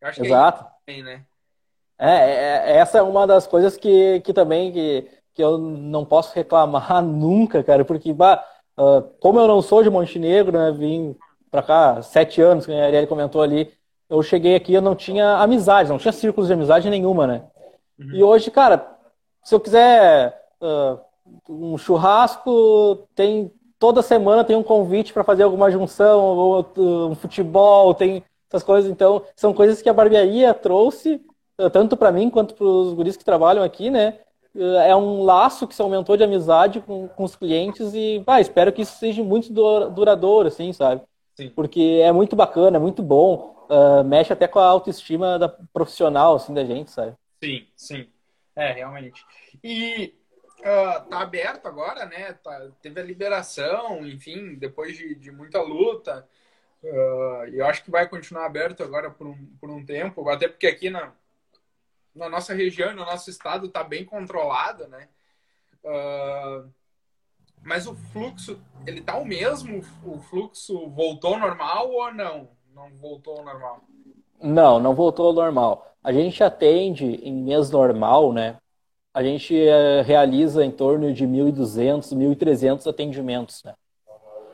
Acho 0.00 0.24
Exato. 0.24 0.64
é 0.64 0.75
também, 0.86 1.02
né? 1.02 1.24
É, 1.98 2.10
é, 2.10 2.72
é, 2.72 2.76
essa 2.76 2.98
é 2.98 3.02
uma 3.02 3.26
das 3.26 3.46
coisas 3.46 3.76
que, 3.76 4.20
que 4.20 4.32
também 4.32 4.72
que, 4.72 5.08
que 5.34 5.42
eu 5.42 5.58
não 5.58 6.04
posso 6.04 6.34
reclamar 6.34 7.02
nunca, 7.02 7.62
cara, 7.64 7.84
porque 7.84 8.12
bah, 8.12 8.44
uh, 8.78 9.02
como 9.20 9.40
eu 9.40 9.48
não 9.48 9.60
sou 9.60 9.82
de 9.82 9.90
Montenegro, 9.90 10.56
né, 10.56 10.70
vim 10.72 11.16
para 11.50 11.62
cá 11.62 12.02
sete 12.02 12.40
anos, 12.40 12.66
que 12.66 12.72
a 12.72 12.84
Ariel 12.84 13.06
comentou 13.06 13.42
ali, 13.42 13.72
eu 14.08 14.22
cheguei 14.22 14.54
aqui 14.54 14.74
eu 14.74 14.82
não 14.82 14.94
tinha 14.94 15.38
amizade, 15.38 15.88
não 15.88 15.98
tinha 15.98 16.12
círculos 16.12 16.46
de 16.46 16.54
amizade 16.54 16.88
nenhuma, 16.88 17.26
né? 17.26 17.44
Uhum. 17.98 18.14
E 18.14 18.22
hoje, 18.22 18.50
cara, 18.50 18.96
se 19.42 19.54
eu 19.54 19.58
quiser 19.58 20.38
uh, 20.60 21.00
um 21.48 21.76
churrasco, 21.76 23.08
tem 23.14 23.50
toda 23.78 24.02
semana 24.02 24.44
tem 24.44 24.54
um 24.56 24.62
convite 24.62 25.12
para 25.12 25.24
fazer 25.24 25.42
alguma 25.42 25.70
junção, 25.70 26.20
ou 26.20 26.66
um 27.10 27.14
futebol, 27.14 27.94
tem 27.94 28.22
essas 28.48 28.62
coisas. 28.62 28.90
Então, 28.90 29.24
são 29.34 29.52
coisas 29.52 29.82
que 29.82 29.88
a 29.88 29.94
barbearia 29.94 30.52
trouxe, 30.54 31.20
uh, 31.60 31.70
tanto 31.70 31.96
para 31.96 32.12
mim 32.12 32.30
quanto 32.30 32.54
para 32.54 32.66
os 32.66 32.92
guris 32.94 33.16
que 33.16 33.24
trabalham 33.24 33.64
aqui, 33.64 33.90
né? 33.90 34.18
Uh, 34.54 34.76
é 34.76 34.96
um 34.96 35.22
laço 35.22 35.66
que 35.66 35.74
se 35.74 35.82
aumentou 35.82 36.16
de 36.16 36.24
amizade 36.24 36.80
com, 36.80 37.08
com 37.08 37.24
os 37.24 37.36
clientes 37.36 37.92
e 37.94 38.22
ah, 38.26 38.40
espero 38.40 38.72
que 38.72 38.82
isso 38.82 38.98
seja 38.98 39.22
muito 39.22 39.52
duradouro, 39.52 40.48
assim, 40.48 40.72
sabe? 40.72 41.02
Sim. 41.34 41.50
Porque 41.50 42.00
é 42.02 42.10
muito 42.12 42.34
bacana, 42.34 42.78
é 42.78 42.80
muito 42.80 43.02
bom 43.02 43.56
uh, 43.68 44.04
mexe 44.04 44.32
até 44.32 44.48
com 44.48 44.58
a 44.58 44.66
autoestima 44.66 45.38
da 45.38 45.48
profissional, 45.48 46.36
assim, 46.36 46.54
da 46.54 46.64
gente, 46.64 46.90
sabe? 46.90 47.14
Sim, 47.42 47.66
sim. 47.76 48.08
É, 48.54 48.72
realmente. 48.72 49.24
E 49.62 50.14
uh, 50.60 51.08
tá 51.08 51.20
aberto 51.20 51.66
agora, 51.66 52.06
né? 52.06 52.32
Tá, 52.32 52.68
teve 52.80 53.00
a 53.00 53.04
liberação, 53.04 54.06
enfim, 54.06 54.54
depois 54.54 54.96
de, 54.96 55.14
de 55.14 55.30
muita 55.30 55.60
luta. 55.60 56.26
Uh, 56.82 57.48
eu 57.52 57.66
acho 57.66 57.82
que 57.82 57.90
vai 57.90 58.08
continuar 58.08 58.46
aberto 58.46 58.82
agora 58.82 59.10
por 59.10 59.26
um, 59.26 59.46
por 59.60 59.70
um 59.70 59.84
tempo, 59.84 60.28
até 60.28 60.46
porque 60.46 60.66
aqui 60.66 60.90
na, 60.90 61.12
na 62.14 62.28
nossa 62.28 62.54
região, 62.54 62.94
no 62.94 63.04
nosso 63.04 63.30
estado, 63.30 63.68
tá 63.68 63.82
bem 63.82 64.04
controlado, 64.04 64.86
né? 64.88 65.08
Uh, 65.82 66.70
mas 67.62 67.86
o 67.86 67.94
fluxo, 67.94 68.60
ele 68.86 69.00
tá 69.00 69.16
o 69.16 69.24
mesmo? 69.24 69.80
O 70.04 70.18
fluxo 70.20 70.88
voltou 70.90 71.38
normal 71.38 71.90
ou 71.90 72.12
não? 72.12 72.56
não 72.76 72.90
voltou 72.90 73.38
ao 73.38 73.44
normal? 73.44 73.80
Não, 74.40 74.78
não 74.78 74.94
voltou 74.94 75.28
ao 75.28 75.32
normal. 75.32 75.96
A 76.04 76.12
gente 76.12 76.44
atende 76.44 77.06
em 77.06 77.32
mês 77.32 77.70
normal, 77.70 78.32
né? 78.34 78.58
A 79.14 79.22
gente 79.22 79.56
é, 79.58 80.02
realiza 80.02 80.62
em 80.62 80.70
torno 80.70 81.12
de 81.12 81.26
1.200, 81.26 82.12
1.300 82.14 82.86
atendimentos, 82.86 83.64
né? 83.64 83.74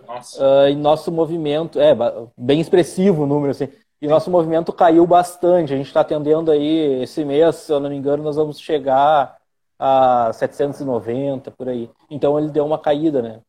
Uh, 0.08 0.68
e 0.70 0.76
nosso 0.76 1.10
movimento, 1.10 1.80
é 1.80 1.94
bem 2.36 2.60
expressivo 2.60 3.22
o 3.22 3.26
número, 3.26 3.50
assim. 3.50 3.68
E 4.00 4.08
nosso 4.08 4.30
movimento 4.30 4.72
caiu 4.72 5.06
bastante. 5.06 5.72
A 5.72 5.76
gente 5.76 5.86
está 5.86 6.00
atendendo 6.00 6.50
aí, 6.50 7.02
esse 7.02 7.24
mês, 7.24 7.56
se 7.56 7.72
eu 7.72 7.78
não 7.78 7.88
me 7.88 7.96
engano, 7.96 8.22
nós 8.22 8.36
vamos 8.36 8.58
chegar 8.58 9.36
a 9.78 10.32
790, 10.32 11.50
por 11.52 11.68
aí. 11.68 11.90
Então 12.10 12.38
ele 12.38 12.50
deu 12.50 12.66
uma 12.66 12.78
caída, 12.78 13.22
né? 13.22 13.40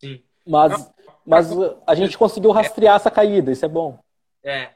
Sim. 0.00 0.22
Mas, 0.46 0.92
mas 1.24 1.48
a 1.86 1.94
gente 1.94 2.18
conseguiu 2.18 2.50
rastrear 2.50 2.96
essa 2.96 3.10
caída, 3.10 3.52
isso 3.52 3.64
é 3.64 3.68
bom. 3.68 3.98
É. 4.42 4.70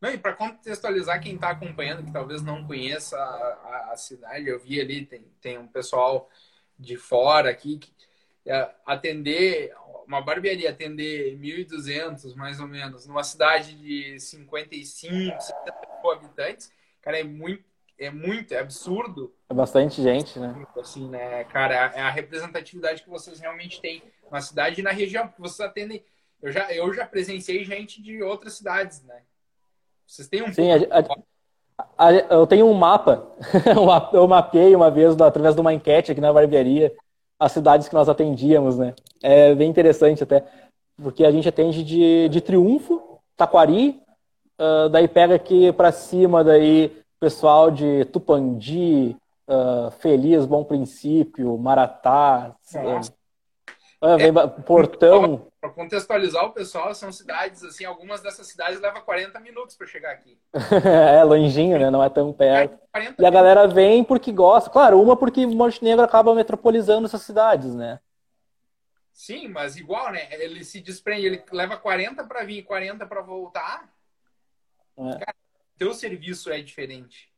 Não, 0.00 0.10
e 0.10 0.18
para 0.18 0.32
contextualizar 0.32 1.20
quem 1.20 1.36
está 1.36 1.50
acompanhando, 1.50 2.04
que 2.04 2.12
talvez 2.12 2.42
não 2.42 2.66
conheça 2.66 3.16
a, 3.16 3.20
a, 3.20 3.92
a, 3.92 3.96
cidade, 3.96 4.48
eu 4.48 4.58
vi 4.58 4.80
ali, 4.80 5.06
tem, 5.06 5.24
tem 5.40 5.58
um 5.58 5.68
pessoal 5.68 6.28
de 6.76 6.96
fora 6.96 7.50
aqui 7.50 7.78
que 7.78 7.92
é, 7.92 7.94
atender, 8.84 9.72
uma 10.06 10.20
barbearia 10.20 10.70
atender 10.70 11.38
1.200 11.38 12.34
mais 12.34 12.60
ou 12.60 12.66
menos, 12.66 13.06
numa 13.06 13.22
cidade 13.22 13.74
de 13.74 14.18
55, 14.18 15.40
70 15.40 15.78
mil 16.02 16.10
habitantes, 16.10 16.72
cara, 17.00 17.20
é 17.20 17.24
muito, 17.24 17.64
é 17.98 18.10
muito, 18.10 18.52
é 18.52 18.58
absurdo. 18.58 19.34
É 19.48 19.54
bastante 19.54 20.02
gente, 20.02 20.38
né? 20.38 20.66
Assim, 20.76 21.08
né, 21.08 21.44
cara, 21.44 21.74
é 21.94 22.00
a 22.00 22.10
representatividade 22.10 23.02
que 23.02 23.10
vocês 23.10 23.38
realmente 23.38 23.80
têm 23.80 24.02
na 24.30 24.40
cidade 24.40 24.80
e 24.80 24.84
na 24.84 24.90
região, 24.90 25.28
porque 25.28 25.42
vocês 25.42 25.60
atendem 25.60 26.02
eu 26.42 26.50
já, 26.50 26.72
eu 26.72 26.92
já 26.92 27.06
presenciei 27.06 27.62
gente 27.62 28.02
de 28.02 28.20
outras 28.20 28.54
cidades, 28.54 29.02
né? 29.04 29.22
Vocês 30.04 30.26
têm 30.26 30.42
um. 30.42 30.52
Sim, 30.52 30.72
a, 30.72 30.98
a, 31.96 32.08
a, 32.08 32.12
eu 32.12 32.46
tenho 32.48 32.66
um 32.66 32.74
mapa. 32.74 33.30
eu 34.12 34.26
mapeei 34.26 34.74
uma 34.74 34.90
vez, 34.90 35.18
através 35.20 35.54
de 35.54 35.60
uma 35.60 35.72
enquete 35.72 36.10
aqui 36.10 36.20
na 36.20 36.32
barbearia, 36.32 36.92
as 37.42 37.50
cidades 37.50 37.88
que 37.88 37.94
nós 37.94 38.08
atendíamos, 38.08 38.78
né? 38.78 38.94
É 39.20 39.52
bem 39.52 39.68
interessante 39.68 40.22
até. 40.22 40.44
Porque 40.96 41.24
a 41.24 41.30
gente 41.32 41.48
atende 41.48 41.82
de, 41.82 42.28
de 42.28 42.40
Triunfo, 42.40 43.18
Taquari, 43.36 44.00
uh, 44.60 44.88
daí 44.88 45.08
pega 45.08 45.34
aqui 45.34 45.72
para 45.72 45.90
cima, 45.90 46.44
daí 46.44 46.96
pessoal 47.18 47.68
de 47.68 48.04
Tupandi, 48.06 49.16
uh, 49.48 49.90
Feliz, 49.98 50.46
Bom 50.46 50.62
Princípio, 50.62 51.58
Maratá, 51.58 52.54
uh, 54.02 54.18
vem, 54.18 54.32
Portão 54.64 55.46
para 55.62 55.70
contextualizar 55.70 56.44
o 56.44 56.50
pessoal, 56.50 56.92
são 56.92 57.12
cidades, 57.12 57.62
assim, 57.62 57.84
algumas 57.84 58.20
dessas 58.20 58.48
cidades 58.48 58.80
levam 58.80 59.00
40 59.00 59.38
minutos 59.38 59.76
para 59.76 59.86
chegar 59.86 60.10
aqui. 60.10 60.36
é, 61.16 61.22
longinho, 61.22 61.78
né? 61.78 61.88
Não 61.88 62.02
é 62.02 62.10
tão 62.10 62.32
perto. 62.32 62.76
É, 62.92 63.14
e 63.16 63.24
a 63.24 63.30
galera 63.30 63.68
vem 63.68 64.02
porque 64.02 64.32
gosta. 64.32 64.68
Claro, 64.68 65.00
uma 65.00 65.16
porque 65.16 65.46
Montenegro 65.46 66.04
acaba 66.04 66.34
metropolizando 66.34 67.06
essas 67.06 67.22
cidades, 67.22 67.76
né? 67.76 68.00
Sim, 69.12 69.46
mas 69.46 69.76
igual, 69.76 70.10
né? 70.10 70.26
Ele 70.32 70.64
se 70.64 70.80
desprende, 70.80 71.26
ele 71.26 71.44
leva 71.52 71.76
40 71.76 72.24
para 72.24 72.42
vir 72.42 72.58
e 72.58 72.62
40 72.64 73.06
para 73.06 73.22
voltar. 73.22 73.88
É. 74.98 75.12
Cara, 75.12 75.36
teu 75.78 75.94
serviço 75.94 76.50
é 76.50 76.60
diferente. 76.60 77.30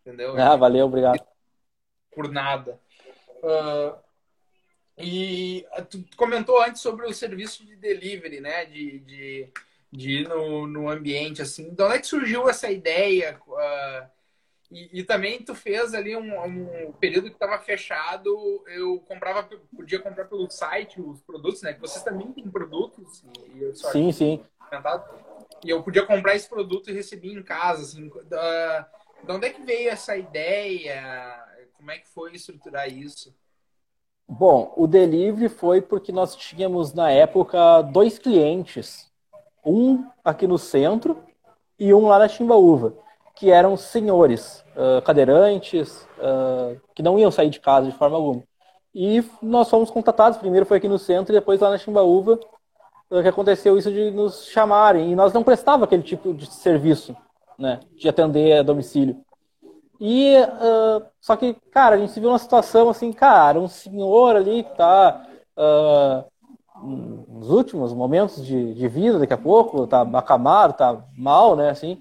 Entendeu? 0.00 0.36
Ah, 0.36 0.56
valeu, 0.56 0.86
obrigado. 0.86 1.24
Por 2.12 2.28
nada. 2.28 2.80
Uh, 3.40 3.96
e 5.02 5.66
ah, 5.72 5.82
tu 5.82 6.04
comentou 6.16 6.62
antes 6.62 6.80
sobre 6.80 7.06
o 7.06 7.12
serviço 7.12 7.66
de 7.66 7.74
delivery, 7.74 8.40
né? 8.40 8.64
De, 8.66 9.00
de, 9.00 9.52
de 9.90 10.10
ir 10.20 10.28
no, 10.28 10.66
no 10.66 10.88
ambiente, 10.88 11.42
assim. 11.42 11.74
De 11.74 11.82
onde 11.82 11.96
é 11.96 11.98
que 11.98 12.06
surgiu 12.06 12.48
essa 12.48 12.70
ideia? 12.70 13.40
Uh, 13.46 14.08
e, 14.70 15.00
e, 15.00 15.04
também 15.04 15.42
tu 15.42 15.54
fez 15.54 15.92
ali 15.92 16.16
um, 16.16 16.40
um 16.42 16.92
período 16.92 17.28
que 17.28 17.34
estava 17.34 17.58
fechado, 17.58 18.64
eu 18.68 19.00
comprava, 19.00 19.46
podia 19.74 19.98
comprar 19.98 20.24
pelo 20.26 20.48
site 20.48 21.00
os 21.00 21.20
produtos, 21.20 21.62
né? 21.62 21.74
Que 21.74 21.80
vocês 21.80 22.04
também 22.04 22.32
têm 22.32 22.48
produtos. 22.48 23.24
Sim, 23.74 24.12
sim. 24.12 24.44
E 25.64 25.70
eu 25.70 25.82
podia 25.82 26.06
comprar 26.06 26.36
esse 26.36 26.48
produto 26.48 26.90
e 26.90 26.94
receber 26.94 27.32
em 27.32 27.42
casa, 27.42 27.82
assim. 27.82 28.06
Uh, 28.06 29.26
de 29.26 29.32
onde 29.32 29.46
é 29.48 29.50
que 29.50 29.62
veio 29.62 29.90
essa 29.90 30.16
ideia? 30.16 31.44
Como 31.74 31.90
é 31.90 31.98
que 31.98 32.08
foi 32.08 32.32
estruturar 32.34 32.88
isso? 32.88 33.34
Bom, 34.28 34.72
o 34.76 34.86
delivery 34.86 35.48
foi 35.48 35.80
porque 35.82 36.10
nós 36.10 36.34
tínhamos 36.34 36.92
na 36.92 37.10
época 37.10 37.82
dois 37.82 38.18
clientes, 38.18 39.10
um 39.64 40.04
aqui 40.24 40.46
no 40.46 40.58
centro 40.58 41.18
e 41.78 41.92
um 41.92 42.06
lá 42.06 42.18
na 42.18 42.28
Chimbaúva, 42.28 42.94
que 43.34 43.50
eram 43.50 43.76
senhores, 43.76 44.64
uh, 44.76 45.02
cadeirantes, 45.02 46.06
uh, 46.18 46.80
que 46.94 47.02
não 47.02 47.18
iam 47.18 47.30
sair 47.30 47.50
de 47.50 47.60
casa 47.60 47.90
de 47.90 47.96
forma 47.96 48.16
alguma. 48.16 48.42
E 48.94 49.24
nós 49.42 49.68
fomos 49.68 49.90
contatados, 49.90 50.38
primeiro 50.38 50.66
foi 50.66 50.78
aqui 50.78 50.88
no 50.88 50.98
centro 50.98 51.34
e 51.34 51.38
depois 51.38 51.60
lá 51.60 51.70
na 51.70 51.78
Chimbaúva, 51.78 52.38
uh, 53.10 53.22
que 53.22 53.28
aconteceu 53.28 53.76
isso 53.76 53.90
de 53.90 54.10
nos 54.10 54.46
chamarem. 54.46 55.10
E 55.10 55.16
nós 55.16 55.32
não 55.32 55.42
prestava 55.42 55.84
aquele 55.84 56.02
tipo 56.02 56.32
de 56.32 56.46
serviço, 56.46 57.16
né, 57.58 57.80
de 57.96 58.08
atender 58.08 58.58
a 58.58 58.62
domicílio. 58.62 59.16
E 60.04 60.34
uh, 60.36 61.06
só 61.20 61.36
que, 61.36 61.54
cara, 61.70 61.94
a 61.94 61.98
gente 61.98 62.18
viu 62.18 62.28
numa 62.28 62.38
situação 62.40 62.88
assim, 62.88 63.12
cara, 63.12 63.60
um 63.60 63.68
senhor 63.68 64.34
ali 64.34 64.64
que 64.64 64.76
tá 64.76 65.24
uh, 65.56 66.24
nos 67.28 67.48
últimos 67.48 67.94
momentos 67.94 68.44
de, 68.44 68.74
de, 68.74 68.88
vida, 68.88 69.20
daqui 69.20 69.32
a 69.32 69.38
pouco, 69.38 69.86
tá 69.86 70.02
acamado, 70.14 70.72
tá 70.72 71.04
mal, 71.16 71.54
né? 71.54 71.70
Assim, 71.70 72.00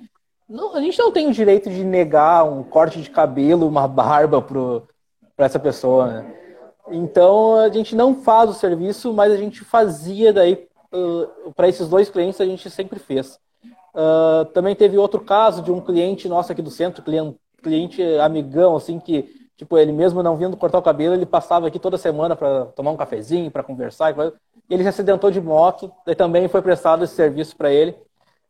não, 0.50 0.76
a 0.76 0.82
gente 0.82 0.98
não 0.98 1.12
tem 1.12 1.28
o 1.28 1.32
direito 1.32 1.70
de 1.70 1.84
negar 1.84 2.44
um 2.44 2.64
corte 2.64 3.00
de 3.00 3.08
cabelo, 3.08 3.68
uma 3.68 3.88
barba 3.88 4.42
para 4.42 5.46
essa 5.46 5.60
pessoa, 5.60 6.08
né? 6.08 6.36
Então 6.90 7.58
a 7.58 7.70
gente 7.70 7.96
não 7.96 8.16
faz 8.16 8.50
o 8.50 8.56
serviço, 8.56 9.14
mas 9.14 9.32
a 9.32 9.38
gente 9.38 9.64
fazia 9.64 10.34
daí 10.34 10.68
uh, 10.92 11.54
para 11.54 11.70
esses 11.70 11.88
dois 11.88 12.10
clientes 12.10 12.42
a 12.42 12.46
gente 12.48 12.68
sempre 12.68 12.98
fez. 12.98 13.40
Uh, 13.94 14.44
também 14.56 14.76
teve 14.76 14.98
outro 14.98 15.22
caso 15.22 15.62
de 15.62 15.72
um 15.72 15.80
cliente 15.80 16.28
nosso 16.28 16.52
aqui 16.52 16.64
do 16.64 16.72
centro, 16.72 17.04
cliente 17.04 17.38
cliente 17.62 18.02
amigão, 18.20 18.76
assim, 18.76 19.00
que, 19.00 19.30
tipo, 19.56 19.78
ele 19.78 19.92
mesmo 19.92 20.22
não 20.24 20.36
vindo 20.36 20.58
cortar 20.58 20.80
o 20.80 20.84
cabelo, 20.84 21.16
ele 21.16 21.26
passava 21.26 21.68
aqui 21.68 21.80
toda 21.80 21.98
semana 21.98 22.36
para 22.36 22.66
tomar 22.68 22.92
um 22.92 22.98
cafezinho, 22.98 23.52
para 23.52 23.64
conversar. 23.64 24.16
Ele 24.70 24.84
se 24.84 24.90
acidentou 24.90 25.32
de 25.32 25.42
moto, 25.42 25.92
e 26.08 26.16
também 26.16 26.48
foi 26.48 26.62
prestado 26.62 27.04
esse 27.04 27.16
serviço 27.16 27.56
para 27.56 27.72
ele. 27.72 27.96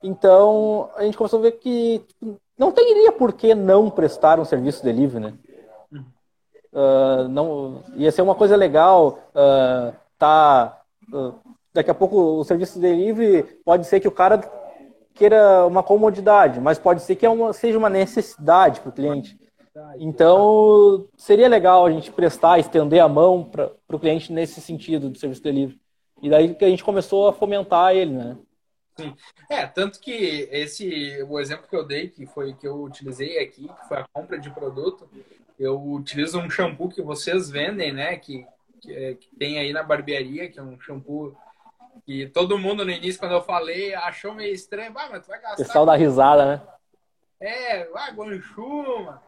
Então, 0.04 0.90
a 0.96 1.04
gente 1.04 1.18
começou 1.18 1.40
a 1.40 1.44
ver 1.44 1.52
que 1.54 2.00
tipo, 2.08 2.40
não 2.58 2.72
teria 2.72 3.12
por 3.12 3.34
que 3.34 3.54
não 3.54 3.90
prestar 3.90 4.40
um 4.40 4.46
serviço 4.46 4.84
delivery, 4.84 5.24
né? 5.26 5.34
Uh, 6.74 7.28
não, 7.28 7.84
ia 7.96 8.12
ser 8.12 8.22
uma 8.22 8.34
coisa 8.34 8.56
legal, 8.56 9.20
uh, 9.36 9.94
tá, 10.18 10.82
uh, 11.12 11.34
daqui 11.74 11.92
a 11.92 11.94
pouco 11.94 12.18
o 12.18 12.44
serviço 12.46 12.80
delivery 12.80 13.44
pode 13.66 13.86
ser 13.86 14.00
que 14.00 14.08
o 14.08 14.12
cara 14.12 14.38
queira 15.14 15.66
uma 15.66 15.84
comodidade, 15.84 16.60
mas 16.60 16.80
pode 16.80 17.02
ser 17.02 17.16
que 17.16 17.26
é 17.26 17.30
uma, 17.30 17.54
seja 17.54 17.78
uma 17.78 17.90
necessidade 17.90 18.80
para 18.80 18.90
o 18.90 18.94
cliente. 18.94 19.40
Então, 19.98 21.08
seria 21.16 21.48
legal 21.48 21.86
a 21.86 21.92
gente 21.92 22.12
prestar, 22.12 22.60
estender 22.60 23.02
a 23.02 23.08
mão 23.08 23.44
para 23.44 23.72
o 23.88 24.00
cliente 24.00 24.32
nesse 24.32 24.60
sentido 24.60 25.10
do 25.10 25.18
serviço 25.18 25.44
delivery. 25.44 25.80
E 26.22 26.30
daí 26.30 26.54
que 26.54 26.66
a 26.66 26.70
gente 26.70 26.84
começou 26.84 27.28
a 27.28 27.34
fomentar 27.34 27.96
ele, 27.96 28.12
né? 28.12 28.38
Sim. 28.98 29.16
É, 29.50 29.66
tanto 29.66 30.00
que 30.00 30.48
esse, 30.52 31.24
o 31.24 31.40
exemplo 31.40 31.68
que 31.68 31.76
eu 31.76 31.86
dei, 31.86 32.10
que 32.10 32.26
foi 32.26 32.54
que 32.54 32.68
eu 32.68 32.84
utilizei 32.84 33.40
aqui, 33.40 33.68
que 33.68 33.88
foi 33.88 33.98
a 33.98 34.06
compra 34.14 34.38
de 34.38 34.50
produto, 34.52 35.10
eu 35.58 35.82
utilizo 35.82 36.38
um 36.40 36.50
shampoo 36.50 36.90
que 36.90 37.02
vocês 37.02 37.50
vendem, 37.50 37.94
né? 37.94 38.18
Que, 38.18 38.46
que, 38.82 38.94
é, 38.94 39.14
que 39.16 39.28
tem 39.36 39.58
aí 39.58 39.72
na 39.72 39.82
barbearia, 39.82 40.50
que 40.50 40.60
é 40.60 40.64
um 40.64 40.80
shampoo 40.80 41.36
que 42.06 42.28
todo 42.28 42.58
mundo 42.58 42.86
no 42.86 42.92
início, 42.92 43.20
quando 43.20 43.34
eu 43.34 43.44
falei, 43.44 43.94
achou 43.94 44.34
meio 44.34 44.54
estranho. 44.54 44.94
Ah, 44.96 45.10
mas 45.10 45.26
tu 45.26 45.28
vai 45.30 45.42
gastar. 45.42 45.64
O 45.64 45.66
pessoal 45.66 45.86
da 45.86 45.96
risada, 45.96 46.46
né? 46.46 46.62
É, 47.40 47.90
ah, 47.96 48.12
guanchuma. 48.12 49.22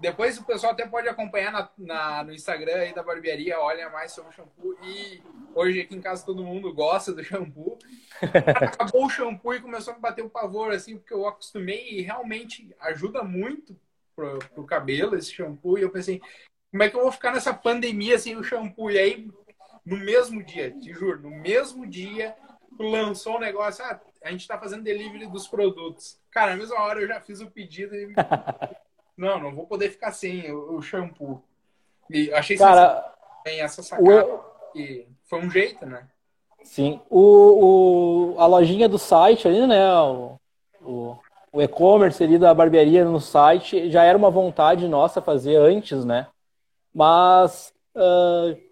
Depois 0.00 0.38
o 0.38 0.44
pessoal 0.44 0.72
até 0.72 0.86
pode 0.86 1.08
acompanhar 1.08 1.50
na, 1.50 1.68
na, 1.76 2.24
no 2.24 2.32
Instagram 2.32 2.76
aí 2.76 2.94
da 2.94 3.02
barbearia, 3.02 3.58
olha 3.58 3.90
mais 3.90 4.12
sobre 4.12 4.30
o 4.30 4.32
shampoo. 4.32 4.76
E 4.82 5.20
hoje 5.54 5.80
aqui 5.80 5.96
em 5.96 6.00
casa 6.00 6.24
todo 6.24 6.44
mundo 6.44 6.72
gosta 6.72 7.12
do 7.12 7.24
shampoo. 7.24 7.76
Acabou 8.22 9.06
o 9.06 9.10
shampoo 9.10 9.54
e 9.54 9.60
começou 9.60 9.92
a 9.92 9.96
me 9.96 10.02
bater 10.02 10.24
o 10.24 10.30
pavor, 10.30 10.72
assim, 10.72 10.96
porque 10.96 11.12
eu 11.12 11.26
acostumei 11.26 11.98
e 11.98 12.02
realmente 12.02 12.74
ajuda 12.80 13.24
muito 13.24 13.76
pro, 14.14 14.38
pro 14.54 14.64
cabelo 14.64 15.16
esse 15.16 15.32
shampoo. 15.32 15.76
E 15.76 15.82
eu 15.82 15.90
pensei, 15.90 16.22
como 16.70 16.82
é 16.82 16.88
que 16.88 16.96
eu 16.96 17.02
vou 17.02 17.12
ficar 17.12 17.32
nessa 17.32 17.52
pandemia 17.52 18.18
sem 18.18 18.36
o 18.36 18.44
shampoo? 18.44 18.92
E 18.92 18.98
aí, 18.98 19.28
no 19.88 19.96
mesmo 19.96 20.42
dia, 20.42 20.70
te 20.70 20.92
juro, 20.92 21.22
no 21.22 21.30
mesmo 21.30 21.86
dia, 21.86 22.36
lançou 22.78 23.34
o 23.34 23.36
um 23.36 23.40
negócio, 23.40 23.82
ah, 23.82 23.98
a 24.22 24.30
gente 24.30 24.46
tá 24.46 24.58
fazendo 24.58 24.82
delivery 24.82 25.26
dos 25.26 25.48
produtos. 25.48 26.20
Cara, 26.30 26.50
na 26.50 26.58
mesma 26.58 26.78
hora 26.80 27.00
eu 27.00 27.08
já 27.08 27.20
fiz 27.20 27.40
o 27.40 27.50
pedido 27.50 27.94
e 27.94 28.14
não, 29.16 29.40
não 29.40 29.54
vou 29.54 29.66
poder 29.66 29.90
ficar 29.90 30.12
sem 30.12 30.52
o, 30.52 30.76
o 30.76 30.82
shampoo. 30.82 31.42
E 32.10 32.30
achei 32.34 32.58
Cara, 32.58 33.14
tem 33.42 33.62
essa 33.62 33.82
sacada. 33.82 34.26
O... 34.26 34.40
foi 35.24 35.40
um 35.40 35.50
jeito, 35.50 35.86
né? 35.86 36.06
Sim. 36.62 37.00
O, 37.08 38.34
o, 38.34 38.40
a 38.40 38.46
lojinha 38.46 38.88
do 38.88 38.98
site 38.98 39.48
ali, 39.48 39.66
né? 39.66 39.90
O, 39.94 40.38
o, 40.82 41.18
o 41.50 41.62
e-commerce 41.62 42.22
ali 42.22 42.38
da 42.38 42.52
barbearia 42.52 43.06
no 43.06 43.20
site 43.20 43.90
já 43.90 44.04
era 44.04 44.18
uma 44.18 44.30
vontade 44.30 44.86
nossa 44.86 45.22
fazer 45.22 45.56
antes, 45.56 46.04
né? 46.04 46.26
Mas 46.92 47.72
uh, 47.94 48.67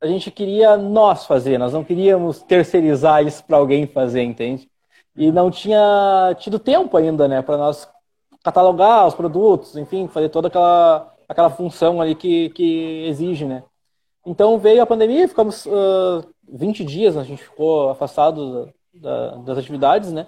a 0.00 0.06
gente 0.06 0.30
queria 0.30 0.76
nós 0.76 1.26
fazer, 1.26 1.58
nós 1.58 1.72
não 1.72 1.84
queríamos 1.84 2.42
terceirizar 2.42 3.26
isso 3.26 3.42
para 3.44 3.56
alguém 3.56 3.86
fazer, 3.86 4.22
entende? 4.22 4.68
E 5.16 5.32
não 5.32 5.50
tinha 5.50 6.36
tido 6.38 6.58
tempo 6.58 6.96
ainda, 6.96 7.26
né, 7.26 7.40
para 7.42 7.56
nós 7.56 7.88
catalogar 8.44 9.06
os 9.06 9.14
produtos, 9.14 9.76
enfim, 9.76 10.06
fazer 10.08 10.28
toda 10.28 10.48
aquela, 10.48 11.12
aquela 11.28 11.50
função 11.50 12.00
ali 12.00 12.14
que, 12.14 12.50
que 12.50 13.06
exige, 13.06 13.44
né? 13.44 13.64
Então 14.24 14.58
veio 14.58 14.82
a 14.82 14.86
pandemia, 14.86 15.28
ficamos 15.28 15.66
uh, 15.66 16.26
20 16.48 16.84
dias, 16.84 17.16
a 17.16 17.24
gente 17.24 17.42
ficou 17.42 17.90
afastado 17.90 18.72
da, 18.94 19.36
das 19.36 19.58
atividades, 19.58 20.12
né? 20.12 20.26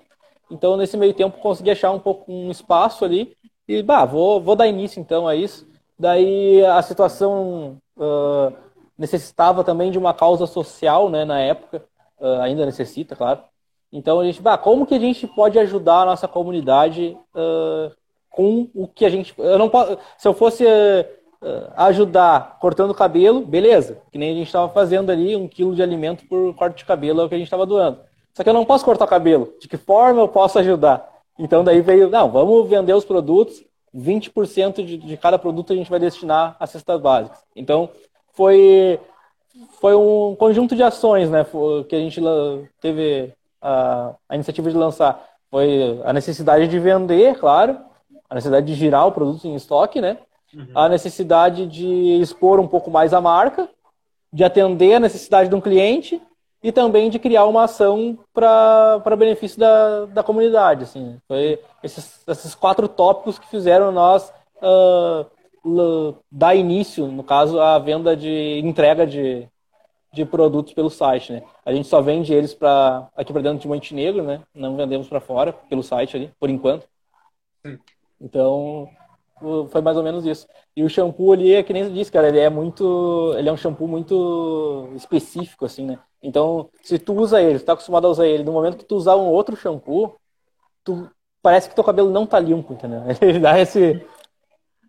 Então 0.51 0.77
nesse 0.77 0.97
meio 0.97 1.13
tempo 1.13 1.39
consegui 1.39 1.71
achar 1.71 1.91
um 1.91 1.99
pouco 1.99 2.33
um 2.33 2.51
espaço 2.51 3.05
ali 3.05 3.37
e, 3.67 3.83
bah, 3.83 4.05
vou, 4.05 4.41
vou 4.41 4.57
dar 4.57 4.67
início 4.67 5.01
então 5.01 5.29
a 5.29 5.35
isso. 5.35 5.69
Daí 5.99 6.65
a 6.65 6.81
situação 6.81 7.77
uh, 7.97 8.53
necessitava 8.99 9.63
também 9.63 9.91
de 9.91 9.99
uma 9.99 10.13
causa 10.13 10.47
social, 10.47 11.09
né, 11.09 11.25
na 11.25 11.39
época, 11.39 11.85
uh, 12.21 12.41
ainda 12.41 12.67
necessita, 12.67 13.15
claro. 13.15 13.41
Então 13.93 14.21
a 14.21 14.25
gente, 14.25 14.43
bah, 14.43 14.59
como 14.59 14.85
que 14.85 14.95
a 14.95 14.99
gente 14.99 15.27
pode 15.27 15.59
ajudar 15.59 16.03
a 16.03 16.07
nossa 16.07 16.29
comunidade 16.29 17.17
uh, 17.35 17.95
com 18.31 18.69
o 18.75 18.87
que 18.87 19.05
a 19.05 19.11
gente. 19.11 19.35
Eu 19.39 19.59
não 19.59 19.69
posso, 19.69 19.99
se 20.19 20.29
eu 20.29 20.35
fosse 20.35 20.65
uh, 20.65 21.73
ajudar 21.77 22.59
cortando 22.61 22.95
cabelo, 22.95 23.41
beleza. 23.41 24.03
Que 24.13 24.19
nem 24.19 24.33
a 24.33 24.35
gente 24.35 24.49
estava 24.49 24.69
fazendo 24.69 25.11
ali, 25.11 25.35
um 25.35 25.49
quilo 25.49 25.75
de 25.75 25.83
alimento 25.83 26.27
por 26.27 26.55
corte 26.55 26.79
de 26.79 26.85
cabelo 26.85 27.21
é 27.21 27.25
o 27.25 27.29
que 27.29 27.35
a 27.35 27.39
gente 27.39 27.47
estava 27.47 27.65
doando. 27.65 28.01
Só 28.35 28.43
que 28.43 28.49
eu 28.49 28.55
não 28.55 28.65
posso 28.65 28.85
cortar 28.85 29.07
cabelo. 29.07 29.55
De 29.61 29.67
que 29.67 29.77
forma 29.77 30.21
eu 30.21 30.29
posso 30.29 30.59
ajudar? 30.59 31.09
Então 31.39 31.65
daí 31.65 31.81
veio, 31.81 32.11
não, 32.11 32.31
vamos 32.31 32.69
vender 32.69 32.93
os 32.93 33.05
produtos, 33.05 33.65
20% 33.95 34.85
de, 34.85 34.99
de 34.99 35.17
cada 35.17 35.39
produto 35.39 35.73
a 35.73 35.77
gente 35.77 35.91
vai 35.91 35.99
destinar 35.99 36.57
a 36.61 36.67
cestas 36.67 37.01
básicas. 37.01 37.39
Então 37.57 37.91
foi 38.39 39.01
foi 39.81 39.95
um 39.97 40.37
conjunto 40.37 40.77
de 40.77 40.83
ações, 40.83 41.29
né, 41.29 41.45
que 41.89 41.97
a 41.97 41.99
gente 41.99 42.21
teve 42.81 43.33
a, 43.61 44.15
a 44.29 44.35
iniciativa 44.37 44.71
de 44.71 44.77
lançar. 44.77 45.25
Foi 45.51 46.01
a 46.05 46.13
necessidade 46.13 46.69
de 46.69 46.79
vender, 46.79 47.37
claro, 47.39 47.79
a 48.31 48.35
necessidade 48.35 48.67
de 48.67 48.75
girar 48.75 49.07
o 49.07 49.13
produto 49.13 49.47
em 49.47 49.55
estoque, 49.55 50.01
né? 50.01 50.19
Uhum. 50.55 50.67
A 50.75 50.89
necessidade 50.89 51.67
de 51.67 52.21
expor 52.21 52.61
um 52.61 52.69
pouco 52.69 52.91
mais 52.91 53.13
a 53.13 53.21
marca, 53.21 53.69
de 54.33 54.45
atender 54.45 54.95
a 54.95 55.01
necessidade 55.01 55.49
de 55.49 55.55
um 55.55 55.61
cliente 55.61 56.21
e 56.63 56.71
também 56.71 57.11
de 57.11 57.19
criar 57.19 57.47
uma 57.47 57.65
ação 57.65 58.19
para 58.33 59.17
benefício 59.17 59.59
da, 59.59 60.07
da 60.07 60.23
comunidade. 60.23 60.85
Assim. 60.85 61.19
Foi 61.27 61.61
esses, 61.83 62.23
esses 62.29 62.55
quatro 62.55 62.87
tópicos 62.89 63.39
que 63.39 63.49
fizeram 63.49 63.91
nós 63.91 64.33
uh, 64.57 65.27
dar 66.31 66.55
início, 66.55 67.07
no 67.07 67.23
caso, 67.23 67.61
à 67.61 67.79
venda 67.79 68.17
de 68.17 68.61
entrega 68.65 69.07
de, 69.07 69.49
de 70.13 70.25
produtos 70.25 70.73
pelo 70.73 70.91
site. 70.91 71.33
Né? 71.33 71.43
A 71.65 71.73
gente 71.73 71.89
só 71.89 72.01
vende 72.01 72.33
eles 72.33 72.55
pra, 72.55 73.09
aqui 73.17 73.33
para 73.33 73.43
dentro 73.43 73.59
de 73.59 73.69
Montenegro, 73.69 74.23
né? 74.23 74.43
não 74.55 74.77
vendemos 74.77 75.09
para 75.09 75.21
fora 75.21 75.53
pelo 75.53 75.83
site 75.83 76.17
ali, 76.17 76.31
por 76.39 76.51
enquanto. 76.51 76.87
Sim. 77.65 77.79
Então, 78.21 78.89
foi 79.71 79.81
mais 79.81 79.97
ou 79.97 80.03
menos 80.03 80.27
isso. 80.27 80.47
E 80.77 80.83
o 80.83 80.89
shampoo 80.89 81.33
ali, 81.33 81.55
é 81.55 81.63
que 81.63 81.73
nem 81.73 81.85
você 81.85 81.91
disse, 81.91 82.11
cara, 82.11 82.29
ele 82.29 82.41
é 82.41 82.51
muito. 82.51 83.35
Ele 83.37 83.49
é 83.49 83.53
um 83.53 83.57
shampoo 83.57 83.87
muito 83.87 84.91
específico, 84.97 85.65
assim, 85.65 85.87
né? 85.87 85.99
Então, 86.23 86.69
se 86.83 86.99
tu 86.99 87.15
usa 87.15 87.41
ele, 87.41 87.59
tu 87.59 87.65
tá 87.65 87.73
acostumado 87.75 88.07
a 88.07 88.11
usar 88.11 88.27
ele, 88.27 88.43
no 88.43 88.53
momento 88.53 88.79
que 88.79 88.85
tu 88.85 88.97
usar 88.97 89.17
um 89.17 89.27
outro 89.29 89.57
shampoo, 89.57 90.17
tu 90.83 91.09
parece 91.43 91.69
que 91.69 91.75
teu 91.75 91.85
cabelo 91.85 92.11
não 92.11 92.27
tá 92.27 92.39
limpo, 92.41 92.73
entendeu? 92.73 93.03
Ele 93.21 93.39
dá 93.39 93.59
esse. 93.59 94.05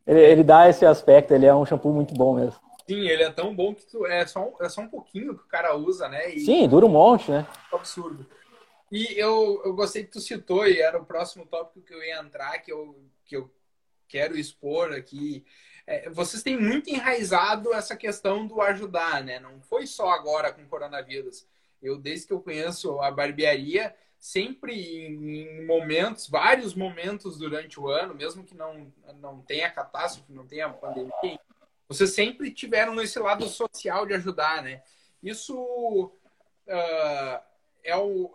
Ele, 0.10 0.20
ele 0.20 0.44
dá 0.44 0.68
esse 0.68 0.84
aspecto, 0.86 1.36
ele 1.36 1.46
é 1.46 1.54
um 1.54 1.64
shampoo 1.64 1.94
muito 1.94 2.16
bom 2.16 2.34
mesmo. 2.34 2.60
Sim, 2.88 3.08
ele 3.08 3.22
é 3.22 3.30
tão 3.30 3.56
bom 3.56 3.76
que 3.76 3.86
tu, 3.86 4.04
é, 4.08 4.26
só, 4.26 4.52
é 4.60 4.68
só 4.68 4.82
um 4.82 4.88
pouquinho 4.88 5.38
que 5.38 5.44
o 5.44 5.48
cara 5.48 5.76
usa, 5.76 6.10
né? 6.10 6.34
E... 6.34 6.40
Sim, 6.40 6.68
dura 6.68 6.88
um 6.88 6.90
monte, 6.90 7.30
né? 7.30 7.46
Absurdo. 7.72 8.26
E 8.92 9.14
eu, 9.16 9.62
eu 9.64 9.76
gostei 9.76 10.04
que 10.04 10.10
tu 10.10 10.20
citou, 10.20 10.66
e 10.66 10.82
era 10.82 11.00
o 11.00 11.06
próximo 11.06 11.46
tópico 11.46 11.86
que 11.86 11.94
eu 11.94 12.04
ia 12.04 12.20
entrar, 12.20 12.58
que 12.58 12.74
eu 12.74 12.96
que 13.24 13.38
eu 13.38 13.48
quero 14.08 14.36
expor 14.36 14.92
aqui. 14.92 15.46
É, 15.86 16.10
vocês 16.10 16.42
têm 16.42 16.60
muito 16.60 16.90
enraizado 16.90 17.72
essa 17.72 17.96
questão 17.96 18.48
do 18.48 18.60
ajudar, 18.60 19.24
né? 19.24 19.40
Não 19.40 19.62
foi 19.62 19.86
só 19.86 20.10
agora 20.10 20.52
com 20.52 20.64
o 20.64 20.68
coronavírus. 20.68 21.46
Eu, 21.80 22.00
desde 22.00 22.26
que 22.26 22.34
eu 22.34 22.42
conheço 22.42 23.00
a 23.00 23.12
barbearia, 23.12 23.96
sempre 24.20 24.74
em 25.08 25.66
momentos, 25.66 26.28
vários 26.28 26.74
momentos 26.76 27.38
durante 27.38 27.80
o 27.80 27.88
ano, 27.88 28.14
mesmo 28.14 28.44
que 28.44 28.54
não, 28.54 28.92
não 29.16 29.42
tenha 29.42 29.72
catástrofe, 29.72 30.32
não 30.34 30.46
tenha 30.46 30.70
pandemia, 30.70 31.40
vocês 31.88 32.12
sempre 32.12 32.52
tiveram 32.52 33.02
esse 33.02 33.18
lado 33.18 33.48
social 33.48 34.06
de 34.06 34.14
ajudar, 34.14 34.62
né? 34.62 34.84
Isso 35.24 35.56
uh, 36.68 37.44
é 37.84 37.96
o 37.96 38.32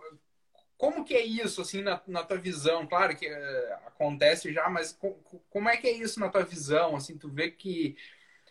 como 0.77 1.05
que 1.05 1.15
é 1.15 1.25
isso, 1.25 1.63
assim, 1.63 1.83
na, 1.83 2.01
na 2.07 2.25
tua 2.25 2.37
visão? 2.37 2.87
Claro 2.87 3.17
que 3.17 3.27
uh, 3.27 3.75
acontece 3.87 4.53
já, 4.53 4.69
mas 4.69 4.93
co 4.93 5.17
como 5.49 5.69
é 5.69 5.77
que 5.77 5.87
é 5.87 5.93
isso 5.93 6.19
na 6.19 6.29
tua 6.29 6.43
visão? 6.43 6.97
Assim, 6.97 7.17
tu 7.17 7.29
vê 7.29 7.51
que 7.51 7.97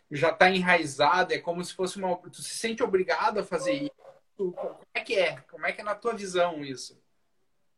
já 0.10 0.30
está 0.30 0.50
enraizado, 0.50 1.34
é 1.34 1.40
como 1.40 1.64
se 1.64 1.74
fosse 1.74 1.98
uma... 1.98 2.16
Tu 2.18 2.42
se 2.42 2.56
sente 2.56 2.82
obrigado 2.82 3.40
a 3.40 3.44
fazer 3.44 3.74
isso? 3.74 3.92
Como 4.38 4.80
é 4.94 5.02
que 5.02 5.16
é? 5.16 5.42
Como 5.42 5.66
é 5.66 5.74
que 5.74 5.82
é 5.82 5.84
na 5.84 5.96
tua 5.96 6.14
visão 6.14 6.64
isso? 6.64 7.03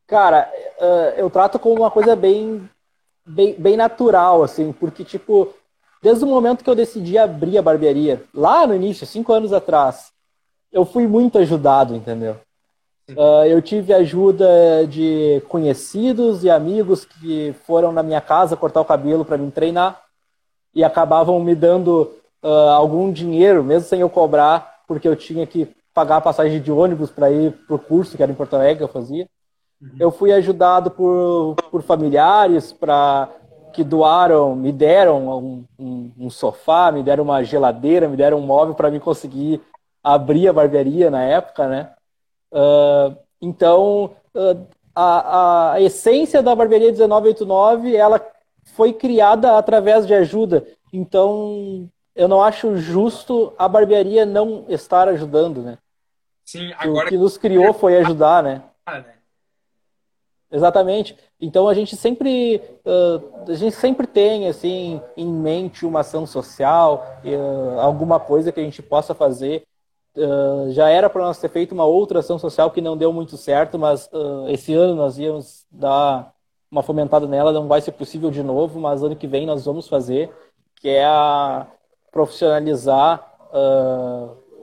Cara, 0.08 0.51
uh, 0.80 1.20
eu 1.20 1.30
trato 1.30 1.58
como 1.58 1.82
uma 1.82 1.89
coisa 1.89 2.16
bem, 2.16 2.70
bem, 3.26 3.56
bem 3.58 3.76
natural, 3.76 4.43
assim, 4.43 4.72
porque, 4.72 5.03
tipo, 5.03 5.53
desde 6.01 6.24
o 6.24 6.28
momento 6.28 6.64
que 6.64 6.70
eu 6.70 6.76
decidi 6.76 7.18
abrir 7.18 7.58
a 7.58 7.62
barbearia, 7.62 8.24
lá 8.34 8.68
no 8.68 8.76
início, 8.76 9.08
cinco 9.08 9.34
anos 9.34 9.51
atrás, 9.51 10.12
eu 10.72 10.86
fui 10.86 11.08
muito 11.08 11.38
ajudado, 11.38 11.95
entendeu? 11.95 12.38
Uh, 13.12 13.45
eu 13.45 13.62
tive 13.62 13.93
ajuda 13.93 14.86
de 14.88 15.41
conhecidos 15.47 16.43
e 16.43 16.49
amigos 16.49 17.06
que 17.06 17.53
foram 17.66 17.91
na 17.91 18.01
minha 18.01 18.20
casa 18.20 18.58
cortar 18.58 18.82
o 18.82 18.86
cabelo 18.86 19.24
para 19.24 19.38
me 19.38 19.51
treinar 19.51 20.01
e 20.74 20.84
acabavam 20.84 21.39
me 21.39 21.56
dando 21.56 22.12
uh, 22.43 22.70
algum 22.76 23.12
dinheiro, 23.12 23.64
mesmo 23.64 23.88
sem 23.88 24.01
eu 24.01 24.10
cobrar, 24.10 24.82
porque 24.88 25.08
eu 25.08 25.16
tinha 25.16 25.45
que 25.45 25.68
pagar 25.93 26.18
a 26.18 26.22
passagem 26.22 26.62
de 26.62 26.72
ônibus 26.72 27.10
para 27.10 27.32
ir 27.32 27.53
para 27.66 27.76
o 27.76 27.80
curso 27.80 28.18
que 28.18 28.24
era 28.24 28.32
em 28.32 28.36
Porto 28.36 28.56
Alegre, 28.56 28.84
eu 28.84 28.88
fazia. 28.88 29.28
Uhum. 29.86 29.97
Eu 29.99 30.11
fui 30.11 30.31
ajudado 30.31 30.89
por, 30.91 31.55
por 31.69 31.81
familiares 31.83 32.73
para 32.73 33.29
que 33.73 33.83
doaram, 33.83 34.55
me 34.55 34.71
deram 34.71 35.27
um, 35.27 35.65
um, 35.77 36.11
um, 36.17 36.29
sofá, 36.29 36.91
me 36.91 37.03
deram 37.03 37.25
uma 37.25 37.43
geladeira, 37.43 38.07
me 38.07 38.15
deram 38.15 38.38
um 38.38 38.45
móvel 38.45 38.73
para 38.73 38.89
me 38.89 39.01
conseguir 39.01 39.61
abrir 40.01 40.47
a 40.47 40.53
barbearia 40.53 41.11
na 41.11 41.23
época, 41.23 41.67
né? 41.67 41.91
Uh, 42.53 43.17
então, 43.41 44.15
uh, 44.33 44.65
a, 44.95 45.73
a 45.73 45.81
essência 45.81 46.41
da 46.41 46.55
barbearia 46.55 46.91
1989, 46.91 47.93
ela 47.93 48.25
foi 48.63 48.93
criada 48.93 49.57
através 49.57 50.07
de 50.07 50.13
ajuda. 50.13 50.65
Então, 50.93 51.89
eu 52.15 52.29
não 52.29 52.41
acho 52.41 52.77
justo 52.77 53.53
a 53.57 53.67
barbearia 53.67 54.25
não 54.25 54.63
estar 54.69 55.09
ajudando, 55.09 55.61
né? 55.61 55.77
Sim, 56.45 56.71
agora... 56.77 57.07
O 57.07 57.09
que 57.09 57.17
nos 57.17 57.38
criou 57.38 57.73
foi 57.73 57.97
ajudar, 57.97 58.41
né? 58.41 58.63
Ah, 58.86 58.99
né? 58.99 59.14
Exatamente. 60.51 61.17
Então 61.39 61.67
a 61.67 61.73
gente 61.73 61.95
sempre 61.95 62.61
uh, 62.85 63.51
a 63.51 63.55
gente 63.55 63.75
sempre 63.75 64.07
tem 64.07 64.47
assim 64.47 65.01
em 65.17 65.27
mente 65.27 65.85
uma 65.85 66.01
ação 66.01 66.25
social, 66.25 67.19
uh, 67.23 67.79
alguma 67.79 68.19
coisa 68.19 68.51
que 68.51 68.59
a 68.59 68.63
gente 68.63 68.81
possa 68.81 69.13
fazer. 69.13 69.63
Uh, 70.15 70.71
já 70.71 70.89
era 70.89 71.09
para 71.09 71.23
nós 71.23 71.39
ter 71.39 71.49
feito 71.49 71.73
uma 71.73 71.83
outra 71.83 72.19
ação 72.19 72.39
social 72.39 72.71
que 72.71 72.79
não 72.79 72.95
deu 72.95 73.11
muito 73.11 73.35
certo, 73.35 73.77
mas 73.77 74.09
esse 74.47 74.73
ano 74.73 74.95
nós 74.95 75.17
íamos 75.17 75.65
dar 75.69 76.33
uma 76.71 76.81
fomentada 76.81 77.27
nela, 77.27 77.51
não 77.51 77.67
vai 77.67 77.81
ser 77.81 77.91
possível 77.91 78.31
de 78.31 78.41
novo, 78.41 78.79
mas 78.79 79.03
ano 79.03 79.15
que 79.15 79.27
vem 79.27 79.45
nós 79.45 79.65
vamos 79.65 79.87
fazer, 79.89 80.31
que 80.79 80.87
é 80.89 81.05
a 81.05 81.67
profissionalizar 82.11 83.29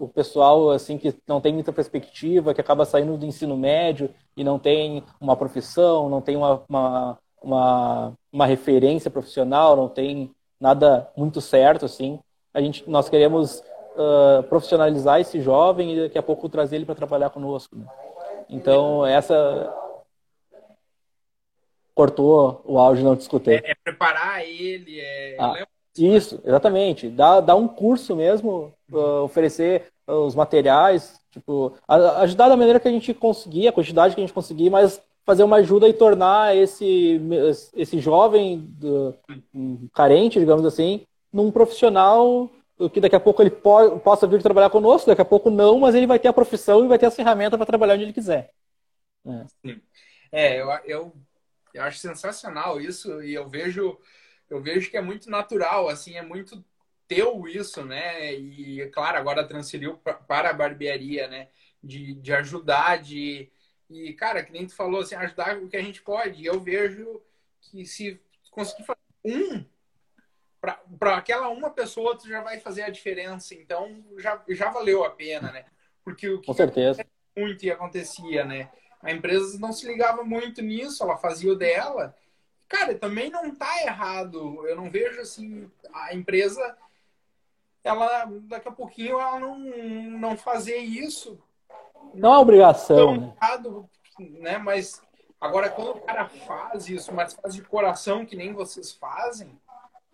o 0.03 0.09
pessoal 0.09 0.71
assim 0.71 0.99
que 0.99 1.15
não 1.29 1.41
tem 1.41 1.53
muita 1.53 1.73
perspectiva, 1.73 2.53
que 2.53 2.61
acaba 2.61 2.85
saindo 2.85 3.17
do 3.17 3.25
ensino 3.25 3.57
médio 3.57 4.11
e 4.37 4.43
não 4.43 4.59
tem 4.59 5.05
uma 5.21 5.37
profissão, 5.37 6.09
não 6.09 6.21
tem 6.21 6.37
uma, 6.37 6.63
uma, 6.69 7.19
uma, 7.41 8.13
uma 8.33 8.47
referência 8.47 9.11
profissional, 9.11 9.77
não 9.77 9.89
tem 9.89 10.33
nada 10.61 11.09
muito 11.17 11.41
certo 11.41 11.85
assim. 11.85 12.19
A 12.53 12.61
gente, 12.61 12.89
nós 12.91 13.09
queremos 13.09 13.63
uh, 13.95 14.43
profissionalizar 14.49 15.21
esse 15.21 15.41
jovem 15.41 15.95
e 15.97 16.01
daqui 16.03 16.19
a 16.19 16.23
pouco 16.23 16.49
trazer 16.49 16.77
ele 16.77 16.85
para 16.85 16.97
trabalhar 16.97 17.31
conosco. 17.31 17.77
Né? 17.77 17.87
Então 18.49 19.07
essa 19.07 19.73
cortou 21.95 22.61
o 22.65 22.77
áudio, 22.77 23.05
não 23.05 23.15
discutei. 23.15 23.59
É, 23.59 23.71
é 23.71 23.75
preparar 23.85 24.45
ele, 24.45 24.99
é... 24.99 25.37
Ah, 25.39 25.65
isso, 25.97 26.41
exatamente. 26.45 27.09
Dá, 27.09 27.41
dá 27.41 27.55
um 27.55 27.69
curso 27.69 28.17
mesmo, 28.17 28.73
uh, 28.91 29.23
oferecer 29.23 29.92
os 30.07 30.35
materiais, 30.35 31.21
tipo, 31.31 31.75
ajudar 31.89 32.49
da 32.49 32.57
maneira 32.57 32.81
que 32.81 32.89
a 32.89 32.91
gente 32.91 33.15
conseguir, 33.15 33.69
a 33.69 33.73
quantidade 33.73 34.15
que 34.15 34.21
a 34.21 34.25
gente 34.25 34.35
conseguir, 34.35 34.71
mas 34.71 35.01
fazer 35.25 35.45
uma 35.45 35.57
ajuda 35.57 35.89
e 35.89 35.93
tornar 35.93 36.57
esse, 36.57 37.21
esse 37.75 37.99
jovem 38.01 38.59
do, 38.59 39.15
carente, 39.93 40.41
digamos 40.41 40.65
assim, 40.65 41.07
num 41.33 41.51
profissional 41.51 42.51
que 42.93 43.01
daqui 43.01 43.15
a 43.15 43.21
pouco 43.21 43.41
ele 43.41 43.51
po 43.51 43.99
possa 44.01 44.27
vir 44.27 44.43
trabalhar 44.43 44.71
conosco, 44.71 45.07
daqui 45.07 45.23
a 45.23 45.25
pouco 45.25 45.51
não, 45.51 45.79
mas 45.79 45.95
ele 45.95 46.07
vai 46.07 46.19
ter 46.19 46.29
a 46.29 46.33
profissão 46.33 46.85
e 46.85 46.89
vai 46.89 46.99
ter 46.99 47.07
as 47.07 47.15
ferramentas 47.15 47.57
para 47.57 47.67
trabalhar 47.67 47.95
onde 47.95 48.03
ele 48.03 48.13
quiser. 48.13 48.51
É, 49.25 49.45
Sim. 49.65 49.81
é 50.33 50.61
eu, 50.61 50.69
eu, 50.85 51.13
eu 51.73 51.83
acho 51.85 51.99
sensacional 51.99 52.81
isso 52.81 53.23
e 53.23 53.35
eu 53.35 53.49
vejo 53.49 53.97
eu 54.51 54.61
vejo 54.61 54.91
que 54.91 54.97
é 54.99 55.01
muito 55.01 55.31
natural, 55.31 55.89
assim, 55.89 56.17
é 56.17 56.23
muito 56.23 56.63
teu 57.15 57.47
isso, 57.49 57.85
né? 57.85 58.33
E, 58.35 58.87
claro, 58.89 59.19
agora 59.19 59.47
transferiu 59.47 59.99
para 59.99 60.51
a 60.51 60.53
barbearia, 60.53 61.29
né? 61.29 61.49
De, 61.83 62.15
de 62.15 62.33
ajudar, 62.33 63.03
de... 63.03 63.51
E, 63.91 64.13
cara, 64.15 64.43
que 64.43 64.53
nem 64.53 64.67
tu 64.67 64.75
falou, 64.75 65.01
assim, 65.01 65.15
ajudar 65.15 65.59
o 65.59 65.69
que 65.69 65.77
a 65.77 65.83
gente 65.83 66.01
pode. 66.03 66.43
E 66.43 66.47
eu 66.47 66.59
vejo 66.61 67.21
que 67.61 67.85
se 67.85 68.21
conseguir 68.51 68.85
fazer 68.85 69.01
um, 69.25 69.65
para 70.99 71.17
aquela 71.17 71.49
uma 71.49 71.71
pessoa, 71.71 72.17
tu 72.17 72.29
já 72.29 72.41
vai 72.41 72.59
fazer 72.61 72.83
a 72.83 72.91
diferença. 72.91 73.55
Então, 73.55 74.03
já, 74.17 74.43
já 74.49 74.71
valeu 74.71 75.05
a 75.05 75.11
pena, 75.11 75.53
né? 75.53 75.65
Porque 76.05 76.29
o 76.29 76.41
que 76.41 76.47
Com 76.47 76.55
certeza. 76.55 77.05
muito 77.37 77.65
e 77.65 77.71
acontecia, 77.71 78.45
né? 78.45 78.71
A 79.03 79.11
empresa 79.11 79.59
não 79.59 79.73
se 79.73 79.87
ligava 79.87 80.23
muito 80.23 80.63
nisso, 80.63 81.03
ela 81.03 81.17
fazia 81.17 81.53
o 81.53 81.57
dela. 81.57 82.17
Cara, 82.69 82.95
também 82.95 83.31
não 83.31 83.55
tá 83.55 83.83
errado. 83.83 84.67
Eu 84.67 84.77
não 84.77 84.91
vejo, 84.91 85.21
assim, 85.21 85.71
a 85.93 86.15
empresa 86.15 86.79
ela 87.85 88.27
daqui 88.43 88.69
a 88.69 88.73
pouquinho 88.73 89.21
ela 89.21 89.41
não, 89.41 89.59
não 89.59 90.37
fazer 90.37 90.77
isso. 90.77 91.39
Não 92.15 92.35
é 92.35 92.39
obrigação. 92.39 93.17
Né? 93.17 93.35
Errado, 93.41 93.91
né? 94.19 94.59
Mas 94.59 95.03
agora 95.41 95.69
quando 95.71 95.97
o 95.97 96.01
cara 96.01 96.29
faz 96.29 96.89
isso, 96.89 97.13
mas 97.13 97.35
faz 97.35 97.55
de 97.55 97.63
coração 97.63 98.25
que 98.25 98.37
nem 98.37 98.53
vocês 98.53 98.93
fazem, 98.93 99.59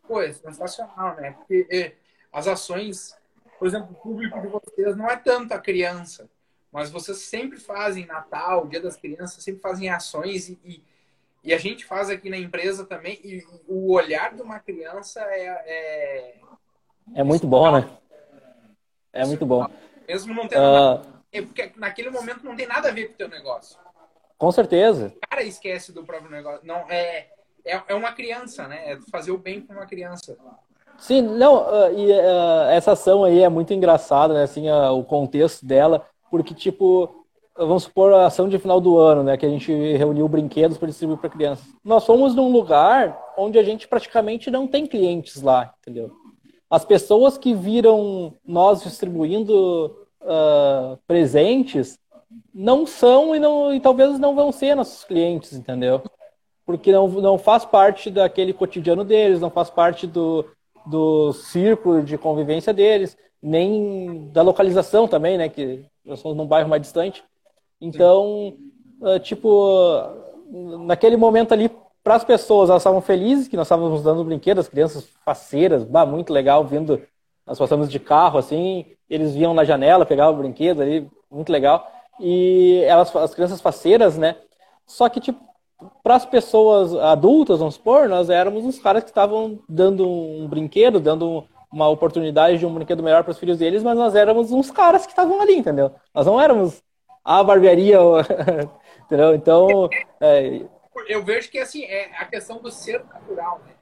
pô, 0.07 0.23
é 0.23 0.33
sensacional, 0.33 1.15
né? 1.17 1.33
Porque 1.33 1.67
é, 1.71 1.95
as 2.33 2.47
ações, 2.49 3.17
por 3.59 3.69
exemplo, 3.69 3.91
o 3.93 4.03
público 4.03 4.41
de 4.41 4.49
vocês 4.49 4.97
não 4.97 5.09
é 5.09 5.17
tanto 5.17 5.53
a 5.53 5.59
criança, 5.59 6.29
mas 6.73 6.91
vocês 6.91 7.19
sempre 7.19 7.59
fazem 7.59 8.07
Natal, 8.07 8.67
Dia 8.67 8.81
das 8.81 8.97
Crianças, 8.97 9.43
sempre 9.43 9.61
fazem 9.61 9.91
ações 9.91 10.49
e, 10.49 10.59
e, 10.65 10.85
e 11.45 11.55
a 11.55 11.59
gente 11.59 11.85
faz 11.85 12.09
aqui 12.09 12.31
na 12.31 12.37
empresa 12.37 12.85
também. 12.85 13.19
E 13.25 13.47
o 13.67 13.93
olhar 13.93 14.35
de 14.35 14.43
uma 14.43 14.59
criança 14.61 15.21
é, 15.23 15.47
é 15.47 16.35
é 17.15 17.23
muito 17.23 17.47
bom, 17.47 17.73
né? 17.73 17.89
É 19.13 19.25
muito 19.25 19.45
bom. 19.45 19.67
Mesmo 20.07 20.35
não 20.35 20.49
tendo 20.49 20.61
uh... 20.61 21.19
É 21.31 21.43
porque 21.43 21.73
naquele 21.77 22.11
momento 22.11 22.45
não 22.45 22.57
tem 22.57 22.67
nada 22.67 22.89
a 22.89 22.93
ver 22.93 23.09
com 23.09 23.15
o 23.15 23.17
teu 23.17 23.29
negócio. 23.29 23.79
Com 24.39 24.51
certeza. 24.53 25.13
O 25.17 25.29
cara 25.29 25.43
esquece 25.43 25.93
do 25.93 26.05
próprio 26.05 26.31
negócio. 26.31 26.61
Não, 26.65 26.89
é, 26.89 27.27
é, 27.65 27.83
é 27.89 27.95
uma 27.95 28.13
criança, 28.13 28.67
né? 28.67 28.93
É 28.93 28.99
fazer 29.11 29.31
o 29.31 29.39
bem 29.39 29.61
com 29.61 29.73
uma 29.75 29.87
criança. 29.87 30.37
Sim, 30.97 31.23
não, 31.23 31.59
uh, 31.59 31.93
e 31.97 32.11
uh, 32.11 32.71
essa 32.71 32.93
ação 32.93 33.25
aí 33.25 33.43
é 33.43 33.49
muito 33.49 33.73
engraçada, 33.73 34.35
né? 34.35 34.43
Assim, 34.45 34.69
uh, 34.71 34.93
o 34.93 35.05
contexto 35.05 35.65
dela, 35.65 36.07
porque, 36.31 36.55
tipo, 36.55 37.25
vamos 37.57 37.85
supor 37.85 38.13
a 38.13 38.27
ação 38.27 38.49
de 38.49 38.59
final 38.59 38.81
do 38.81 38.99
ano, 38.99 39.23
né? 39.23 39.37
Que 39.37 39.47
a 39.47 39.51
gente 39.51 39.73
reuniu 39.97 40.27
brinquedos 40.29 40.79
para 40.79 40.89
distribuir 40.89 41.19
para 41.19 41.31
crianças. 41.31 41.67
Nós 41.85 42.05
fomos 42.05 42.35
num 42.35 42.51
lugar 42.51 43.17
onde 43.37 43.59
a 43.59 43.63
gente 43.63 43.87
praticamente 43.87 44.51
não 44.51 44.67
tem 44.67 44.87
clientes 44.87 45.43
lá, 45.43 45.75
entendeu? 45.81 46.11
As 46.71 46.85
pessoas 46.85 47.39
que 47.39 47.55
viram 47.55 48.35
nós 48.45 48.83
distribuindo 48.83 49.97
uh, 50.21 50.99
presentes 51.07 51.99
não 52.53 52.87
são 52.87 53.35
e, 53.35 53.39
não, 53.39 53.73
e 53.73 53.81
talvez 53.81 54.19
não 54.19 54.35
vão 54.35 54.53
ser 54.53 54.75
nossos 54.75 55.05
clientes, 55.05 55.53
entendeu? 55.53 56.03
Porque 56.67 56.93
não, 56.93 57.09
não 57.09 57.39
faz 57.39 57.65
parte 57.65 58.11
daquele 58.11 58.53
cotidiano 58.53 59.05
deles, 59.05 59.41
não 59.41 59.51
faz 59.51 59.71
parte 59.71 60.07
do, 60.07 60.45
do 60.87 61.33
círculo 61.33 62.03
de 62.03 62.19
convivência 62.19 62.75
deles, 62.75 63.17
nem 63.43 64.29
da 64.31 64.43
localização 64.43 65.09
também, 65.09 65.39
né? 65.39 65.49
Que 65.49 65.85
nós 66.05 66.21
somos 66.21 66.37
num 66.37 66.47
bairro 66.47 66.69
mais 66.69 66.83
distante. 66.83 67.25
Então, 67.81 68.55
uh, 69.01 69.19
tipo, 69.21 70.03
naquele 70.85 71.17
momento 71.17 71.53
ali, 71.53 71.71
para 72.09 72.15
as 72.15 72.25
pessoas, 72.25 72.71
elas 72.71 72.81
estavam 72.81 73.03
felizes 73.03 73.49
que 73.49 73.57
nós 73.57 73.67
estávamos 73.67 74.03
dando 74.03 74.25
brinquedos, 74.25 74.65
as 74.65 74.71
crianças 74.71 75.07
faceiras, 75.27 75.85
bah, 75.85 76.07
muito 76.07 76.33
legal, 76.33 76.65
vindo, 76.65 77.03
nós 77.47 77.59
passamos 77.59 77.91
de 77.91 77.99
carro, 77.99 78.39
assim, 78.39 78.87
eles 79.11 79.35
viam 79.35 79.53
na 79.53 79.63
janela, 79.63 80.07
pegavam 80.07 80.33
o 80.33 80.39
brinquedo 80.39 80.81
ali, 80.81 81.07
muito 81.31 81.53
legal. 81.53 81.87
E 82.19 82.83
elas, 82.87 83.15
as 83.15 83.35
crianças 83.35 83.61
faceiras, 83.61 84.17
né? 84.17 84.37
Só 84.87 85.07
que, 85.11 85.21
tipo, 85.21 85.39
para 86.03 86.15
as 86.15 86.25
pessoas 86.25 86.95
adultas, 86.95 87.59
vamos 87.59 87.75
supor, 87.75 88.09
nós 88.09 88.31
éramos 88.31 88.65
os 88.65 88.79
caras 88.79 89.05
que 89.05 89.11
estavam 89.11 89.59
dando 89.69 90.09
um 90.09 90.49
brinquedo, 90.49 90.99
dando 90.99 91.45
uma 91.71 91.89
oportunidade 91.89 92.57
de 92.57 92.65
um 92.65 92.73
brinquedo 92.73 93.03
melhor 93.03 93.23
para 93.23 93.33
os 93.33 93.39
filhos 93.39 93.59
deles, 93.59 93.83
mas 93.83 93.99
nós 93.99 94.15
éramos 94.15 94.51
uns 94.51 94.71
caras 94.71 95.05
que 95.05 95.13
estavam 95.13 95.43
ali, 95.43 95.59
entendeu? 95.59 95.93
Nós 96.15 96.25
não 96.25 96.41
éramos 96.41 96.83
a 97.23 97.45
barbearia, 97.45 97.99
entendeu? 99.05 99.35
Então, 99.35 99.91
é, 100.23 100.63
eu 101.07 101.25
vejo 101.25 101.51
que 101.51 101.59
assim, 101.59 101.85
é 101.85 102.11
a 102.19 102.25
questão 102.25 102.61
do 102.61 102.71
ser 102.71 103.05
natural, 103.05 103.61
né? 103.67 103.75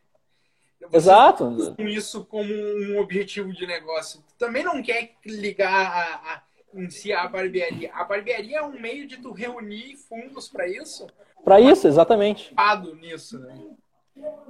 Você 0.81 0.97
Exato. 0.97 1.75
Com 1.77 1.89
isso 1.89 2.25
como 2.25 2.53
um 2.53 2.99
objetivo 3.01 3.53
de 3.53 3.67
negócio. 3.67 4.23
também 4.39 4.63
não 4.63 4.83
quer 4.83 5.13
ligar 5.25 5.73
a, 5.73 6.35
a, 6.35 6.43
em 6.75 6.91
si 6.91 7.13
a 7.13 7.27
barbearia. 7.27 7.91
A 7.95 8.05
barbearia 8.05 8.59
é 8.59 8.63
um 8.63 8.79
meio 8.79 9.07
de 9.07 9.17
tu 9.17 9.33
reunir 9.33 9.97
fundos 9.97 10.49
para 10.49 10.69
isso. 10.69 11.07
Para 11.45 11.61
isso, 11.61 11.87
exatamente. 11.87 12.55
nisso, 13.01 13.39
né? 13.39 13.59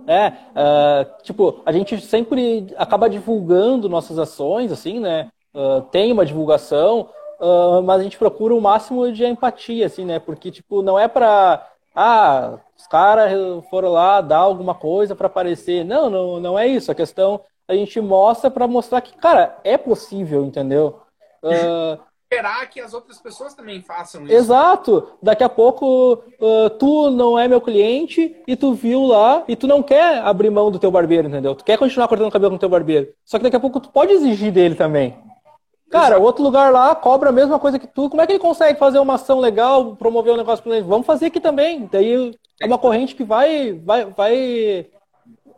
É, 0.07 0.29
uh, 0.29 1.23
tipo, 1.23 1.63
a 1.67 1.73
gente 1.73 2.01
sempre 2.01 2.69
acaba 2.77 3.11
divulgando 3.11 3.89
nossas 3.89 4.19
ações, 4.19 4.71
assim, 4.71 5.01
né? 5.01 5.31
Uh, 5.53 5.83
tem 5.91 6.13
uma 6.13 6.25
divulgação, 6.25 7.11
uh, 7.41 7.83
mas 7.83 8.01
a 8.01 8.03
gente 8.05 8.19
procura 8.19 8.55
o 8.55 8.61
máximo 8.61 9.11
de 9.11 9.25
empatia, 9.25 9.87
assim, 9.87 10.05
né? 10.05 10.19
Porque, 10.19 10.51
tipo, 10.51 10.83
não 10.83 10.99
é 10.99 11.09
para 11.09 11.69
ah, 11.97 12.59
os 12.77 12.87
caras 12.87 13.33
foram 13.71 13.91
lá 13.91 14.21
dar 14.21 14.39
alguma 14.39 14.75
coisa 14.75 15.17
para 15.17 15.29
aparecer. 15.29 15.83
Não, 15.83 16.11
não, 16.11 16.39
não 16.39 16.59
é 16.59 16.67
isso. 16.67 16.93
A 16.93 16.95
questão 16.95 17.41
a 17.67 17.75
gente 17.75 18.01
mostra 18.01 18.51
para 18.51 18.69
mostrar 18.69 19.01
que, 19.01 19.17
cara, 19.17 19.59
é 19.65 19.79
possível, 19.79 20.45
entendeu? 20.45 21.01
Uh, 21.43 21.99
esperar 22.31 22.69
que 22.69 22.81
as 22.81 22.93
outras 22.93 23.19
pessoas 23.19 23.55
também 23.55 23.81
façam 23.81 24.25
isso. 24.25 24.33
Exato. 24.33 25.09
Daqui 25.23 25.43
a 25.43 25.49
pouco 25.49 26.23
uh, 26.39 26.71
tu 26.79 27.11
não 27.11 27.39
é 27.39 27.49
meu 27.49 27.61
cliente 27.61 28.37
e 28.47 28.55
tu 28.55 28.75
viu 28.75 29.05
lá 29.07 29.43
e 29.49 29.57
tu 29.57 29.67
não 29.67 29.83
quer 29.83 30.19
abrir 30.19 30.51
mão 30.51 30.71
do 30.71 30.79
teu 30.79 30.91
barbeiro, 30.91 31.29
entendeu? 31.29 31.55
Tu 31.55 31.65
quer 31.65 31.79
continuar 31.79 32.09
cortando 32.09 32.31
cabelo 32.31 32.51
com 32.51 32.57
o 32.57 32.61
teu 32.61 32.69
barbeiro. 32.69 33.09
Só 33.25 33.39
que 33.39 33.45
daqui 33.45 33.57
a 33.57 33.61
pouco 33.61 33.81
tu 33.81 33.89
pode 33.89 34.13
exigir 34.13 34.53
dele 34.53 34.75
também. 34.75 35.17
Cara, 35.91 36.19
outro 36.19 36.43
lugar 36.43 36.73
lá 36.73 36.95
cobra 36.95 37.29
a 37.29 37.33
mesma 37.33 37.59
coisa 37.59 37.79
que 37.79 37.87
tu. 37.87 38.11
Como 38.11 38.21
é 38.21 38.27
que 38.27 38.33
ele 38.33 38.41
consegue 38.41 38.79
fazer 38.79 38.99
uma 38.99 39.15
ação 39.15 39.39
legal, 39.39 39.95
promover 39.97 40.33
um 40.33 40.37
negócio 40.37 40.73
ele? 40.73 40.83
Vamos 40.83 41.07
fazer 41.07 41.27
aqui 41.27 41.41
também. 41.41 41.87
Daí 41.87 42.37
é 42.61 42.67
uma 42.67 42.79
corrente 42.79 43.15
que 43.15 43.23
vai, 43.23 43.73
vai, 43.73 44.05
vai, 44.07 44.91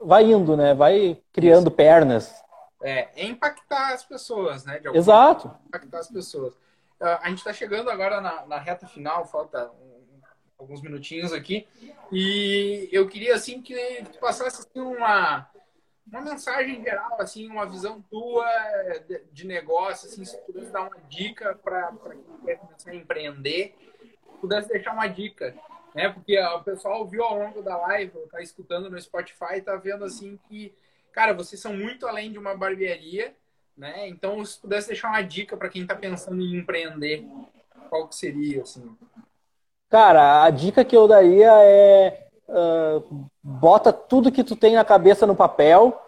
vai 0.00 0.24
indo, 0.24 0.56
né? 0.56 0.74
Vai 0.74 1.18
criando 1.32 1.70
pernas. 1.70 2.42
É, 2.82 3.08
é 3.16 3.26
impactar 3.26 3.94
as 3.94 4.04
pessoas, 4.04 4.64
né? 4.64 4.80
Exato. 4.92 5.48
Forma, 5.48 5.60
impactar 5.66 5.98
as 5.98 6.08
pessoas. 6.08 6.52
Uh, 7.00 7.18
a 7.22 7.28
gente 7.28 7.38
está 7.38 7.52
chegando 7.52 7.90
agora 7.90 8.20
na, 8.20 8.44
na, 8.46 8.58
reta 8.58 8.86
final, 8.86 9.24
falta 9.24 9.70
um, 9.70 10.20
alguns 10.58 10.82
minutinhos 10.82 11.32
aqui, 11.32 11.66
e 12.10 12.88
eu 12.90 13.08
queria 13.08 13.34
assim 13.34 13.62
que 13.62 13.74
tu 14.12 14.18
passasse 14.18 14.60
assim, 14.60 14.80
uma 14.80 15.48
uma 16.10 16.20
mensagem 16.20 16.82
geral, 16.82 17.20
assim, 17.20 17.48
uma 17.48 17.66
visão 17.66 18.02
tua 18.10 18.46
de, 19.32 19.46
negócio, 19.46 20.08
assim, 20.08 20.24
se 20.24 20.36
pudesse 20.38 20.70
dar 20.70 20.82
uma 20.82 20.96
dica 21.08 21.54
para 21.54 21.92
quem 22.10 22.38
quer 22.44 22.56
começar 22.56 22.90
a 22.90 22.94
empreender, 22.94 23.74
pudesse 24.40 24.68
deixar 24.68 24.92
uma 24.92 25.06
dica, 25.06 25.54
né? 25.94 26.08
Porque 26.08 26.38
o 26.38 26.62
pessoal 26.62 27.06
viu 27.06 27.22
ao 27.22 27.38
longo 27.38 27.62
da 27.62 27.76
live, 27.76 28.12
tá 28.30 28.40
escutando 28.40 28.90
no 28.90 29.00
Spotify, 29.00 29.60
tá 29.62 29.76
vendo 29.76 30.04
assim 30.04 30.38
que 30.48 30.74
cara, 31.18 31.34
vocês 31.34 31.60
são 31.60 31.74
muito 31.74 32.06
além 32.06 32.30
de 32.30 32.38
uma 32.38 32.56
barbearia, 32.56 33.34
né? 33.76 34.08
Então, 34.08 34.44
se 34.44 34.56
pudesse 34.60 34.86
deixar 34.86 35.08
uma 35.08 35.20
dica 35.20 35.56
para 35.56 35.68
quem 35.68 35.82
está 35.82 35.96
pensando 35.96 36.40
em 36.40 36.56
empreender, 36.56 37.26
qual 37.88 38.06
que 38.06 38.14
seria, 38.14 38.62
assim? 38.62 38.96
Cara, 39.90 40.44
a 40.44 40.50
dica 40.50 40.84
que 40.84 40.96
eu 40.96 41.08
daria 41.08 41.50
é 41.64 42.27
uh, 42.48 43.28
bota 43.42 43.92
tudo 43.92 44.32
que 44.32 44.44
tu 44.44 44.56
tem 44.56 44.74
na 44.74 44.84
cabeça 44.84 45.26
no 45.26 45.34
papel, 45.34 46.00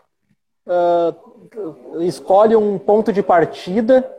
uh, 0.66 2.02
escolhe 2.02 2.56
um 2.56 2.78
ponto 2.78 3.12
de 3.12 3.22
partida 3.22 4.10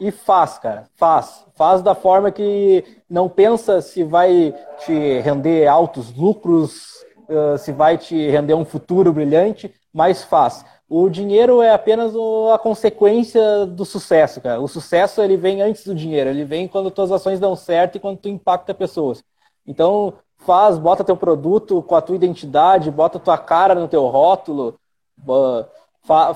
e 0.00 0.10
faz, 0.10 0.58
cara. 0.58 0.86
Faz. 0.96 1.44
Faz 1.54 1.82
da 1.82 1.94
forma 1.94 2.30
que 2.30 2.84
não 3.08 3.28
pensa 3.28 3.80
se 3.80 4.02
vai 4.02 4.54
te 4.78 5.20
render 5.20 5.66
altos 5.66 6.14
lucros, 6.14 7.04
uh, 7.28 7.58
se 7.58 7.72
vai 7.72 7.98
te 7.98 8.28
render 8.28 8.54
um 8.54 8.64
futuro 8.64 9.12
brilhante 9.12 9.72
mais 9.92 10.24
faz. 10.24 10.64
O 10.88 11.08
dinheiro 11.08 11.62
é 11.62 11.72
apenas 11.72 12.12
a 12.52 12.58
consequência 12.58 13.64
do 13.64 13.84
sucesso, 13.84 14.40
cara. 14.40 14.60
O 14.60 14.68
sucesso 14.68 15.22
ele 15.22 15.36
vem 15.36 15.62
antes 15.62 15.84
do 15.86 15.94
dinheiro, 15.94 16.28
ele 16.28 16.44
vem 16.44 16.68
quando 16.68 16.90
tuas 16.90 17.10
ações 17.10 17.40
dão 17.40 17.56
certo 17.56 17.96
e 17.96 18.00
quando 18.00 18.18
tu 18.18 18.28
impacta 18.28 18.74
pessoas. 18.74 19.24
Então, 19.66 20.14
faz, 20.44 20.78
bota 20.78 21.04
teu 21.04 21.16
produto 21.16 21.82
com 21.82 21.94
a 21.94 22.02
tua 22.02 22.16
identidade, 22.16 22.90
bota 22.90 23.18
tua 23.18 23.38
cara 23.38 23.74
no 23.74 23.88
teu 23.88 24.06
rótulo, 24.06 24.78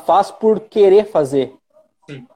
faz 0.05 0.31
por 0.31 0.61
querer 0.61 1.05
fazer. 1.07 1.57
Sim. 2.09 2.27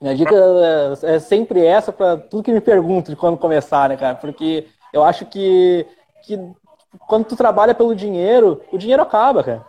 Minha 0.00 0.14
dica 0.14 0.34
é, 0.34 1.14
é 1.14 1.18
sempre 1.18 1.64
essa 1.64 1.92
para 1.92 2.16
tudo 2.16 2.42
que 2.42 2.52
me 2.52 2.60
pergunto 2.60 3.10
de 3.10 3.16
quando 3.16 3.38
começar, 3.38 3.88
né, 3.88 3.96
cara? 3.96 4.14
Porque 4.14 4.66
eu 4.92 5.02
acho 5.02 5.26
que, 5.26 5.86
que 6.22 6.38
quando 7.06 7.24
tu 7.24 7.36
trabalha 7.36 7.74
pelo 7.74 7.94
dinheiro, 7.94 8.62
o 8.72 8.78
dinheiro 8.78 9.02
acaba, 9.02 9.42
cara. 9.42 9.66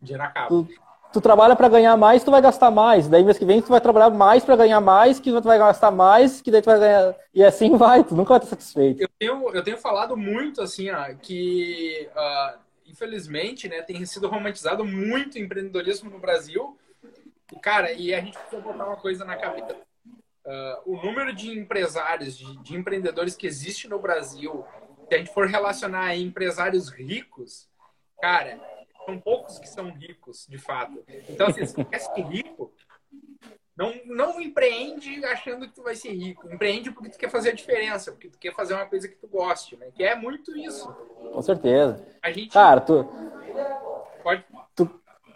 Dinheiro 0.00 0.22
acaba. 0.22 0.48
Tu, 0.48 0.68
tu 1.12 1.20
trabalha 1.20 1.54
para 1.54 1.68
ganhar 1.68 1.96
mais, 1.96 2.24
tu 2.24 2.30
vai 2.30 2.40
gastar 2.40 2.70
mais. 2.70 3.08
Daí 3.08 3.22
mês 3.22 3.38
que 3.38 3.44
vem 3.44 3.60
tu 3.60 3.68
vai 3.68 3.80
trabalhar 3.80 4.10
mais 4.10 4.44
para 4.44 4.56
ganhar 4.56 4.80
mais, 4.80 5.20
que 5.20 5.30
tu 5.30 5.42
vai 5.42 5.58
gastar 5.58 5.90
mais, 5.90 6.40
que 6.40 6.50
daí 6.50 6.62
tu 6.62 6.66
vai 6.66 6.78
ganhar. 6.78 7.14
E 7.34 7.44
assim 7.44 7.74
vai, 7.76 8.02
tu 8.02 8.14
nunca 8.14 8.30
vai 8.30 8.38
estar 8.38 8.50
satisfeito. 8.50 9.02
Eu 9.02 9.08
tenho, 9.18 9.50
eu 9.54 9.62
tenho 9.62 9.78
falado 9.78 10.16
muito 10.16 10.62
assim, 10.62 10.90
ó, 10.90 11.14
que 11.20 12.08
uh, 12.16 12.58
infelizmente, 12.86 13.68
né, 13.68 13.82
tem 13.82 14.04
sido 14.04 14.28
romantizado 14.28 14.84
muito 14.84 15.38
empreendedorismo 15.38 16.10
no 16.10 16.18
Brasil. 16.18 16.78
Cara, 17.60 17.92
e 17.92 18.14
a 18.14 18.20
gente 18.20 18.38
precisa 18.38 18.62
botar 18.62 18.86
uma 18.86 18.96
coisa 18.96 19.24
na 19.24 19.36
cabeça. 19.36 19.76
Uh, 20.44 20.94
o 20.94 21.02
número 21.02 21.34
de 21.34 21.58
empresários, 21.58 22.36
de, 22.36 22.56
de 22.58 22.76
empreendedores 22.76 23.36
que 23.36 23.46
existe 23.46 23.88
no 23.88 23.98
Brasil, 23.98 24.64
se 25.08 25.14
a 25.14 25.18
gente 25.18 25.32
for 25.32 25.46
relacionar 25.46 26.06
a 26.06 26.16
empresários 26.16 26.88
ricos, 26.88 27.68
cara, 28.20 28.60
são 29.04 29.18
poucos 29.18 29.58
que 29.58 29.68
são 29.68 29.90
ricos, 29.90 30.46
de 30.48 30.58
fato. 30.58 31.02
Então, 31.28 31.48
assim, 31.48 31.66
se 31.66 31.74
tu 31.74 31.84
quer 31.84 31.98
ser 31.98 32.22
rico, 32.22 32.72
não, 33.76 33.92
não 34.04 34.40
empreende 34.40 35.24
achando 35.24 35.66
que 35.66 35.74
tu 35.74 35.82
vai 35.82 35.94
ser 35.94 36.12
rico. 36.12 36.46
Empreende 36.52 36.90
porque 36.90 37.10
tu 37.10 37.18
quer 37.18 37.30
fazer 37.30 37.50
a 37.50 37.54
diferença, 37.54 38.12
porque 38.12 38.28
tu 38.28 38.38
quer 38.38 38.54
fazer 38.54 38.74
uma 38.74 38.86
coisa 38.86 39.08
que 39.08 39.16
tu 39.16 39.26
goste, 39.26 39.76
né? 39.76 39.86
Que 39.94 40.04
é 40.04 40.14
muito 40.14 40.56
isso. 40.56 40.88
Com 41.32 41.42
certeza. 41.42 42.04
A 42.22 42.30
gente... 42.30 42.52
Cara, 42.52 42.80
tu... 42.80 43.08
Pode... 44.22 44.44
Tu, 44.76 44.86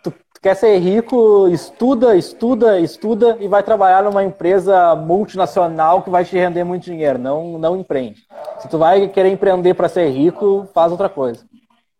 tu, 0.03 0.11
tu 0.11 0.41
quer 0.41 0.55
ser 0.55 0.77
rico, 0.79 1.49
estuda, 1.49 2.15
estuda, 2.15 2.79
estuda 2.79 3.39
e 3.41 3.49
vai 3.49 3.63
trabalhar 3.63 4.05
numa 4.05 4.23
empresa 4.23 4.95
multinacional 4.95 6.03
que 6.03 6.11
vai 6.11 6.25
te 6.25 6.37
render 6.37 6.63
muito 6.63 6.85
dinheiro. 6.85 7.19
Não, 7.19 7.59
não 7.59 7.81
empreende. 7.81 8.27
Se 8.59 8.69
tu 8.69 8.79
vai 8.79 9.09
querer 9.09 9.31
empreender 9.31 9.75
para 9.75 9.89
ser 9.89 10.09
rico, 10.11 10.69
faz 10.75 10.93
outra 10.93 11.09
coisa. 11.09 11.45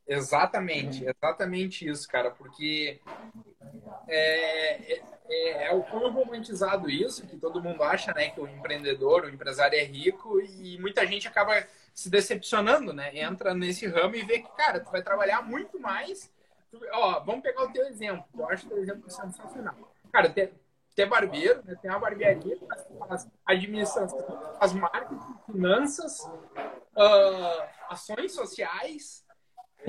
Exatamente, 0.09 1.05
exatamente 1.05 1.89
isso, 1.89 2.09
cara, 2.09 2.31
porque 2.31 3.01
é, 4.07 4.93
é, 4.93 5.03
é, 5.29 5.67
é 5.67 5.75
o 5.75 5.83
quão 5.83 6.13
romantizado 6.13 6.89
isso, 6.89 7.27
que 7.27 7.37
todo 7.37 7.63
mundo 7.63 7.83
acha, 7.83 8.13
né, 8.15 8.31
que 8.31 8.41
o 8.41 8.47
empreendedor, 8.47 9.25
o 9.25 9.29
empresário 9.29 9.77
é 9.77 9.83
rico 9.83 10.41
e 10.41 10.79
muita 10.79 11.05
gente 11.07 11.27
acaba 11.27 11.67
se 11.93 12.11
decepcionando, 12.11 12.93
né? 12.93 13.19
Entra 13.19 13.55
nesse 13.55 13.87
ramo 13.87 14.15
e 14.15 14.23
vê 14.23 14.41
que, 14.41 14.49
cara, 14.55 14.81
tu 14.81 14.91
vai 14.91 15.03
trabalhar 15.03 15.43
muito 15.43 15.81
mais. 15.81 16.31
Tu, 16.71 16.79
ó, 16.93 17.21
vamos 17.21 17.43
pegar 17.43 17.65
o 17.65 17.73
teu 17.73 17.87
exemplo, 17.87 18.27
eu 18.39 18.49
acho 18.51 18.67
o 18.67 18.69
teu 18.69 18.79
exemplo 18.79 19.11
sensacional. 19.11 19.75
Cara, 20.13 20.29
ter, 20.29 20.53
ter 20.95 21.07
barbeiro, 21.07 21.63
né, 21.65 21.75
tem 21.81 21.91
uma 21.91 21.99
barbearia, 21.99 22.59
faz 23.09 23.27
administração, 23.45 24.57
faz 24.59 24.73
marketing, 24.73 25.35
finanças, 25.47 26.21
uh, 26.21 27.69
ações 27.89 28.33
sociais, 28.33 29.26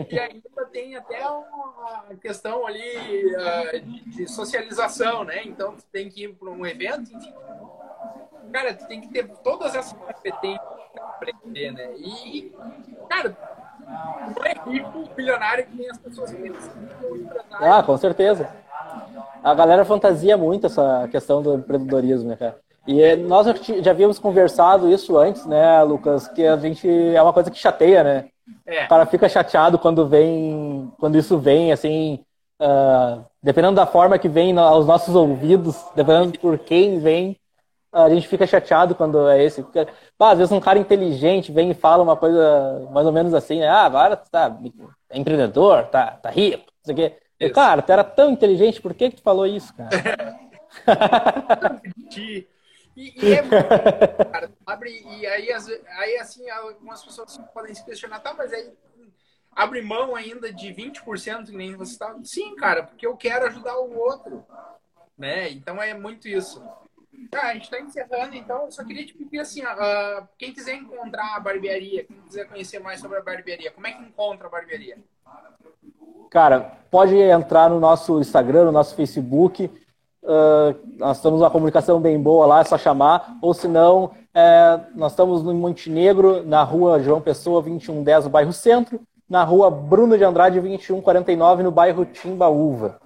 e 0.09 0.19
ainda 0.19 0.65
tem 0.71 0.95
até 0.95 1.27
uma 1.27 2.15
questão 2.21 2.65
ali 2.67 3.35
uh, 3.35 3.81
de, 4.09 4.27
socialização, 4.27 5.23
né? 5.23 5.43
Então, 5.43 5.75
tu 5.75 5.83
tem 5.91 6.09
que 6.09 6.25
ir 6.25 6.33
para 6.35 6.49
um 6.49 6.65
evento, 6.65 7.11
enfim. 7.13 7.33
Cara, 8.51 8.73
tu 8.73 8.87
tem 8.87 9.01
que 9.01 9.09
ter 9.09 9.27
todas 9.43 9.75
essas 9.75 9.93
competências 9.93 10.61
para 10.93 11.03
aprender, 11.03 11.71
né? 11.71 11.93
E, 11.97 12.53
cara, 13.09 13.35
não 14.35 14.45
é 14.45 14.53
rico, 14.69 15.09
bilionário 15.15 15.65
que 15.65 15.75
nem 15.75 15.89
as 15.89 15.97
pessoas 15.97 16.31
pensam. 16.33 16.71
Ah, 17.51 17.81
com 17.83 17.97
certeza. 17.97 18.49
A 19.43 19.53
galera 19.53 19.85
fantasia 19.85 20.37
muito 20.37 20.67
essa 20.67 21.07
questão 21.09 21.41
do 21.41 21.55
empreendedorismo, 21.55 22.29
né, 22.29 22.35
cara? 22.35 22.59
E 22.85 23.15
nós 23.17 23.45
já 23.81 23.91
havíamos 23.91 24.17
conversado 24.17 24.89
isso 24.89 25.17
antes, 25.17 25.45
né, 25.45 25.83
Lucas? 25.83 26.27
Que 26.29 26.45
a 26.45 26.55
gente 26.55 26.87
é 26.87 27.21
uma 27.21 27.33
coisa 27.33 27.51
que 27.51 27.57
chateia, 27.57 28.03
né? 28.03 28.29
É. 28.65 28.85
O 28.85 28.87
cara 28.89 29.05
fica 29.05 29.29
chateado 29.29 29.79
quando 29.79 30.07
vem, 30.07 30.91
quando 30.99 31.17
isso 31.17 31.37
vem, 31.37 31.71
assim, 31.71 32.23
uh, 32.61 33.23
dependendo 33.41 33.75
da 33.75 33.85
forma 33.85 34.19
que 34.19 34.29
vem 34.29 34.57
aos 34.57 34.85
nossos 34.85 35.15
ouvidos, 35.15 35.75
dependendo 35.95 36.37
por 36.39 36.59
quem 36.59 36.99
vem, 36.99 37.37
a 37.91 38.09
gente 38.09 38.27
fica 38.27 38.45
chateado 38.45 38.93
quando 38.93 39.27
é 39.29 39.43
esse. 39.43 39.63
Porque, 39.63 39.79
ah, 39.79 40.31
às 40.31 40.37
vezes 40.37 40.51
um 40.51 40.59
cara 40.59 40.79
inteligente 40.79 41.51
vem 41.51 41.71
e 41.71 41.73
fala 41.73 42.03
uma 42.03 42.15
coisa 42.15 42.87
mais 42.91 43.05
ou 43.05 43.13
menos 43.13 43.33
assim, 43.33 43.59
né? 43.59 43.67
Ah, 43.67 43.85
agora 43.85 44.17
tu 44.17 44.29
tá 44.29 44.55
é 45.09 45.17
empreendedor, 45.17 45.85
tá, 45.85 46.11
tá 46.11 46.29
rico, 46.29 46.65
não 46.85 46.93
sei 46.93 46.93
o 46.93 46.97
quê. 46.97 47.49
Cara, 47.49 47.81
tu 47.81 47.91
era 47.91 48.03
tão 48.03 48.29
inteligente, 48.31 48.81
por 48.81 48.93
que 48.93 49.09
que 49.09 49.17
tu 49.17 49.21
falou 49.21 49.45
isso, 49.45 49.73
cara? 49.73 49.89
E, 52.97 53.13
e 53.15 53.31
é 53.31 53.43
cara, 54.25 54.51
abre, 54.65 54.89
e 55.05 55.27
aí, 55.27 55.49
aí 55.51 56.17
assim, 56.17 56.49
algumas 56.49 57.03
pessoas 57.03 57.37
podem 57.53 57.75
se 57.75 57.85
questionar, 57.85 58.19
tá, 58.21 58.33
mas 58.33 58.51
aí 58.51 58.73
abre 59.51 59.83
mão 59.83 60.15
ainda 60.15 60.51
de 60.51 60.73
20%, 60.73 61.45
que 61.45 61.55
nem 61.55 61.75
você 61.75 61.91
está. 61.91 62.15
Sim, 62.23 62.55
cara, 62.55 62.81
porque 62.81 63.05
eu 63.05 63.15
quero 63.15 63.45
ajudar 63.45 63.77
o 63.77 63.95
outro. 63.95 64.43
Né? 65.15 65.51
Então 65.51 65.79
é 65.79 65.93
muito 65.93 66.27
isso. 66.27 66.59
Tá, 67.29 67.49
a 67.49 67.53
gente 67.53 67.65
está 67.65 67.79
encerrando, 67.79 68.35
então 68.35 68.65
eu 68.65 68.71
só 68.71 68.83
queria 68.83 69.05
te 69.05 69.13
pedir 69.13 69.39
assim, 69.39 69.63
uh, 69.63 70.27
quem 70.37 70.51
quiser 70.51 70.75
encontrar 70.75 71.35
a 71.35 71.39
barbearia, 71.39 72.03
quem 72.03 72.19
quiser 72.21 72.47
conhecer 72.47 72.79
mais 72.79 72.99
sobre 72.99 73.17
a 73.17 73.23
barbearia, 73.23 73.71
como 73.71 73.87
é 73.87 73.91
que 73.91 74.03
encontra 74.03 74.47
a 74.47 74.51
barbearia? 74.51 74.97
Cara, 76.29 76.59
pode 76.91 77.15
entrar 77.15 77.69
no 77.69 77.79
nosso 77.79 78.19
Instagram, 78.19 78.65
no 78.65 78.71
nosso 78.71 78.95
Facebook, 78.95 79.69
Uh, 80.27 80.75
nós 80.97 81.15
estamos 81.15 81.39
uma 81.39 81.49
comunicação 81.49 82.01
bem 82.01 82.21
boa 82.21 82.45
lá, 82.45 82.59
é 82.59 82.63
só 82.65 82.77
chamar. 82.77 83.37
Ou 83.41 83.53
se 83.53 83.65
não, 83.65 84.11
é, 84.33 84.77
nós 84.93 85.13
estamos 85.13 85.41
no 85.41 85.53
Montenegro, 85.53 86.45
na 86.45 86.63
rua 86.63 86.99
João 87.01 87.21
Pessoa 87.21 87.61
2110, 87.61 88.25
no 88.25 88.29
bairro 88.29 88.51
Centro, 88.51 88.99
na 89.29 89.45
rua 89.45 89.71
Bruno 89.71 90.17
de 90.17 90.25
Andrade 90.25 90.59
2149, 90.59 91.63
no 91.63 91.71
bairro 91.71 92.03
Timbaúva. 92.05 92.99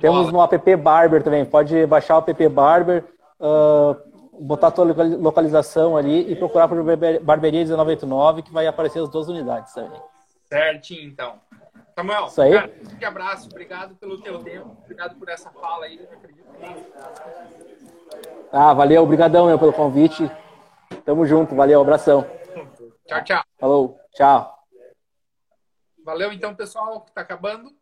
Temos 0.00 0.32
no 0.32 0.42
app 0.42 0.76
Barber 0.76 1.22
também, 1.22 1.44
pode 1.44 1.86
baixar 1.86 2.16
o 2.16 2.18
app 2.18 2.48
Barber. 2.48 3.04
Uh, 3.38 3.94
botar 4.40 4.66
a 4.66 4.70
tua 4.70 4.84
localização 4.84 5.96
ali 5.96 6.30
e 6.30 6.34
procurar 6.34 6.68
por 6.68 6.82
Barbearia 7.22 7.60
1989, 7.60 8.42
que 8.42 8.52
vai 8.52 8.66
aparecer 8.66 9.00
as 9.00 9.08
duas 9.08 9.28
unidades 9.28 9.72
também. 9.72 10.00
Certinho, 10.48 11.08
então. 11.08 11.34
Samuel, 11.98 12.26
Isso 12.26 12.42
aí? 12.42 12.52
Cara, 12.52 12.70
um 13.02 13.06
abraço, 13.06 13.48
obrigado 13.48 13.96
pelo 13.96 14.20
teu 14.20 14.38
tempo, 14.44 14.76
obrigado 14.84 15.18
por 15.18 15.30
essa 15.30 15.50
fala 15.50 15.86
aí, 15.86 16.06
Ah, 18.52 18.74
valeu, 18.74 19.02
obrigadão 19.02 19.46
meu, 19.46 19.58
pelo 19.58 19.72
convite. 19.72 20.30
Tamo 21.06 21.24
junto, 21.24 21.54
valeu, 21.54 21.80
abração. 21.80 22.26
Tchau, 23.06 23.24
tchau. 23.24 23.42
Falou, 23.58 23.98
tchau. 24.12 24.58
Valeu 26.04 26.30
então, 26.32 26.54
pessoal, 26.54 27.00
que 27.00 27.12
tá 27.12 27.22
acabando. 27.22 27.74